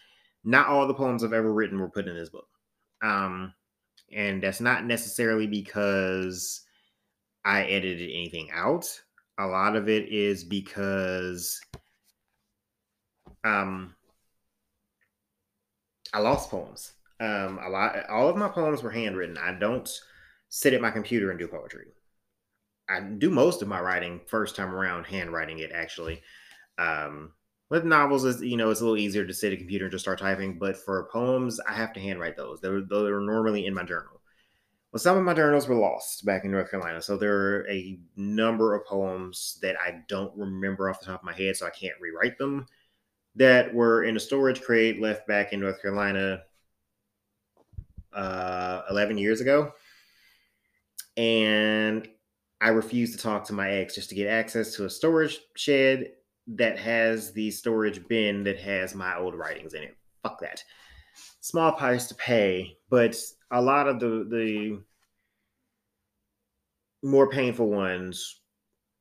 [0.45, 2.47] not all the poems I've ever written were put in this book.
[3.03, 3.53] Um,
[4.13, 6.63] and that's not necessarily because
[7.45, 8.87] I edited anything out.
[9.39, 11.61] A lot of it is because
[13.45, 13.95] um
[16.13, 16.93] I lost poems.
[17.21, 19.39] Um a lot all of my poems were handwritten.
[19.39, 19.89] I don't
[20.51, 21.87] sit at my computer and do poetry.
[22.91, 26.23] I do most of my writing first time around, handwriting it actually.
[26.79, 27.33] Um,
[27.71, 29.93] with novels, is you know, it's a little easier to sit at a computer and
[29.93, 30.59] just start typing.
[30.59, 32.61] But for poems, I have to handwrite those.
[32.61, 34.21] They're they're normally in my journal.
[34.93, 38.01] Well, some of my journals were lost back in North Carolina, so there are a
[38.17, 41.71] number of poems that I don't remember off the top of my head, so I
[41.71, 42.67] can't rewrite them.
[43.37, 46.43] That were in a storage crate left back in North Carolina
[48.13, 49.73] uh, 11 years ago.
[51.17, 52.09] And
[52.61, 56.13] I refuse to talk to my ex just to get access to a storage shed
[56.47, 59.97] that has the storage bin that has my old writings in it.
[60.23, 60.63] Fuck that.
[61.41, 63.17] Small price to pay, but
[63.51, 64.81] a lot of the the
[67.03, 68.41] more painful ones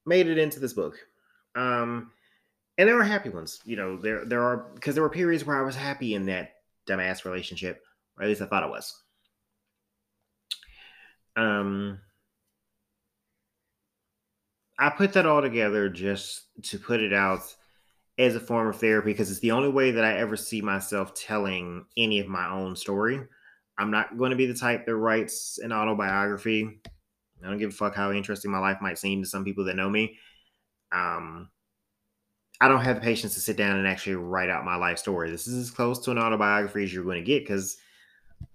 [0.06, 0.96] made it into this book.
[1.56, 2.12] Um
[2.78, 3.60] and there were happy ones.
[3.66, 6.54] You know, there there are because there were periods where I was happy in that
[6.88, 7.84] dumbass relationship,
[8.18, 9.04] or at least I thought I was.
[11.36, 12.00] Um
[14.80, 17.42] I put that all together just to put it out
[18.18, 21.14] as a form of therapy because it's the only way that I ever see myself
[21.14, 23.20] telling any of my own story.
[23.78, 26.80] I'm not going to be the type that writes an autobiography.
[27.44, 29.76] I don't give a fuck how interesting my life might seem to some people that
[29.76, 30.18] know me.
[30.92, 31.50] Um,
[32.62, 35.30] I don't have the patience to sit down and actually write out my life story.
[35.30, 37.78] This is as close to an autobiography as you're going to get because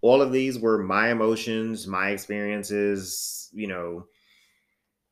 [0.01, 4.06] all of these were my emotions, my experiences, you know,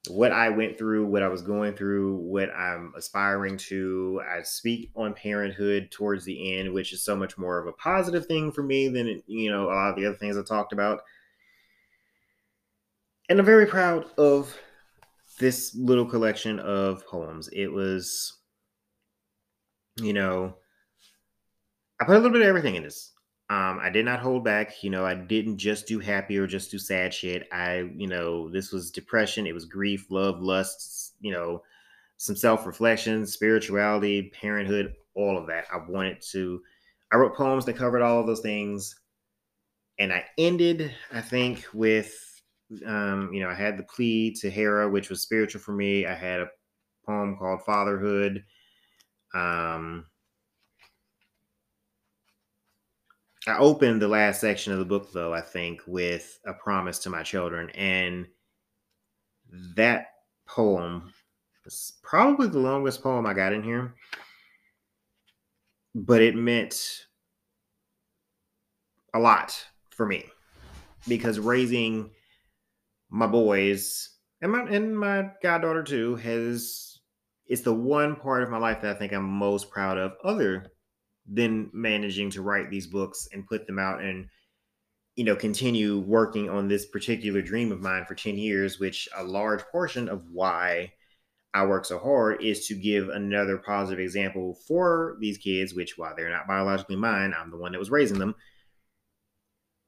[0.09, 4.21] what I went through, what I was going through, what I'm aspiring to.
[4.29, 8.27] I speak on parenthood towards the end, which is so much more of a positive
[8.27, 11.01] thing for me than you know a lot of the other things I talked about.
[13.29, 14.57] And I'm very proud of
[15.39, 17.49] this little collection of poems.
[17.53, 18.39] It was,
[19.97, 20.57] you know,
[22.01, 23.12] I put a little bit of everything in this.
[23.51, 24.83] Um, I did not hold back.
[24.83, 27.49] You know, I didn't just do happy or just do sad shit.
[27.53, 29.47] I, you know, this was depression.
[29.47, 31.63] It was grief, love, lust, you know,
[32.17, 35.67] some self reflection, spirituality, parenthood, all of that.
[35.73, 36.63] I wanted to,
[37.13, 38.95] I wrote poems that covered all of those things.
[39.99, 42.15] And I ended, I think, with,
[42.87, 46.07] um, you know, I had the plea to Hera, which was spiritual for me.
[46.07, 46.49] I had a
[47.05, 48.45] poem called Fatherhood.
[49.35, 50.07] Um,
[53.47, 57.11] I opened the last section of the book, though, I think, with a promise to
[57.11, 57.71] my children.
[57.71, 58.27] And
[59.75, 60.07] that
[60.47, 61.13] poem
[61.67, 63.95] is probably the longest poem I got in here.
[65.95, 67.07] But it meant
[69.15, 70.25] a lot for me
[71.09, 72.11] because raising
[73.11, 74.09] my boys
[74.41, 77.01] and my and my goddaughter too has
[77.47, 80.73] it's the one part of my life that I think I'm most proud of, other
[81.27, 84.29] than managing to write these books and put them out and
[85.15, 89.23] you know continue working on this particular dream of mine for 10 years which a
[89.23, 90.93] large portion of why
[91.55, 96.15] i work so hard is to give another positive example for these kids which while
[96.17, 98.35] they're not biologically mine i'm the one that was raising them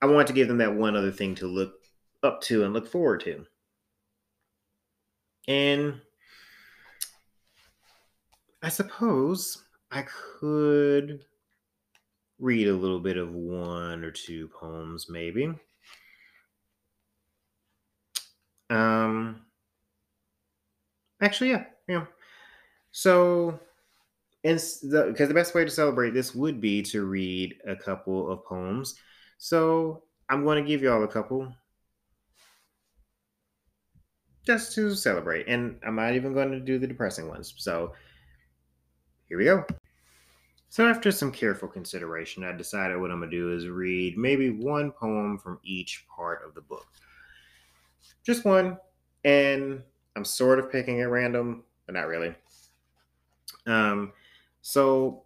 [0.01, 1.75] i want to give them that one other thing to look
[2.25, 3.45] up to and look forward to.
[5.47, 6.01] And
[8.63, 9.63] i suppose
[9.95, 11.21] I could
[12.41, 15.55] read a little bit of one or two poems, maybe.
[18.71, 19.47] Um,
[21.21, 22.07] actually, yeah, yeah.
[22.91, 23.61] So,
[24.43, 28.97] because the best way to celebrate this would be to read a couple of poems.
[29.39, 31.55] So, I'm going to give y'all a couple
[34.45, 37.55] just to celebrate, and I'm not even going to do the depressing ones.
[37.59, 37.93] So,
[39.29, 39.65] here we go.
[40.75, 44.51] So, after some careful consideration, I decided what I'm going to do is read maybe
[44.51, 46.89] one poem from each part of the book.
[48.25, 48.79] Just one.
[49.25, 49.85] And
[50.17, 52.35] I'm sort of picking at random, but not really.
[53.67, 54.15] Um,
[54.63, 55.23] so,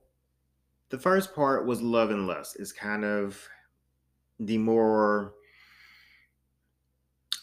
[0.91, 2.59] the first part was Love and Lust.
[2.61, 3.43] It's kind of
[4.41, 5.33] the more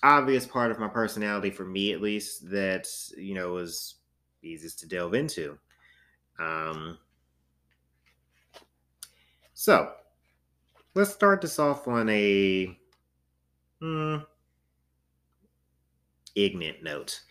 [0.04, 2.88] obvious part of my personality, for me at least, that,
[3.18, 3.96] you know, was
[4.44, 5.58] easiest to delve into.
[6.38, 7.00] Um,
[9.58, 9.94] so,
[10.96, 12.78] let's start this off on a
[13.80, 14.18] hmm,
[16.36, 17.22] ignorant note.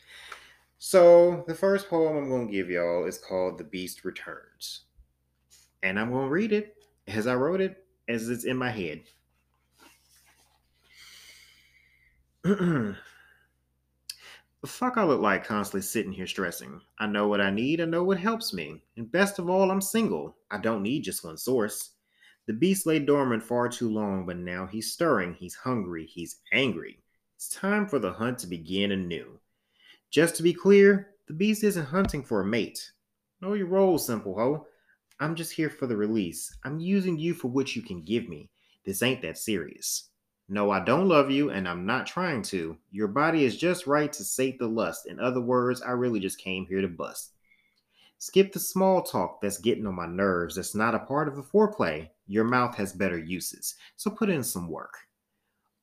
[0.78, 4.84] So, the first poem I'm going to give y'all is called The Beast Returns.
[5.82, 6.76] And I'm going to read it
[7.06, 9.02] as I wrote it, as it's in my head.
[14.64, 16.80] Fuck I look like constantly sitting here stressing.
[16.98, 18.82] I know what I need, I know what helps me.
[18.96, 20.38] And best of all, I'm single.
[20.51, 21.94] I don't need just one source.
[22.47, 26.99] The beast lay dormant far too long, but now he's stirring, he's hungry, he's angry.
[27.37, 29.39] It's time for the hunt to begin anew.
[30.11, 32.93] Just to be clear, the beast isn't hunting for a mate.
[33.41, 34.66] Know your role, simple ho.
[35.21, 36.57] I'm just here for the release.
[36.65, 38.51] I'm using you for what you can give me.
[38.85, 40.11] This ain't that serious.
[40.49, 42.77] No, I don't love you, and I'm not trying to.
[42.91, 45.07] Your body is just right to sate the lust.
[45.07, 47.34] In other words, I really just came here to bust.
[48.26, 50.55] Skip the small talk that's getting on my nerves.
[50.56, 52.09] That's not a part of the foreplay.
[52.26, 54.96] Your mouth has better uses, so put in some work.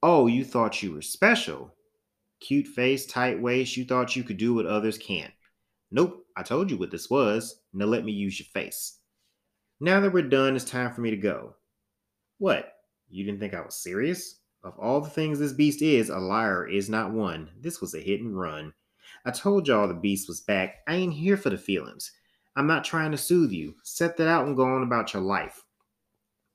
[0.02, 1.72] Oh, you thought you were special.
[2.40, 5.32] Cute face, tight waist, you thought you could do what others can't.
[5.92, 7.60] Nope, I told you what this was.
[7.74, 8.98] Now let me use your face.
[9.80, 11.54] Now that we're done, it's time for me to go.
[12.40, 12.74] What?
[13.08, 14.40] You didn't think I was serious?
[14.64, 17.52] Of all the things this beast is, a liar is not one.
[17.60, 18.74] This was a hit and run.
[19.28, 20.78] I told y'all the beast was back.
[20.88, 22.12] I ain't here for the feelings.
[22.56, 23.76] I'm not trying to soothe you.
[23.84, 25.64] Set that out and go on about your life.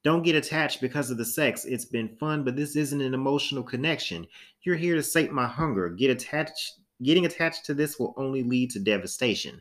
[0.04, 1.64] Don't get attached because of the sex.
[1.64, 4.26] It's been fun, but this isn't an emotional connection.
[4.62, 5.88] You're here to sate my hunger.
[5.88, 9.60] Get attached getting attached to this will only lead to devastation.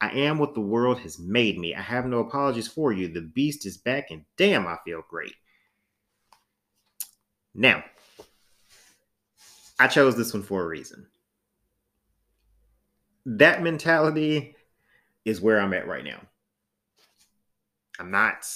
[0.00, 1.74] I am what the world has made me.
[1.74, 3.08] I have no apologies for you.
[3.08, 5.34] The beast is back and damn I feel great.
[7.54, 7.84] Now,
[9.78, 11.06] I chose this one for a reason.
[13.26, 14.56] That mentality
[15.24, 16.20] is where I'm at right now.
[17.98, 18.46] I'm not,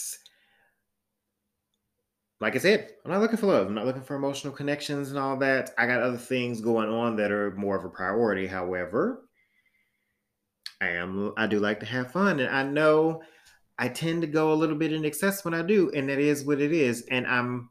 [2.40, 3.66] like I said, I'm not looking for love.
[3.66, 5.70] I'm not looking for emotional connections and all that.
[5.78, 8.47] I got other things going on that are more of a priority.
[8.47, 9.23] However,
[10.81, 12.40] I am, I do like to have fun.
[12.40, 13.23] And I know
[13.78, 15.90] I tend to go a little bit in excess when I do.
[15.95, 17.05] And that is what it is.
[17.11, 17.70] And I'm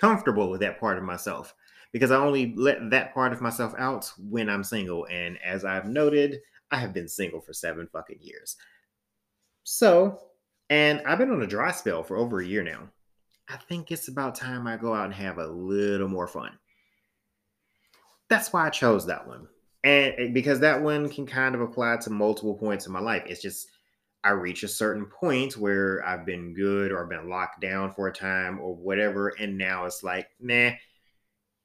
[0.00, 1.54] comfortable with that part of myself
[1.92, 5.06] because I only let that part of myself out when I'm single.
[5.10, 6.38] And as I've noted,
[6.70, 8.56] I have been single for seven fucking years.
[9.64, 10.20] So,
[10.70, 12.88] and I've been on a dry spell for over a year now.
[13.48, 16.52] I think it's about time I go out and have a little more fun.
[18.28, 19.48] That's why I chose that one.
[19.84, 23.22] And because that one can kind of apply to multiple points in my life.
[23.26, 23.68] It's just,
[24.22, 28.12] I reach a certain point where I've been good or been locked down for a
[28.12, 29.28] time or whatever.
[29.28, 30.72] And now it's like, nah,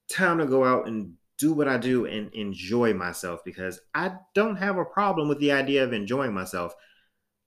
[0.10, 4.58] time to go out and do what I do and enjoy myself because I don't
[4.58, 6.74] have a problem with the idea of enjoying myself.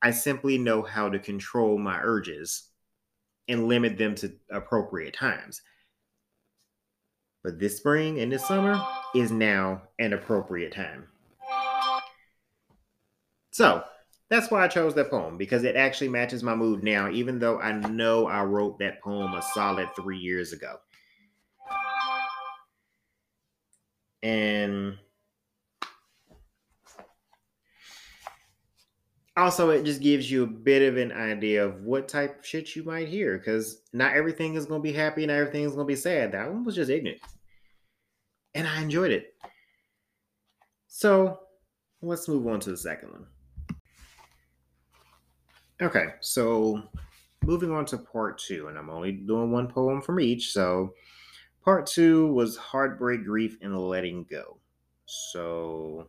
[0.03, 2.71] I simply know how to control my urges.
[3.49, 5.63] and limit them to appropriate times.
[7.43, 8.79] But this spring and this summer
[9.15, 11.09] is now an appropriate time.
[13.51, 13.83] So
[14.29, 17.59] that's why I chose that poem because it actually matches my mood now, even though
[17.61, 20.77] I know I wrote that poem a solid three years ago.
[24.23, 24.99] And
[29.37, 32.75] also, it just gives you a bit of an idea of what type of shit
[32.75, 35.87] you might hear because not everything is going to be happy and everything is going
[35.87, 36.33] to be sad.
[36.33, 37.21] That one was just ignorant.
[38.55, 39.35] And I enjoyed it.
[40.89, 41.41] So
[42.01, 43.27] let's move on to the second one.
[45.83, 46.83] Okay, so
[47.45, 50.53] moving on to part two, and I'm only doing one poem from each.
[50.53, 50.95] So
[51.67, 54.57] part two was heartbreak, grief, and letting go.
[55.05, 56.09] So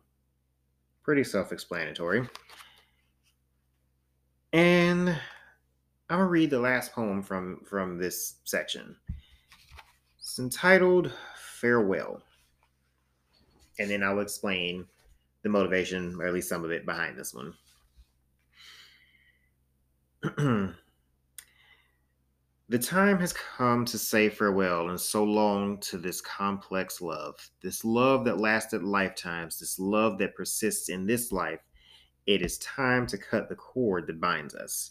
[1.02, 2.26] pretty self-explanatory.
[4.52, 8.96] And I'm gonna read the last poem from from this section.
[10.18, 12.22] It's entitled Farewell.
[13.80, 14.86] And then I'll explain
[15.42, 17.54] the motivation, or at least some of it, behind this one.
[22.70, 27.82] the time has come to say farewell and so long to this complex love, this
[27.82, 31.60] love that lasted lifetimes, this love that persists in this life.
[32.26, 34.90] It is time to cut the cord that binds us.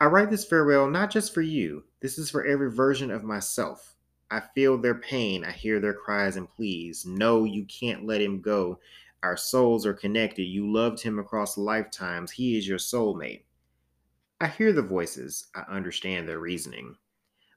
[0.00, 3.94] I write this farewell not just for you, this is for every version of myself.
[4.30, 7.04] I feel their pain, I hear their cries and pleas.
[7.04, 8.80] No, you can't let him go.
[9.22, 10.44] Our souls are connected.
[10.44, 12.30] You loved him across lifetimes.
[12.30, 13.42] He is your soulmate.
[14.38, 16.96] I hear the voices, I understand their reasoning,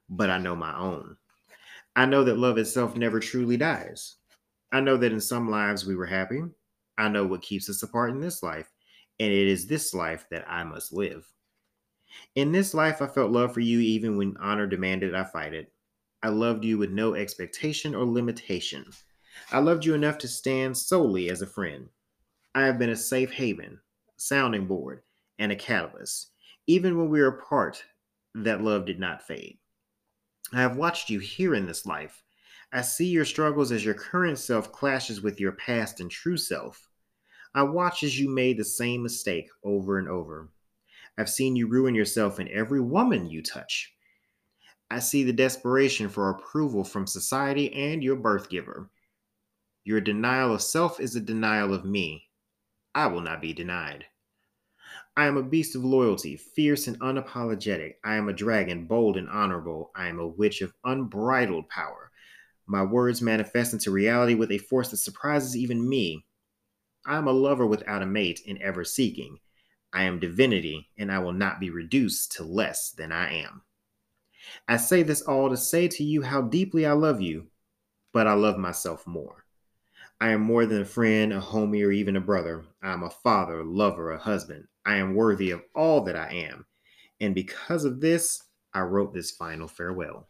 [0.08, 1.18] but I know my own.
[1.94, 4.16] I know that love itself never truly dies.
[4.72, 6.42] I know that in some lives we were happy.
[6.96, 8.70] I know what keeps us apart in this life,
[9.18, 11.30] and it is this life that I must live.
[12.34, 15.70] In this life, I felt love for you even when honor demanded I fight it.
[16.22, 18.86] I loved you with no expectation or limitation.
[19.52, 21.90] I loved you enough to stand solely as a friend.
[22.54, 23.80] I have been a safe haven,
[24.16, 25.02] sounding board,
[25.38, 26.30] and a catalyst.
[26.70, 27.82] Even when we were apart,
[28.32, 29.58] that love did not fade.
[30.52, 32.22] I have watched you here in this life.
[32.72, 36.88] I see your struggles as your current self clashes with your past and true self.
[37.52, 40.52] I watch as you made the same mistake over and over.
[41.18, 43.92] I've seen you ruin yourself in every woman you touch.
[44.88, 48.88] I see the desperation for approval from society and your birth giver.
[49.82, 52.28] Your denial of self is a denial of me.
[52.94, 54.06] I will not be denied.
[55.20, 57.96] I am a beast of loyalty, fierce and unapologetic.
[58.02, 59.90] I am a dragon, bold and honorable.
[59.94, 62.10] I am a witch of unbridled power.
[62.66, 66.24] My words manifest into reality with a force that surprises even me.
[67.04, 69.36] I am a lover without a mate and ever seeking.
[69.92, 73.60] I am divinity, and I will not be reduced to less than I am.
[74.68, 77.48] I say this all to say to you how deeply I love you,
[78.14, 79.39] but I love myself more.
[80.20, 82.64] I am more than a friend, a homie, or even a brother.
[82.82, 84.66] I am a father, a lover, a husband.
[84.84, 86.66] I am worthy of all that I am.
[87.20, 88.42] And because of this,
[88.74, 90.28] I wrote this final farewell.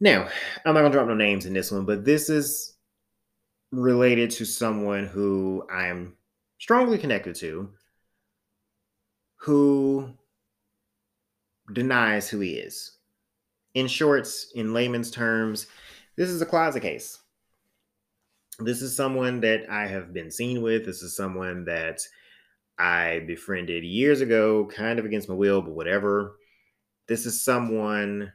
[0.00, 0.28] Now,
[0.64, 2.74] I'm not going to drop no names in this one, but this is
[3.70, 6.14] related to someone who I'm
[6.58, 7.70] strongly connected to
[9.36, 10.10] who
[11.72, 12.98] denies who he is.
[13.74, 15.66] In shorts, in layman's terms,
[16.20, 17.18] this is a closet case
[18.60, 20.84] this is someone that I have been seen with.
[20.84, 22.00] This is someone that
[22.78, 26.36] I befriended years ago, kind of against my will, but whatever.
[27.06, 28.32] This is someone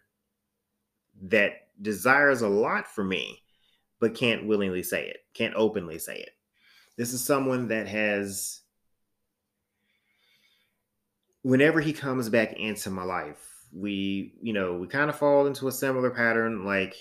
[1.24, 3.41] that desires a lot for me,
[3.99, 6.32] but can't willingly say it, can't openly say it.
[6.98, 8.62] This is someone that has,
[11.41, 15.68] whenever he comes back into my life, we, you know, we kind of fall into
[15.68, 16.66] a similar pattern.
[16.66, 16.95] Like,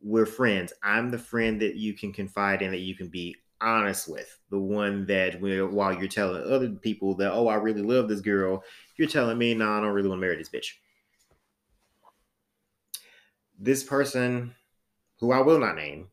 [0.00, 0.72] we're friends.
[0.82, 4.38] I'm the friend that you can confide in, that you can be honest with.
[4.50, 8.62] The one that while you're telling other people that, oh, I really love this girl,
[8.96, 10.74] you're telling me, no, nah, I don't really want to marry this bitch.
[13.58, 14.54] This person,
[15.18, 16.08] who I will not name,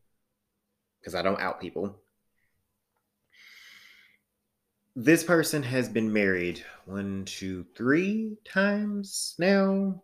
[1.00, 1.96] because I don't out people.
[4.96, 10.02] This person has been married one, two, three times now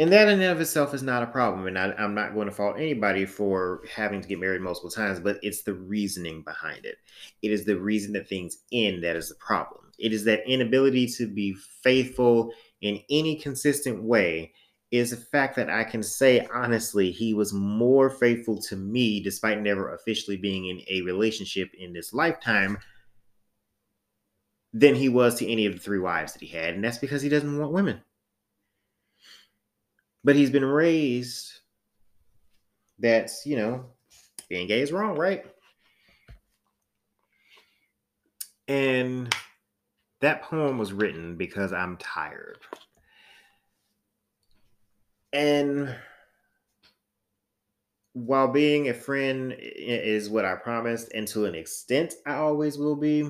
[0.00, 2.48] and that in and of itself is not a problem and I, am not going
[2.48, 6.84] to fault anybody for having to get married multiple times but it's the reasoning behind
[6.84, 6.96] it
[7.42, 11.06] it is the reason that things end that is the problem it is that inability
[11.06, 14.52] to be faithful in any consistent way
[14.90, 19.60] is a fact that i can say honestly he was more faithful to me despite
[19.60, 22.78] never officially being in a relationship in this lifetime
[24.74, 26.74] than he was to any of the three wives that he had.
[26.74, 28.02] And that's because he doesn't want women.
[30.24, 31.52] But he's been raised
[32.98, 33.84] that's, you know,
[34.48, 35.44] being gay is wrong, right?
[38.68, 39.34] And
[40.20, 42.58] that poem was written because I'm tired.
[45.32, 45.94] And
[48.14, 52.96] while being a friend is what I promised, and to an extent I always will
[52.96, 53.28] be,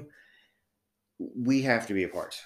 [1.18, 2.40] we have to be apart.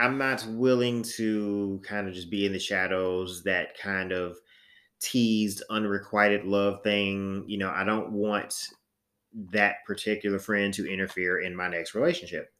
[0.00, 4.38] I'm not willing to kind of just be in the shadows, that kind of
[4.98, 7.44] teased unrequited love thing.
[7.46, 8.54] You know, I don't want
[9.52, 12.50] that particular friend to interfere in my next relationship.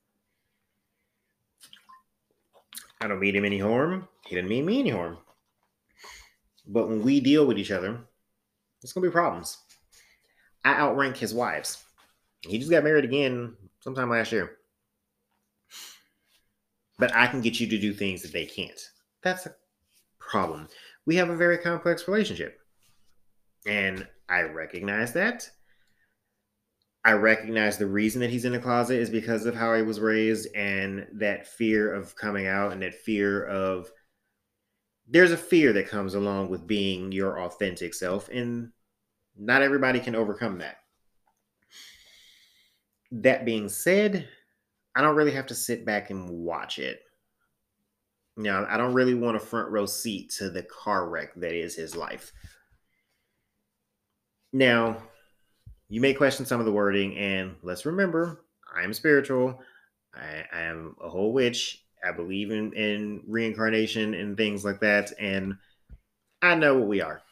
[3.01, 4.07] I don't mean him any harm.
[4.27, 5.17] He didn't mean me any harm.
[6.67, 7.99] But when we deal with each other,
[8.83, 9.57] there's gonna be problems.
[10.63, 11.83] I outrank his wives.
[12.43, 14.59] He just got married again sometime last year.
[17.01, 18.81] But I can get you to do things that they can't.
[19.23, 19.55] That's a
[20.19, 20.69] problem.
[21.07, 22.61] We have a very complex relationship.
[23.67, 25.51] And I recognize that.
[27.05, 30.01] I recognize the reason that he's in the closet is because of how he was
[30.01, 33.91] raised and that fear of coming out and that fear of
[35.09, 38.71] there's a fear that comes along with being your authentic self and
[39.37, 40.77] not everybody can overcome that.
[43.11, 44.29] That being said,
[44.95, 47.03] I don't really have to sit back and watch it.
[48.37, 51.53] You know, I don't really want a front row seat to the car wreck that
[51.53, 52.33] is his life.
[54.53, 54.97] Now,
[55.89, 58.45] you may question some of the wording, and let's remember,
[58.75, 59.61] I am spiritual.
[60.15, 61.85] I, I am a whole witch.
[62.05, 65.55] I believe in, in reincarnation and things like that, and
[66.41, 67.23] I know what we are.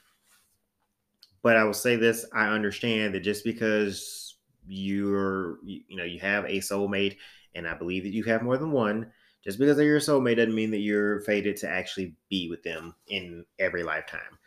[1.43, 4.37] But I will say this: I understand that just because
[4.67, 7.17] you're, you know, you have a soulmate,
[7.59, 9.13] and I believe that you have more than one.
[9.45, 12.95] Just because they're your soulmate doesn't mean that you're fated to actually be with them
[13.09, 14.39] in every lifetime.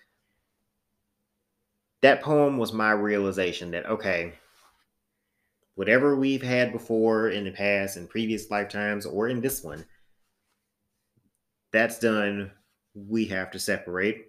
[2.02, 4.34] That poem was my realization that okay
[5.76, 9.86] whatever we've had before in the past in previous lifetimes or in this one
[11.72, 12.52] that's done.
[12.94, 14.26] We have to separate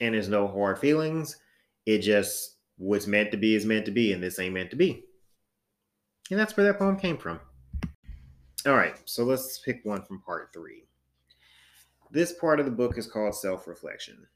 [0.00, 1.36] and there's no hard feelings.
[1.84, 4.76] It just what's meant to be is meant to be and this ain't meant to
[4.76, 5.04] be.
[6.30, 7.40] And that's where that poem came from
[8.66, 10.84] all right so let's pick one from part three
[12.10, 14.26] this part of the book is called self-reflection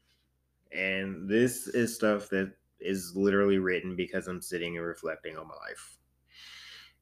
[0.71, 5.55] and this is stuff that is literally written because I'm sitting and reflecting on my
[5.55, 5.97] life.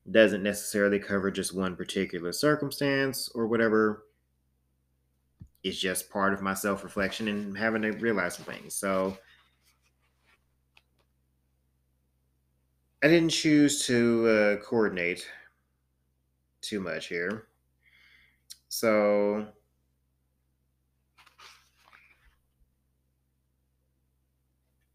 [0.09, 4.05] Doesn't necessarily cover just one particular circumstance or whatever.
[5.63, 8.73] It's just part of my self reflection and having to realize some things.
[8.75, 9.17] So
[13.03, 15.27] I didn't choose to uh, coordinate
[16.61, 17.47] too much here.
[18.69, 19.47] So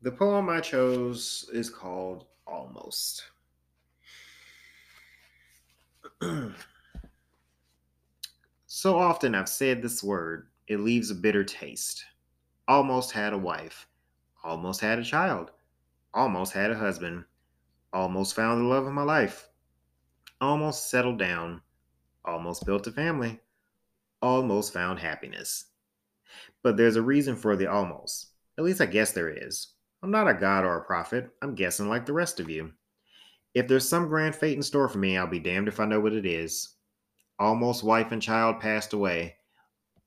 [0.05, 3.25] The poem I chose is called Almost.
[8.67, 12.05] so often I've said this word, it leaves a bitter taste.
[12.69, 13.89] Almost had a wife,
[14.43, 15.53] almost had a child,
[16.13, 17.25] almost had a husband,
[17.91, 19.49] almost found the love of my life,
[20.41, 21.63] almost settled down,
[22.25, 23.41] almost built a family,
[24.21, 25.67] almost found happiness.
[26.63, 28.29] But there's a reason for the almost.
[28.59, 29.69] At least I guess there is.
[30.03, 31.31] I'm not a god or a prophet.
[31.43, 32.73] I'm guessing like the rest of you.
[33.55, 36.01] If there's some grand fate in store for me, I'll be damned if I know
[36.01, 36.75] what it is.
[37.39, 39.37] Almost wife and child passed away.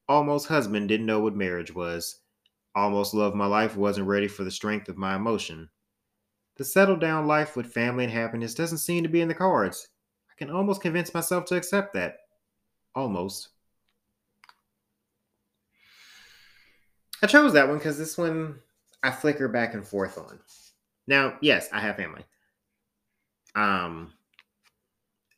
[0.10, 2.22] Almost husband didn't know what marriage was.
[2.76, 5.70] Almost love my life wasn't ready for the strength of my emotion.
[6.58, 9.88] The settled down life with family and happiness doesn't seem to be in the cards.
[10.38, 12.20] Can almost convince myself to accept that.
[12.96, 13.50] Almost.
[17.24, 18.60] I chose that one because this one
[19.02, 20.40] I flicker back and forth on.
[21.08, 22.24] Now, yes, I have family.
[23.56, 24.14] Um,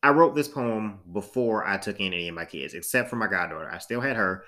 [0.02, 3.28] I wrote this poem before I took in any of my kids, except for my
[3.28, 3.70] goddaughter.
[3.72, 4.44] I still had her,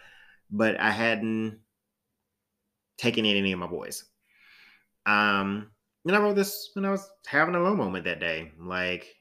[0.49, 1.59] but I hadn't
[2.97, 4.05] taken in any of my boys.
[5.05, 5.71] Um,
[6.05, 8.51] and I wrote this when I was having a low moment that day.
[8.59, 9.15] Like,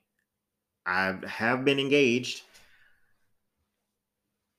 [0.91, 2.43] I have been engaged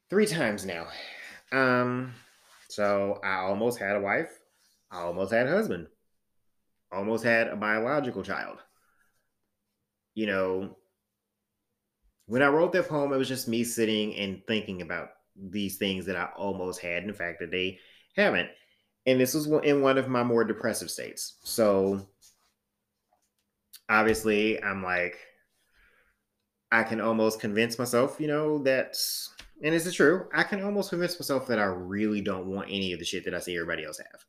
[0.10, 0.88] three times now.
[1.52, 2.14] Um,
[2.70, 4.40] so I almost had a wife.
[4.90, 5.88] I almost had a husband,
[6.90, 8.60] almost had a biological child.
[10.14, 10.78] You know,
[12.28, 16.06] when I wrote that poem, it was just me sitting and thinking about these things
[16.06, 17.80] that I almost had, In fact that they
[18.16, 18.50] haven't.
[19.06, 21.40] And this was in one of my more depressive states.
[21.44, 22.08] So
[23.90, 25.18] obviously, I'm like,
[26.72, 28.98] I can almost convince myself, you know, that,
[29.62, 33.00] and is true, I can almost convince myself that I really don't want any of
[33.00, 34.26] the shit that I see everybody else have.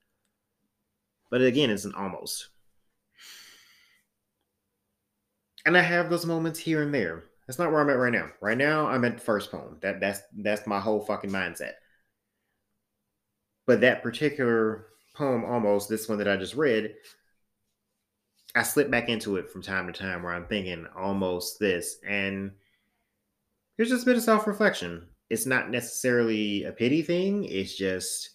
[1.31, 2.48] But again, it's an almost.
[5.64, 7.24] And I have those moments here and there.
[7.47, 8.31] That's not where I'm at right now.
[8.40, 9.78] Right now, I'm at the first poem.
[9.81, 11.73] That that's that's my whole fucking mindset.
[13.66, 16.94] But that particular poem, almost this one that I just read,
[18.54, 21.96] I slip back into it from time to time where I'm thinking almost this.
[22.06, 22.52] And
[23.76, 25.06] here's just a bit of self reflection.
[25.30, 28.30] It's not necessarily a pity thing, it's just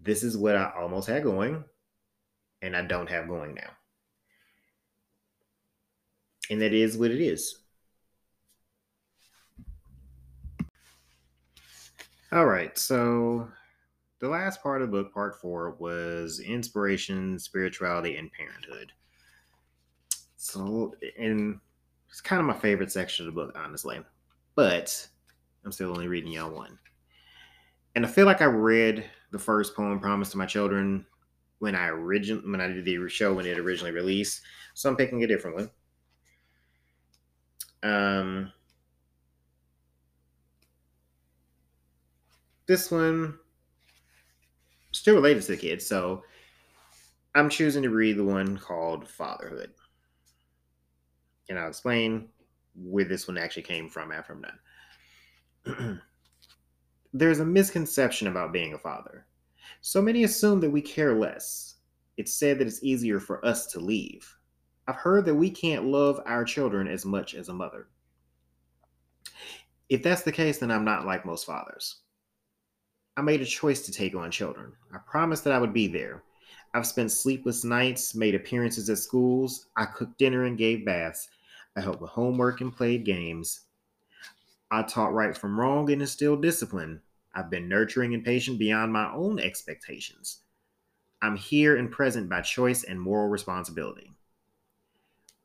[0.00, 1.64] this is what I almost had going,
[2.62, 3.70] and I don't have going now.
[6.50, 7.58] And that is what it is.
[12.30, 13.48] All right, so
[14.20, 18.92] the last part of the book, part four, was inspiration, spirituality, and parenthood.
[20.44, 21.58] So, and
[22.10, 23.98] it's kind of my favorite section of the book, honestly.
[24.54, 25.08] But
[25.64, 26.78] I'm still only reading y'all one.
[27.94, 31.06] And I feel like I read the first poem, "Promise to My Children,"
[31.60, 34.42] when I originally when I did the show when it originally released.
[34.74, 35.70] So I'm picking a different one.
[37.82, 38.52] Um,
[42.66, 43.38] this one
[44.92, 46.22] still related to the kids, so
[47.34, 49.72] I'm choosing to read the one called Fatherhood
[51.48, 52.28] and I'll explain
[52.74, 54.42] where this one actually came from after I'm
[55.66, 56.00] done.
[57.12, 59.26] There's a misconception about being a father.
[59.80, 61.76] So many assume that we care less.
[62.16, 64.36] It's said that it's easier for us to leave.
[64.86, 67.88] I've heard that we can't love our children as much as a mother.
[69.88, 72.00] If that's the case, then I'm not like most fathers.
[73.16, 74.72] I made a choice to take on children.
[74.92, 76.22] I promised that I would be there.
[76.74, 79.66] I've spent sleepless nights, made appearances at schools.
[79.76, 81.28] I cooked dinner and gave baths.
[81.76, 83.60] I helped with homework and played games.
[84.72, 87.00] I taught right from wrong and instilled discipline.
[87.32, 90.40] I've been nurturing and patient beyond my own expectations.
[91.22, 94.12] I'm here and present by choice and moral responsibility.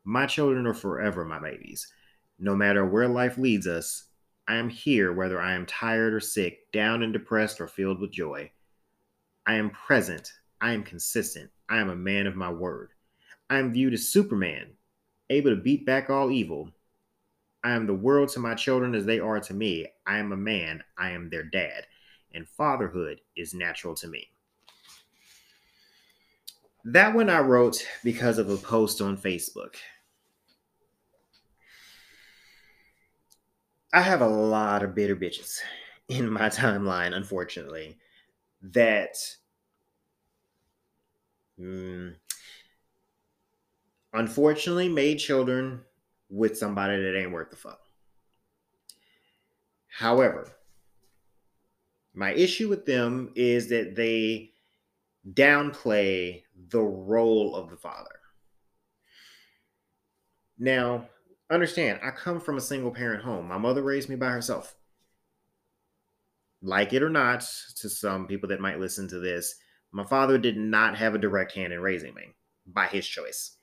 [0.04, 1.94] My children are forever my babies.
[2.40, 4.06] No matter where life leads us,
[4.48, 8.12] I am here whether I am tired or sick, down and depressed, or filled with
[8.12, 8.52] joy.
[9.46, 11.49] I am present I am consistent.
[11.69, 12.90] I am a man of my word.
[13.49, 14.72] I am viewed as Superman,
[15.30, 16.72] able to beat back all evil.
[17.64, 19.88] I am the world to my children as they are to me.
[20.06, 20.84] I am a man.
[20.98, 21.86] I am their dad.
[22.34, 24.27] And fatherhood is natural to me.
[26.86, 29.76] That one I wrote because of a post on Facebook.
[33.91, 35.57] I have a lot of bitter bitches
[36.07, 37.98] in my timeline, unfortunately,
[38.61, 39.15] that
[41.60, 42.15] mm,
[44.14, 45.81] unfortunately made children
[46.30, 47.80] with somebody that ain't worth the fuck.
[49.88, 50.48] However,
[52.14, 54.52] my issue with them is that they
[55.34, 58.19] downplay the role of the father.
[60.57, 61.07] Now,
[61.49, 63.48] understand, I come from a single parent home.
[63.48, 64.76] My mother raised me by herself.
[66.61, 67.41] Like it or not,
[67.77, 69.56] to some people that might listen to this,
[69.91, 72.34] my father did not have a direct hand in raising me
[72.66, 73.57] by his choice.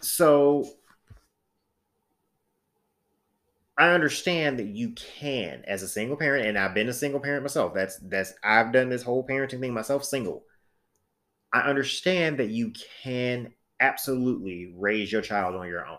[0.00, 0.68] So
[3.78, 7.42] I understand that you can as a single parent and I've been a single parent
[7.42, 7.72] myself.
[7.72, 10.44] That's that's I've done this whole parenting thing myself single.
[11.52, 12.72] I understand that you
[13.02, 15.98] can absolutely raise your child on your own.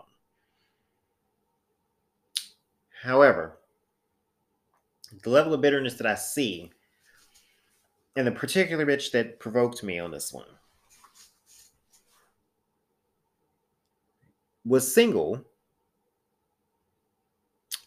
[3.02, 3.58] However,
[5.22, 6.70] the level of bitterness that I see,
[8.16, 10.46] and the particular bitch that provoked me on this one,
[14.64, 15.44] was single,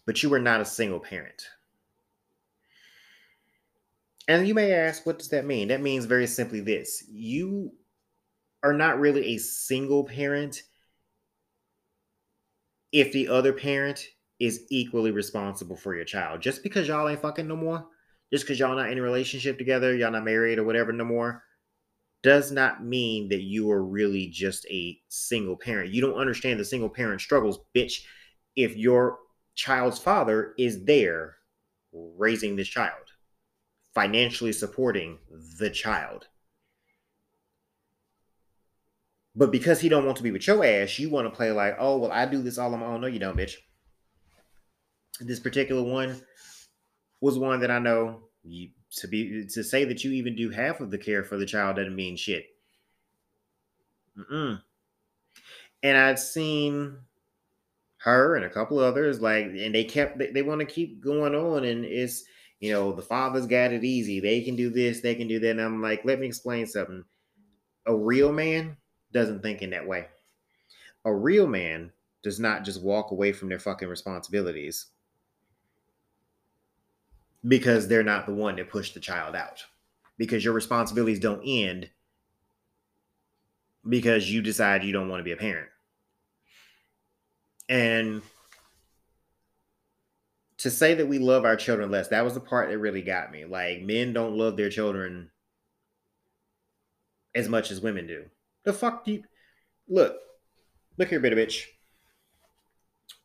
[0.05, 1.47] but you were not a single parent.
[4.27, 5.67] And you may ask, what does that mean?
[5.67, 7.71] That means very simply this you
[8.63, 10.63] are not really a single parent
[12.91, 14.07] if the other parent
[14.39, 16.41] is equally responsible for your child.
[16.41, 17.85] Just because y'all ain't fucking no more,
[18.31, 21.43] just because y'all not in a relationship together, y'all not married or whatever no more,
[22.23, 25.93] does not mean that you are really just a single parent.
[25.93, 28.01] You don't understand the single parent struggles, bitch.
[28.55, 29.19] If your
[29.53, 31.35] child's father is there
[31.93, 33.11] raising this child,
[33.93, 35.19] financially supporting
[35.59, 36.27] the child.
[39.35, 41.75] But because he don't want to be with your ass, you want to play like,
[41.77, 43.01] oh well, I do this all on my own.
[43.01, 43.55] No, you don't, bitch.
[45.19, 46.21] This particular one
[47.21, 50.79] was one that I know you, to be to say that you even do half
[50.81, 52.45] of the care for the child doesn't mean shit.
[54.17, 54.61] Mm-mm.
[55.83, 56.97] And I've seen
[58.05, 61.33] her and a couple others like and they kept they, they want to keep going
[61.33, 62.23] on and it's
[62.59, 65.49] you know the father's got it easy they can do this they can do that
[65.49, 67.03] and i'm like let me explain something
[67.87, 68.77] a real man
[69.11, 70.05] doesn't think in that way
[71.05, 74.85] a real man does not just walk away from their fucking responsibilities
[77.47, 79.63] because they're not the one that pushed the child out
[80.17, 81.89] because your responsibilities don't end
[83.87, 85.69] because you decide you don't want to be a parent
[87.69, 88.21] and
[90.57, 93.31] to say that we love our children less, that was the part that really got
[93.31, 93.45] me.
[93.45, 95.29] Like men don't love their children
[97.33, 98.25] as much as women do.
[98.63, 99.23] The fuck do you
[99.87, 100.17] look?
[100.97, 101.65] Look here, bitter bitch.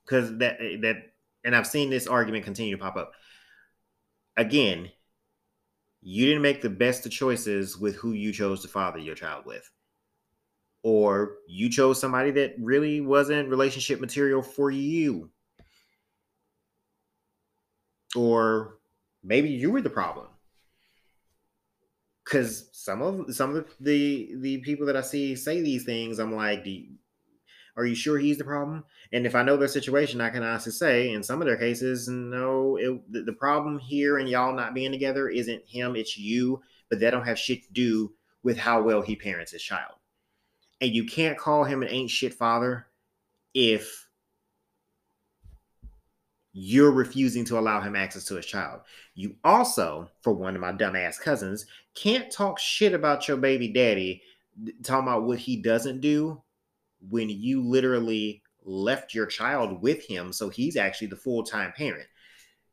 [0.04, 1.12] Because that that
[1.44, 3.12] and I've seen this argument continue to pop up.
[4.40, 4.90] Again,
[6.00, 9.44] you didn't make the best of choices with who you chose to father your child
[9.44, 9.70] with.
[10.82, 15.28] Or you chose somebody that really wasn't relationship material for you.
[18.16, 18.78] Or
[19.22, 20.28] maybe you were the problem.
[22.24, 26.34] Because some of some of the the people that i see say these things i'm
[26.34, 26.86] like you,
[27.80, 30.72] are you sure he's the problem and if i know their situation i can honestly
[30.72, 34.92] say in some of their cases no it, the, problem here and y'all not being
[34.92, 38.12] together isn't him it's you but that don't have shit to do
[38.42, 39.94] with how well he parents his child
[40.80, 42.86] and you can't call him an ain't shit father
[43.54, 44.06] if
[46.52, 48.80] you're refusing to allow him access to his child.
[49.14, 54.22] You also, for one of my dumbass cousins, can't talk shit about your baby daddy,
[54.82, 56.42] talking about what he doesn't do
[57.08, 60.32] when you literally left your child with him.
[60.32, 62.06] So he's actually the full time parent.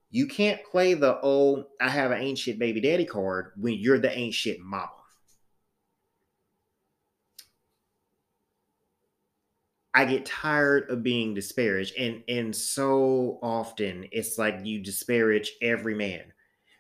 [0.10, 4.00] You can't play the oh, I have an ain't shit baby daddy card when you're
[4.00, 4.92] the ain't shit mama.
[9.94, 15.96] I get tired of being disparaged, and and so often it's like you disparage every
[15.96, 16.22] man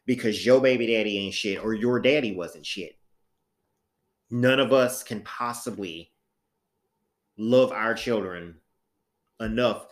[0.05, 2.95] because your baby daddy ain't shit or your daddy wasn't shit.
[4.29, 6.11] None of us can possibly
[7.37, 8.55] love our children
[9.39, 9.87] enough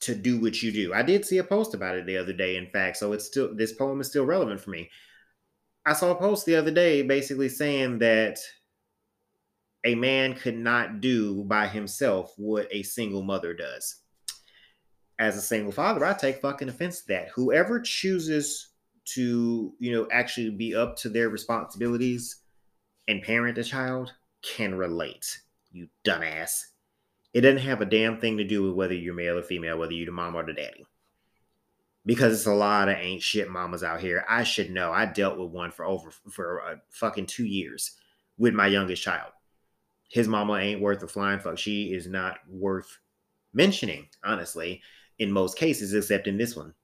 [0.00, 0.94] to do what you do.
[0.94, 3.54] I did see a post about it the other day, in fact, so it's still
[3.54, 4.90] this poem is still relevant for me.
[5.84, 8.38] I saw a post the other day basically saying that
[9.84, 13.96] a man could not do by himself what a single mother does.
[15.18, 17.28] As a single father, I take fucking offense to that.
[17.34, 18.68] Whoever chooses
[19.14, 22.36] to, you know, actually be up to their responsibilities
[23.08, 24.12] and parent a child
[24.42, 25.40] can relate,
[25.72, 26.62] you dumbass.
[27.32, 29.92] It doesn't have a damn thing to do with whether you're male or female, whether
[29.92, 30.84] you're the mom or the daddy.
[32.04, 34.24] Because it's a lot of ain't shit mamas out here.
[34.28, 34.90] I should know.
[34.90, 37.92] I dealt with one for over for uh, fucking two years
[38.38, 39.32] with my youngest child
[40.10, 41.56] his mama ain't worth a flying fuck.
[41.56, 42.98] She is not worth
[43.54, 44.82] mentioning, honestly,
[45.18, 46.74] in most cases, except in this one.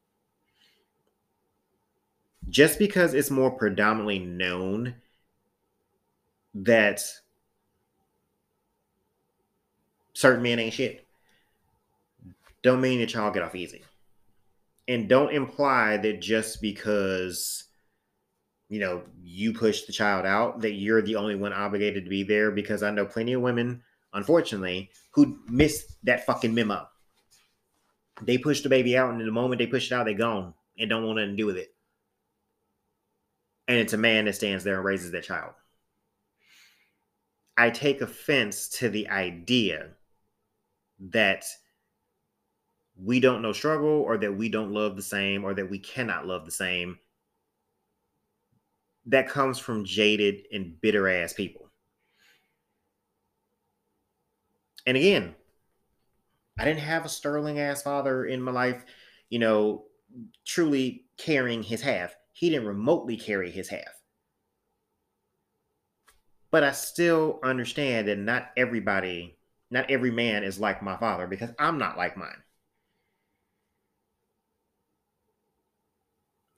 [2.49, 4.95] Just because it's more predominantly known
[6.55, 7.03] that
[10.17, 11.07] certain men ain't shit,
[12.63, 13.83] don't mean that y'all get off easy.
[14.89, 17.65] And don't imply that just because
[18.69, 22.23] you know, you push the child out, that you're the only one obligated to be
[22.23, 23.83] there because I know plenty of women,
[24.13, 26.89] unfortunately, who miss that fucking memo.
[28.23, 30.91] They push the baby out, and the moment they push it out, they gone and
[30.91, 31.75] don't want nothing to do with it.
[33.69, 35.53] And it's a man that stands there and raises that child.
[37.57, 39.91] I take offense to the idea
[41.01, 41.45] that
[42.97, 46.27] we don't know struggle or that we don't love the same or that we cannot
[46.27, 46.99] love the same
[49.07, 51.71] that comes from jaded and bitter ass people.
[54.87, 55.35] And again,
[56.59, 58.85] I didn't have a sterling ass father in my life,
[59.31, 59.85] you know,
[60.45, 62.15] truly carrying his half.
[62.33, 64.03] He didn't remotely carry his half.
[66.51, 69.39] But I still understand that not everybody,
[69.71, 72.43] not every man is like my father because I'm not like mine.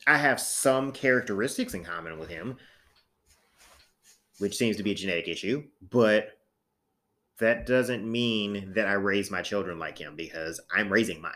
[0.06, 2.56] I have some characteristics in common with him,
[4.38, 6.38] which seems to be a genetic issue, but
[7.38, 11.32] that doesn't mean that I raise my children like him because I'm raising mine.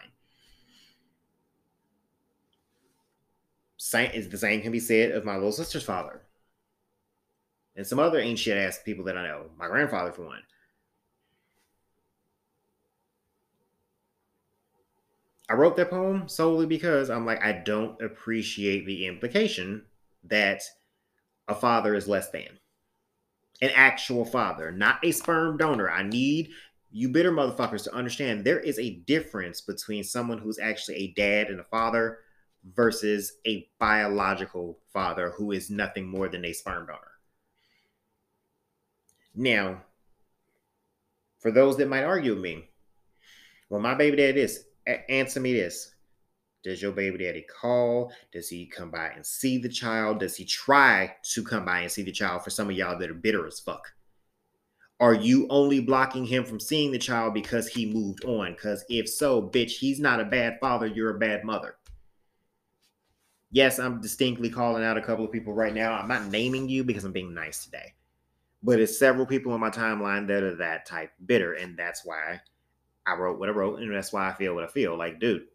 [3.76, 6.22] Same, the same can be said of my little sister's father
[7.76, 9.50] and some other ancient ass people that I know.
[9.58, 10.42] My grandfather, for one.
[15.48, 19.84] I wrote that poem solely because I'm like, I don't appreciate the implication
[20.24, 20.62] that
[21.48, 22.58] a father is less than
[23.60, 25.88] an actual father, not a sperm donor.
[25.90, 26.50] I need
[26.90, 31.46] you bitter motherfuckers to understand there is a difference between someone who's actually a dad
[31.46, 32.18] and a father
[32.74, 37.00] versus a biological father who is nothing more than a sperm donor.
[39.34, 39.82] Now,
[41.38, 42.68] for those that might argue with me,
[43.70, 45.94] well, my baby dad is, answer me this.
[46.62, 48.12] Does your baby daddy call?
[48.32, 50.20] Does he come by and see the child?
[50.20, 53.10] Does he try to come by and see the child for some of y'all that
[53.10, 53.92] are bitter as fuck?
[55.00, 58.52] Are you only blocking him from seeing the child because he moved on?
[58.52, 61.74] Because if so, bitch, he's not a bad father, you're a bad mother.
[63.50, 65.92] Yes, I'm distinctly calling out a couple of people right now.
[65.94, 67.94] I'm not naming you because I'm being nice today.
[68.62, 71.54] But it's several people on my timeline that are that type bitter.
[71.54, 72.40] And that's why
[73.06, 73.80] I wrote what I wrote.
[73.80, 74.96] And that's why I feel what I feel.
[74.96, 75.46] Like, dude,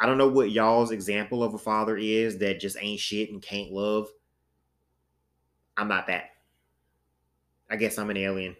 [0.00, 3.42] I don't know what y'all's example of a father is that just ain't shit and
[3.42, 4.08] can't love.
[5.76, 6.30] I'm not that.
[7.70, 8.56] I guess I'm an alien.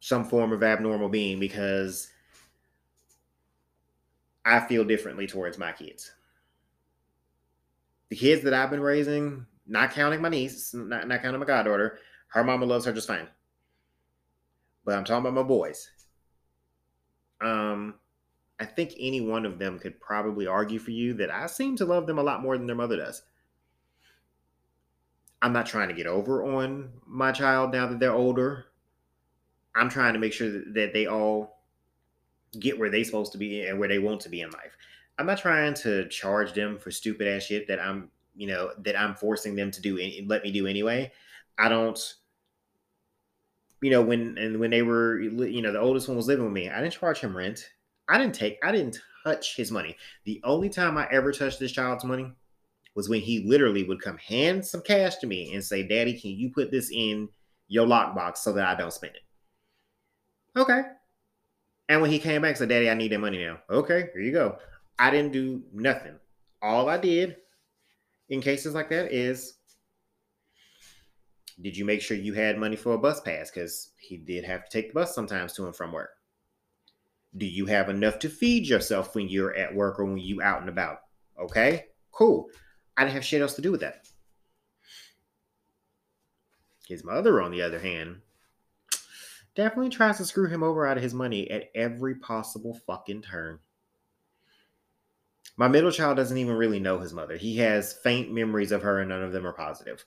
[0.00, 2.08] Some form of abnormal being because
[4.44, 6.12] I feel differently towards my kids.
[8.08, 11.98] The kids that I've been raising, not counting my niece, not, not counting my goddaughter,
[12.28, 13.28] her mama loves her just fine.
[14.88, 15.90] But I'm talking about my boys.
[17.42, 17.96] Um,
[18.58, 21.84] I think any one of them could probably argue for you that I seem to
[21.84, 23.20] love them a lot more than their mother does.
[25.42, 28.64] I'm not trying to get over on my child now that they're older.
[29.76, 31.60] I'm trying to make sure that they all
[32.58, 34.74] get where they're supposed to be and where they want to be in life.
[35.18, 38.98] I'm not trying to charge them for stupid ass shit that I'm, you know, that
[38.98, 41.12] I'm forcing them to do and let me do anyway.
[41.58, 42.14] I don't,
[43.80, 46.54] you know, when and when they were, you know, the oldest one was living with
[46.54, 47.68] me, I didn't charge him rent.
[48.08, 49.96] I didn't take, I didn't touch his money.
[50.24, 52.32] The only time I ever touched this child's money
[52.94, 56.30] was when he literally would come hand some cash to me and say, Daddy, can
[56.30, 57.28] you put this in
[57.68, 60.58] your lockbox so that I don't spend it?
[60.58, 60.82] Okay.
[61.88, 63.58] And when he came back, said, Daddy, I need that money now.
[63.70, 64.58] Okay, here you go.
[64.98, 66.14] I didn't do nothing.
[66.60, 67.36] All I did
[68.30, 69.57] in cases like that is
[71.60, 73.50] did you make sure you had money for a bus pass?
[73.50, 76.10] Because he did have to take the bus sometimes to and from work.
[77.36, 80.60] Do you have enough to feed yourself when you're at work or when you out
[80.60, 80.98] and about?
[81.38, 82.48] Okay, cool.
[82.96, 84.08] I didn't have shit else to do with that.
[86.86, 88.22] His mother, on the other hand,
[89.54, 93.58] definitely tries to screw him over out of his money at every possible fucking turn.
[95.56, 97.36] My middle child doesn't even really know his mother.
[97.36, 100.04] He has faint memories of her, and none of them are positive.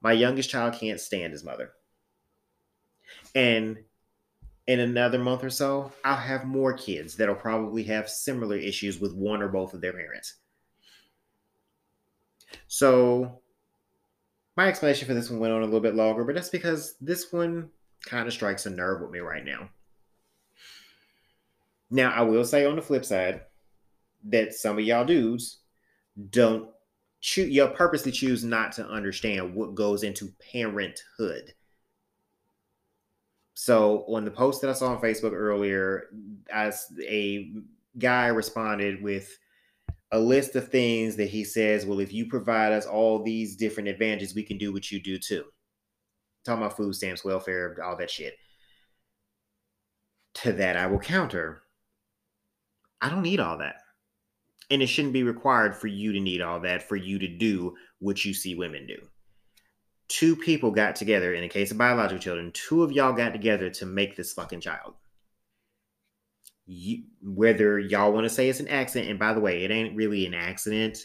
[0.00, 1.72] My youngest child can't stand his mother.
[3.34, 3.78] And
[4.66, 9.14] in another month or so, I'll have more kids that'll probably have similar issues with
[9.14, 10.36] one or both of their parents.
[12.68, 13.40] So
[14.56, 17.32] my explanation for this one went on a little bit longer, but that's because this
[17.32, 17.70] one
[18.04, 19.68] kind of strikes a nerve with me right now.
[21.90, 23.42] Now, I will say on the flip side
[24.28, 25.58] that some of y'all dudes
[26.30, 26.68] don't
[27.20, 31.54] choose, you purposely choose not to understand what goes into parenthood.
[33.54, 36.04] So, on the post that I saw on Facebook earlier,
[36.50, 37.52] as a
[37.98, 39.36] guy responded with
[40.12, 43.88] a list of things that he says, well, if you provide us all these different
[43.88, 45.44] advantages, we can do what you do too.
[46.44, 48.34] Talking about food stamps, welfare, all that shit.
[50.34, 51.62] To that, I will counter.
[53.00, 53.76] I don't need all that.
[54.70, 57.76] And it shouldn't be required for you to need all that for you to do
[57.98, 58.96] what you see women do.
[60.08, 63.70] Two people got together, in the case of biological children, two of y'all got together
[63.70, 64.94] to make this fucking child
[66.70, 69.96] you, whether y'all want to say it's an accident, and by the way, it ain't
[69.96, 70.98] really an accident.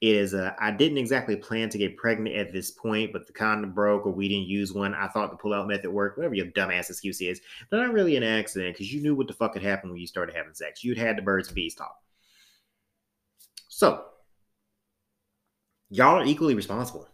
[0.00, 0.54] It is a.
[0.60, 4.12] I didn't exactly plan to get pregnant at this point, but the condom broke or
[4.12, 4.94] we didn't use one.
[4.94, 6.18] I thought the pull-out method worked.
[6.18, 7.40] Whatever your dumbass excuse is,
[7.72, 10.36] not really an accident because you knew what the fuck had happened when you started
[10.36, 10.84] having sex.
[10.84, 11.96] You'd had the birds and bees talk.
[13.78, 14.06] So,
[15.88, 17.08] y'all are equally responsible.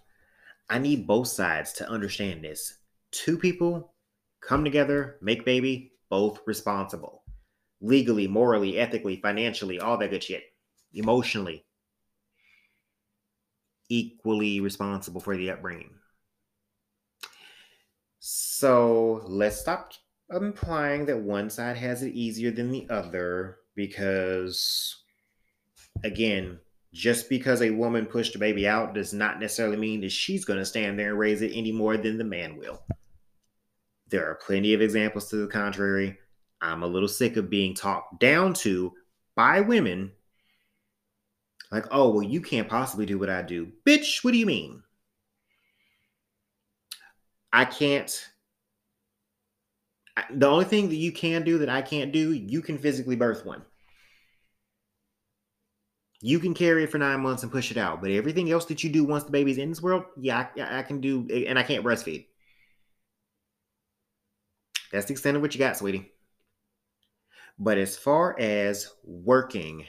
[0.70, 2.78] I need both sides to understand this.
[3.10, 3.92] Two people
[4.40, 7.22] come together, make baby, both responsible
[7.82, 10.42] legally, morally, ethically, financially, all that good shit,
[10.94, 11.66] emotionally,
[13.90, 15.90] equally responsible for the upbringing.
[18.20, 19.92] So let's stop
[20.30, 25.03] implying that one side has it easier than the other because,
[26.02, 26.58] again,
[26.92, 30.58] just because a woman pushed a baby out does not necessarily mean that she's going
[30.58, 32.82] to stand there and raise it any more than the man will.
[34.08, 36.18] There are plenty of examples to the contrary.
[36.60, 38.92] I'm a little sick of being talked down to
[39.34, 40.12] by women.
[41.72, 43.72] Like, oh, well, you can't possibly do what I do.
[43.86, 44.82] Bitch, what do you mean?
[47.52, 48.28] I can't
[50.30, 53.44] the only thing that you can do that I can't do, you can physically birth
[53.44, 53.62] one.
[56.26, 58.82] You can carry it for nine months and push it out, but everything else that
[58.82, 61.62] you do once the baby's in this world, yeah, I, I can do, and I
[61.62, 62.24] can't breastfeed.
[64.90, 66.10] That's the extent of what you got, sweetie.
[67.58, 69.84] But as far as working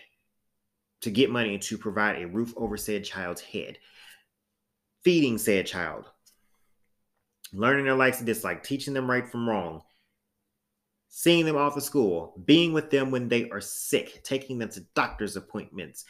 [1.04, 3.78] to get money to provide a roof over said child's head,
[5.06, 6.04] feeding said child,
[7.54, 9.84] learning their likes and dislikes, teaching them right from wrong,
[11.08, 14.82] seeing them off to school, being with them when they are sick, taking them to
[14.96, 16.04] doctor's appointments,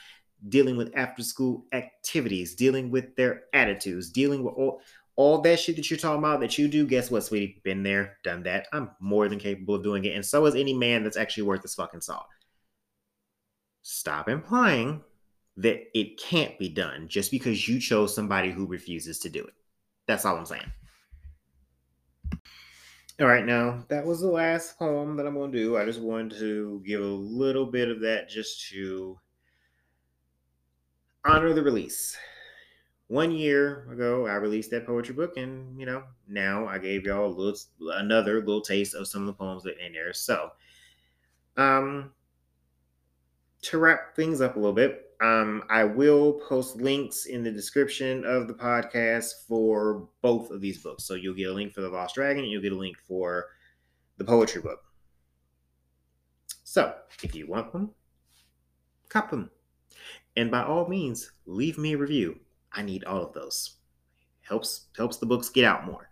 [0.50, 4.82] dealing with after school activities, dealing with their attitudes, dealing with all,
[5.16, 6.86] all that shit that you're talking about that you do.
[6.86, 7.62] Guess what, sweetie?
[7.64, 8.68] Been there, done that.
[8.74, 10.16] I'm more than capable of doing it.
[10.16, 12.26] And so is any man that's actually worth his fucking salt.
[13.82, 15.02] Stop implying
[15.58, 19.54] that it can't be done just because you chose somebody who refuses to do it.
[20.08, 20.72] That's all I'm saying.
[23.22, 25.78] All right, now that was the last poem that I'm going to do.
[25.78, 29.18] I just wanted to give a little bit of that just to
[31.26, 32.16] honor the release.
[33.08, 37.28] One year ago, I released that poetry book, and you know, now I gave y'all
[37.28, 37.60] a little,
[37.94, 40.14] another little taste of some of the poems that are in there.
[40.14, 40.52] So,
[41.58, 42.12] um,
[43.64, 48.26] to wrap things up a little bit, um, I will post links in the description
[48.26, 51.06] of the podcast for both of these books.
[51.06, 53.48] So you'll get a link for The Lost Dragon and you'll get a link for
[54.18, 54.84] the poetry book.
[56.64, 56.94] So
[57.24, 57.92] if you want them,
[59.10, 59.50] cop them.
[60.36, 62.40] And by all means, leave me a review.
[62.74, 63.76] I need all of those.
[64.42, 66.10] Helps helps the books get out more.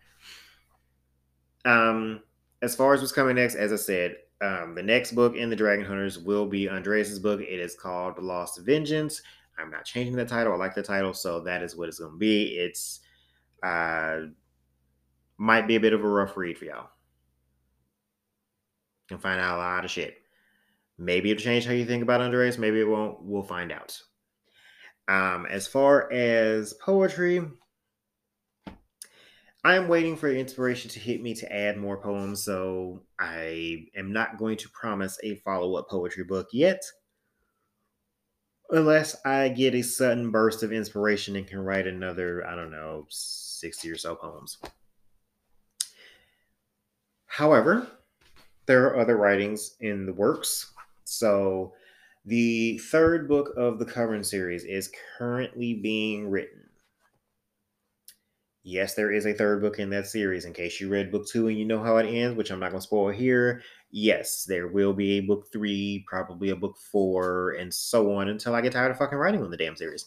[1.65, 2.21] Um,
[2.61, 5.55] as far as what's coming next, as I said, um, the next book in the
[5.55, 7.41] Dragon Hunters will be Andreas's book.
[7.41, 9.21] It is called Lost Vengeance.
[9.57, 10.53] I'm not changing the title.
[10.53, 12.57] I like the title, so that is what it's going to be.
[12.57, 13.01] It's
[13.61, 14.21] uh,
[15.37, 16.89] might be a bit of a rough read for y'all.
[19.09, 20.15] You can find out a lot of shit.
[20.97, 22.57] Maybe it'll change how you think about Andreas.
[22.57, 23.21] Maybe it won't.
[23.21, 24.01] We'll find out.
[25.07, 27.41] Um, as far as poetry,
[29.65, 34.11] I am waiting for inspiration to hit me to add more poems, so I am
[34.11, 36.83] not going to promise a follow up poetry book yet.
[38.69, 43.05] Unless I get a sudden burst of inspiration and can write another, I don't know,
[43.09, 44.57] 60 or so poems.
[47.25, 47.87] However,
[48.65, 50.71] there are other writings in the works.
[51.03, 51.73] So
[52.25, 56.61] the third book of the Covering series is currently being written.
[58.65, 60.45] Yes, there is a third book in that series.
[60.45, 62.69] In case you read book two and you know how it ends, which I'm not
[62.69, 67.51] going to spoil here, yes, there will be a book three, probably a book four,
[67.59, 70.05] and so on until I get tired of fucking writing on the damn series.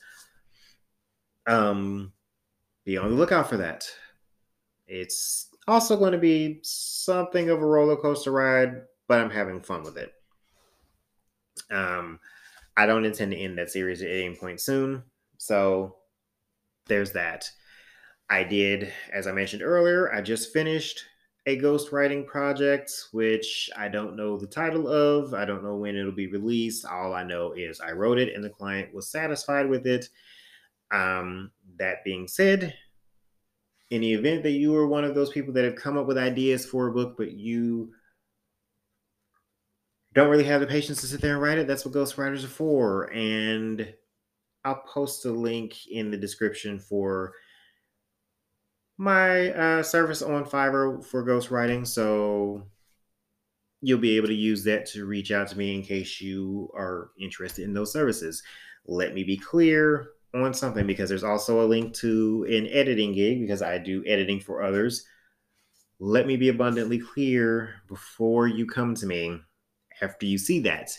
[1.47, 2.15] Um,
[2.87, 3.87] be on the lookout for that.
[4.87, 9.83] It's also going to be something of a roller coaster ride, but I'm having fun
[9.83, 10.16] with it.
[11.71, 12.21] Um,
[12.77, 15.03] I don't intend to end that series at any point soon,
[15.39, 15.97] so
[16.87, 17.51] there's that.
[18.29, 21.05] I did, as I mentioned earlier, I just finished
[21.47, 25.33] a ghostwriting project, which I don't know the title of.
[25.33, 26.85] I don't know when it'll be released.
[26.85, 30.09] All I know is I wrote it and the client was satisfied with it.
[30.91, 32.75] Um, that being said,
[33.91, 36.19] in the event that you are one of those people that have come up with
[36.19, 37.93] ideas for a book, but you
[40.17, 42.49] don't really have the patience to sit there and write it, that's what ghostwriters are
[42.49, 43.13] for.
[43.13, 43.95] And
[44.65, 47.35] I'll post a link in the description for
[48.97, 51.87] my uh, service on Fiverr for ghostwriting.
[51.87, 52.67] So
[53.83, 57.11] you'll be able to use that to reach out to me in case you are
[57.21, 58.43] interested in those services.
[58.87, 63.41] Let me be clear on something because there's also a link to an editing gig
[63.41, 65.05] because I do editing for others.
[66.01, 69.41] Let me be abundantly clear before you come to me
[70.01, 70.97] after you see that.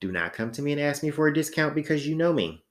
[0.00, 2.64] Do not come to me and ask me for a discount because you know me.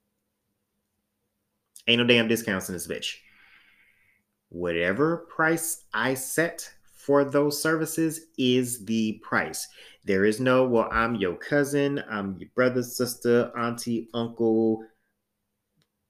[1.86, 3.16] Ain't no damn discounts in this bitch
[4.54, 9.66] whatever price I set for those services is the price.
[10.04, 14.84] There is no, well, I'm your cousin, I'm your brother, sister, auntie, uncle,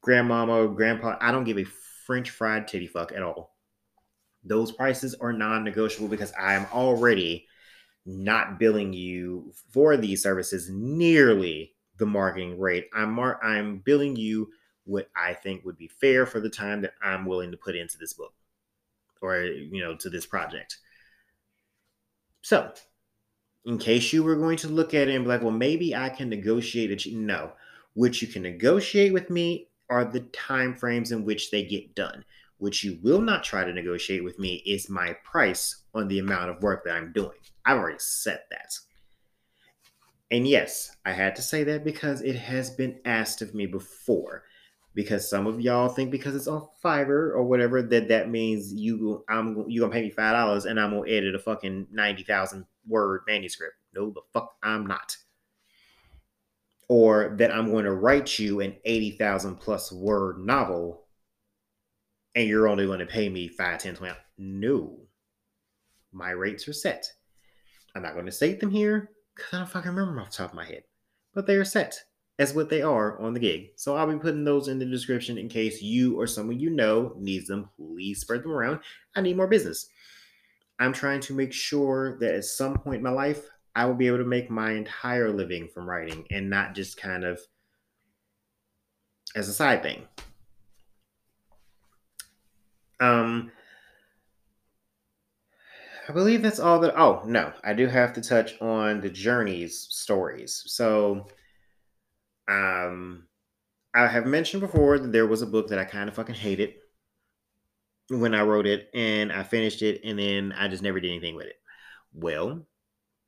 [0.02, 1.16] grandmama, grandpa.
[1.20, 1.64] I don't give a
[2.06, 3.56] French fried titty fuck at all.
[4.44, 7.46] Those prices are non negotiable because I am already
[8.06, 12.88] not billing you for these services nearly the marketing rate.
[12.92, 14.50] I'm mar- I'm billing you
[14.84, 17.96] what I think would be fair for the time that I'm willing to put into
[17.98, 18.34] this book
[19.22, 20.78] or, you know, to this project.
[22.42, 22.72] So,
[23.64, 26.10] in case you were going to look at it and be like, well, maybe I
[26.10, 27.10] can negotiate it.
[27.14, 27.52] No,
[27.94, 32.24] what you can negotiate with me are the time frames in which they get done.
[32.64, 36.48] What you will not try to negotiate with me is my price on the amount
[36.48, 37.36] of work that I'm doing.
[37.66, 38.72] I've already said that.
[40.30, 44.44] And yes, I had to say that because it has been asked of me before.
[44.94, 49.22] Because some of y'all think because it's on Fiverr or whatever that that means you
[49.28, 52.64] I'm you gonna pay me five dollars and I'm gonna edit a fucking ninety thousand
[52.88, 53.74] word manuscript.
[53.94, 55.18] No, the fuck I'm not.
[56.88, 61.03] Or that I'm going to write you an eighty thousand plus word novel,
[62.34, 64.14] and you're only going to pay me five, ten, twenty.
[64.38, 64.98] No,
[66.12, 67.06] my rates are set.
[67.94, 70.50] I'm not going to state them here because I don't fucking remember off the top
[70.50, 70.82] of my head.
[71.32, 72.00] But they are set
[72.38, 73.70] as what they are on the gig.
[73.76, 77.14] So I'll be putting those in the description in case you or someone you know
[77.16, 77.70] needs them.
[77.76, 78.80] Please spread them around.
[79.14, 79.86] I need more business.
[80.80, 84.08] I'm trying to make sure that at some point in my life, I will be
[84.08, 87.40] able to make my entire living from writing and not just kind of
[89.36, 90.02] as a side thing.
[93.00, 93.50] Um,
[96.08, 96.98] I believe that's all that.
[96.98, 100.62] Oh, no, I do have to touch on the journeys stories.
[100.66, 101.26] So,
[102.48, 103.26] um,
[103.94, 106.74] I have mentioned before that there was a book that I kind of fucking hated
[108.08, 111.36] when I wrote it, and I finished it, and then I just never did anything
[111.36, 111.56] with it.
[112.12, 112.66] Well,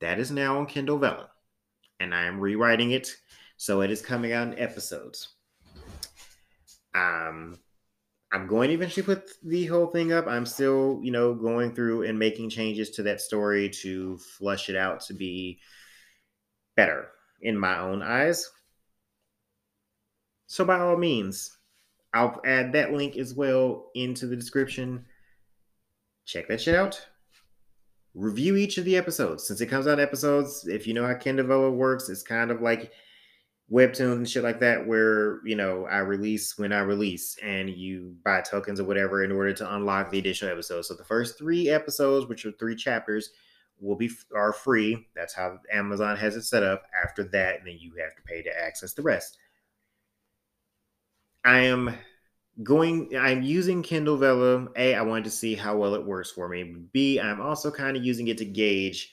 [0.00, 1.30] that is now on Kindle Vella,
[1.98, 3.16] and I am rewriting it,
[3.56, 5.28] so it is coming out in episodes.
[6.94, 7.58] Um,
[8.36, 10.26] I'm going to eventually put the whole thing up.
[10.26, 14.76] I'm still, you know, going through and making changes to that story to flush it
[14.76, 15.58] out to be
[16.76, 17.08] better
[17.40, 18.50] in my own eyes.
[20.48, 21.56] So, by all means,
[22.12, 25.06] I'll add that link as well into the description.
[26.26, 27.06] Check that shit out.
[28.14, 29.46] Review each of the episodes.
[29.48, 32.92] Since it comes out episodes, if you know how Kindle works, it's kind of like
[33.70, 38.14] webtoons and shit like that where you know i release when i release and you
[38.24, 40.86] buy tokens or whatever in order to unlock the additional episodes.
[40.86, 43.30] So the first three episodes which are three chapters
[43.80, 45.08] will be are free.
[45.16, 46.84] That's how amazon has it set up.
[47.04, 49.36] After that then you have to pay to access the rest.
[51.44, 51.92] I am
[52.62, 54.68] going i'm using kindle vella.
[54.76, 56.76] A i wanted to see how well it works for me.
[56.92, 59.12] B i'm also kind of using it to gauge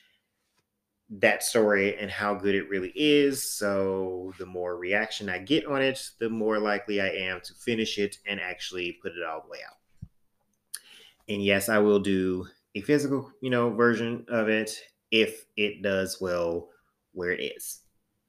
[1.19, 3.43] that story and how good it really is.
[3.43, 7.97] So the more reaction I get on it, the more likely I am to finish
[7.97, 9.77] it and actually put it all the way out.
[11.29, 14.77] And yes, I will do a physical, you know, version of it
[15.11, 16.69] if it does well
[17.13, 17.81] where it is.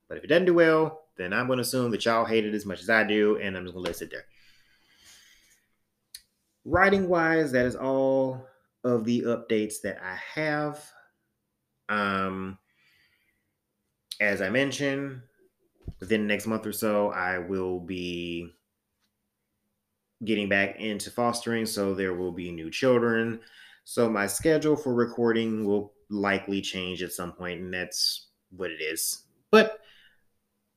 [0.08, 2.54] But if it doesn't do well, then I'm going to assume that y'all hate it
[2.54, 4.26] as much as I do, and I'm just going to let it sit there.
[6.64, 8.46] Writing wise, that is all
[8.82, 10.84] of the updates that I have.
[11.88, 12.58] Um,
[14.20, 15.20] as I mentioned,
[16.00, 18.50] within the next month or so, I will be
[20.24, 21.66] getting back into fostering.
[21.66, 23.40] So there will be new children.
[23.84, 28.80] So my schedule for recording will likely change at some point, and that's what it
[28.80, 29.24] is.
[29.50, 29.78] But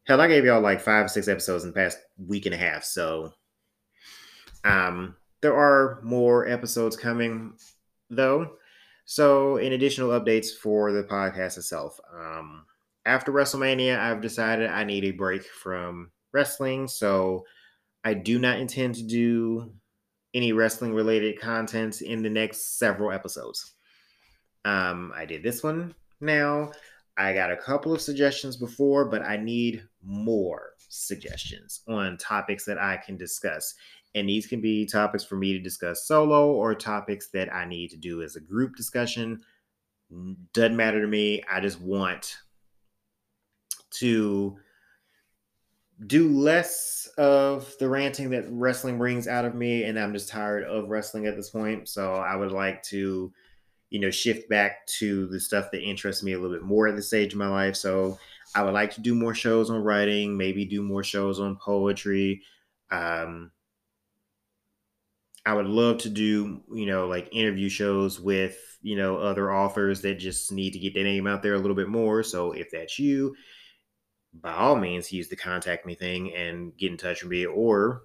[0.06, 2.84] hell, I gave y'all like five, six episodes in the past week and a half.
[2.84, 3.34] So
[4.64, 7.54] um there are more episodes coming
[8.10, 8.54] though.
[9.06, 12.00] So in additional updates for the podcast itself.
[12.14, 12.66] Um
[13.08, 16.88] after WrestleMania, I've decided I need a break from wrestling.
[16.88, 17.46] So
[18.04, 19.72] I do not intend to do
[20.34, 23.74] any wrestling related content in the next several episodes.
[24.66, 26.72] Um, I did this one now.
[27.18, 32.78] I got a couple of suggestions before, but I need more suggestions on topics that
[32.78, 33.74] I can discuss.
[34.14, 37.90] And these can be topics for me to discuss solo or topics that I need
[37.92, 39.40] to do as a group discussion.
[40.54, 41.44] Doesn't matter to me.
[41.52, 42.38] I just want
[44.00, 44.58] to
[46.06, 50.64] do less of the ranting that wrestling brings out of me and i'm just tired
[50.66, 51.90] of wrestling at this point.
[51.90, 53.32] So i would like to
[53.90, 56.96] you know shift back to the stuff that interests me a little bit more at
[56.96, 57.76] this stage of my life.
[57.76, 58.20] So
[58.56, 62.44] i would like to do more shows on writing maybe do more shows on poetry.
[62.92, 63.52] Um
[65.48, 70.02] i would love to do you know like interview shows with you know other authors
[70.02, 72.22] that just need to get their name out there a little bit more.
[72.22, 73.36] So if that's you
[74.42, 78.04] by all means use the contact me thing and get in touch with me or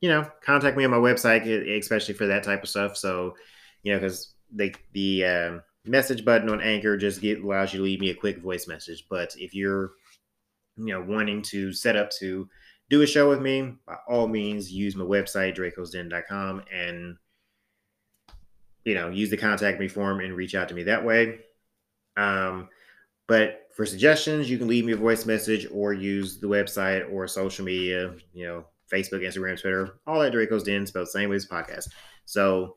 [0.00, 1.46] you know contact me on my website
[1.78, 2.96] especially for that type of stuff.
[2.96, 3.34] So
[3.82, 7.84] you know because the the uh, message button on anchor just get allows you to
[7.84, 9.06] leave me a quick voice message.
[9.08, 9.92] But if you're
[10.76, 12.48] you know wanting to set up to
[12.90, 17.16] do a show with me by all means use my website drakosden.com and
[18.84, 21.40] you know use the contact me form and reach out to me that way.
[22.16, 22.68] Um
[23.26, 27.26] but for suggestions, you can leave me a voice message or use the website or
[27.26, 31.46] social media, you know, Facebook, Instagram, Twitter, all at Drako's Den, spelled same way as
[31.46, 31.88] podcast.
[32.24, 32.76] So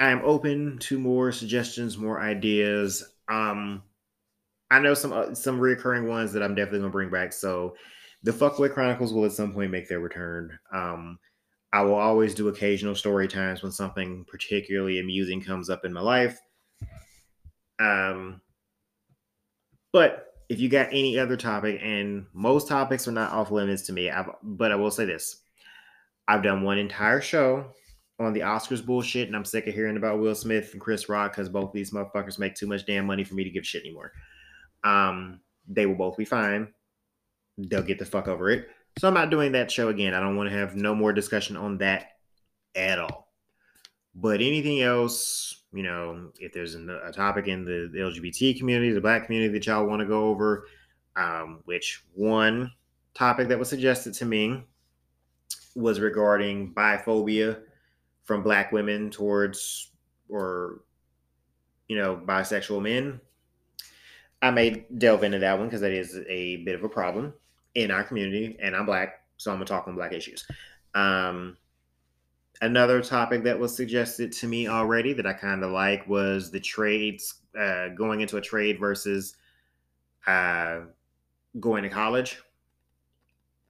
[0.00, 3.04] I am open to more suggestions, more ideas.
[3.28, 3.82] Um,
[4.70, 7.32] I know some uh, some reoccurring ones that I'm definitely gonna bring back.
[7.32, 7.76] So
[8.24, 10.58] the Fuckboy Chronicles will at some point make their return.
[10.72, 11.18] Um,
[11.72, 16.00] I will always do occasional story times when something particularly amusing comes up in my
[16.00, 16.38] life.
[17.78, 18.40] Um,
[19.92, 23.92] but if you got any other topic, and most topics are not off limits to
[23.92, 25.42] me, I've, but I will say this:
[26.26, 27.72] I've done one entire show
[28.18, 31.32] on the Oscars bullshit, and I'm sick of hearing about Will Smith and Chris Rock
[31.32, 34.12] because both these motherfuckers make too much damn money for me to give shit anymore.
[34.84, 36.68] Um, they will both be fine.
[37.58, 38.68] They'll get the fuck over it.
[38.98, 40.14] So I'm not doing that show again.
[40.14, 42.12] I don't want to have no more discussion on that
[42.74, 43.28] at all.
[44.14, 49.00] But anything else, you know, if there's a topic in the, the LGBT community, the
[49.00, 50.66] black community that y'all want to go over,
[51.16, 52.72] um, which one
[53.14, 54.64] topic that was suggested to me
[55.74, 57.60] was regarding biphobia
[58.24, 59.90] from black women towards
[60.28, 60.80] or
[61.88, 63.20] you know bisexual men.
[64.40, 67.34] I may delve into that one because that is a bit of a problem
[67.74, 70.46] in our community and i'm black so i'm gonna talk on black issues.
[70.94, 71.56] Um,
[72.60, 76.60] another topic that was suggested to me already that i kind of like was the
[76.60, 79.36] trades uh, going into a trade versus
[80.26, 80.80] uh,
[81.60, 82.38] going to college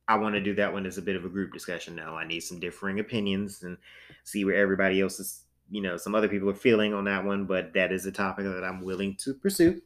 [0.09, 2.17] I want to do that one as a bit of a group discussion now.
[2.17, 3.77] I need some differing opinions and
[4.25, 7.45] see where everybody else is, you know, some other people are feeling on that one,
[7.45, 9.83] but that is a topic that I'm willing to pursue.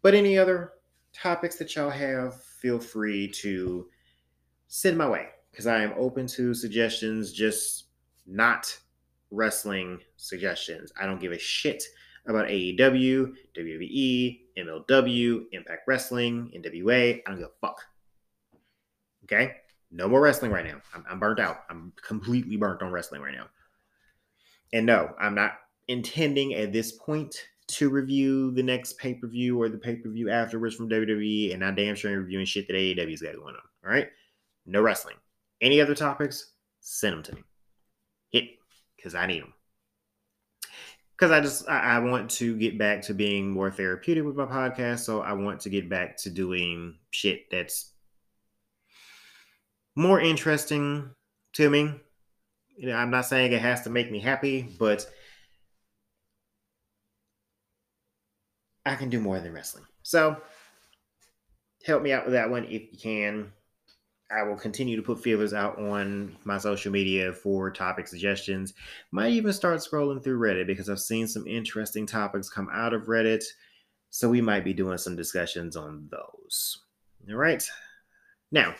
[0.00, 0.74] But any other
[1.12, 3.88] topics that y'all have, feel free to
[4.68, 7.84] send my way because I am open to suggestions, just
[8.26, 8.78] not
[9.30, 10.92] wrestling suggestions.
[11.00, 11.82] I don't give a shit
[12.26, 17.22] about AEW, WWE, MLW, Impact Wrestling, NWA.
[17.26, 17.80] I don't give a fuck.
[19.24, 19.54] Okay.
[19.90, 20.82] No more wrestling right now.
[20.94, 21.60] I'm, I'm burnt out.
[21.70, 23.46] I'm completely burnt on wrestling right now.
[24.74, 25.52] And no, I'm not
[25.88, 27.34] intending at this point
[27.68, 31.54] to review the next pay per view or the pay per view afterwards from WWE,
[31.54, 33.62] and I damn sure ain't reviewing shit that AEW's got going on.
[33.84, 34.08] All right,
[34.66, 35.16] no wrestling.
[35.60, 36.52] Any other topics?
[36.80, 37.42] Send them to me.
[38.30, 38.44] Hit
[38.96, 39.54] because I need them.
[41.16, 44.44] Because I just I, I want to get back to being more therapeutic with my
[44.44, 47.92] podcast, so I want to get back to doing shit that's
[49.94, 51.10] more interesting
[51.54, 51.94] to me.
[52.76, 55.06] You know, I'm not saying it has to make me happy, but
[58.84, 59.84] I can do more than wrestling.
[60.02, 60.36] So
[61.84, 63.52] help me out with that one if you can.
[64.30, 68.74] I will continue to put feelers out on my social media for topic suggestions.
[69.12, 73.02] Might even start scrolling through Reddit because I've seen some interesting topics come out of
[73.02, 73.44] Reddit.
[74.10, 76.82] So we might be doing some discussions on those.
[77.28, 77.62] All right.
[78.50, 78.74] Now,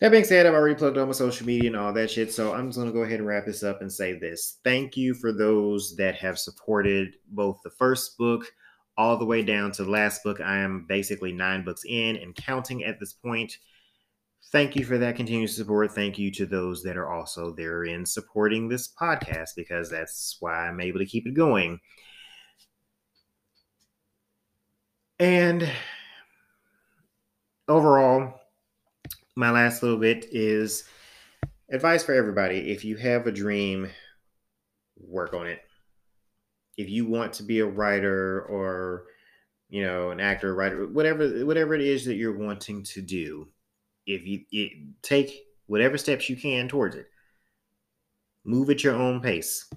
[0.00, 2.32] that being said, I've already plugged all my social media and all that shit.
[2.32, 4.58] So I'm just going to go ahead and wrap this up and say this.
[4.64, 8.46] Thank you for those that have supported both the first book
[8.96, 10.40] all the way down to the last book.
[10.40, 13.58] I am basically nine books in and counting at this point.
[14.52, 15.92] Thank you for that continued support.
[15.92, 20.66] Thank you to those that are also there in supporting this podcast because that's why
[20.66, 21.78] I'm able to keep it going.
[25.20, 25.68] And
[27.68, 28.40] overall,
[29.36, 30.84] my last little bit is
[31.70, 32.72] advice for everybody.
[32.72, 33.90] If you have a dream,
[34.96, 35.60] work on it.
[36.76, 39.04] If you want to be a writer or
[39.68, 43.48] you know an actor, writer, whatever whatever it is that you're wanting to do,
[44.14, 44.72] if you it,
[45.02, 47.06] take whatever steps you can towards it,
[48.44, 49.68] move at your own pace.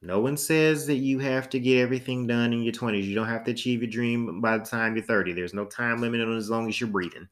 [0.00, 3.04] No one says that you have to get everything done in your 20s.
[3.04, 5.32] You don't have to achieve your dream by the time you're 30.
[5.32, 7.28] There's no time limit on as long as you're breathing.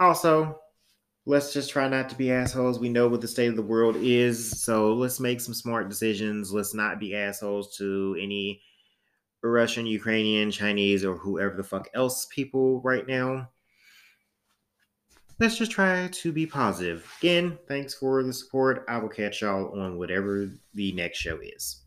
[0.00, 0.58] Also,
[1.24, 2.80] let's just try not to be assholes.
[2.80, 6.52] We know what the state of the world is, so let's make some smart decisions.
[6.52, 8.60] Let's not be assholes to any
[9.42, 13.50] Russian, Ukrainian, Chinese, or whoever the fuck else people right now.
[15.40, 17.12] Let's just try to be positive.
[17.20, 18.84] Again, thanks for the support.
[18.88, 21.80] I will catch y'all on whatever the next show is.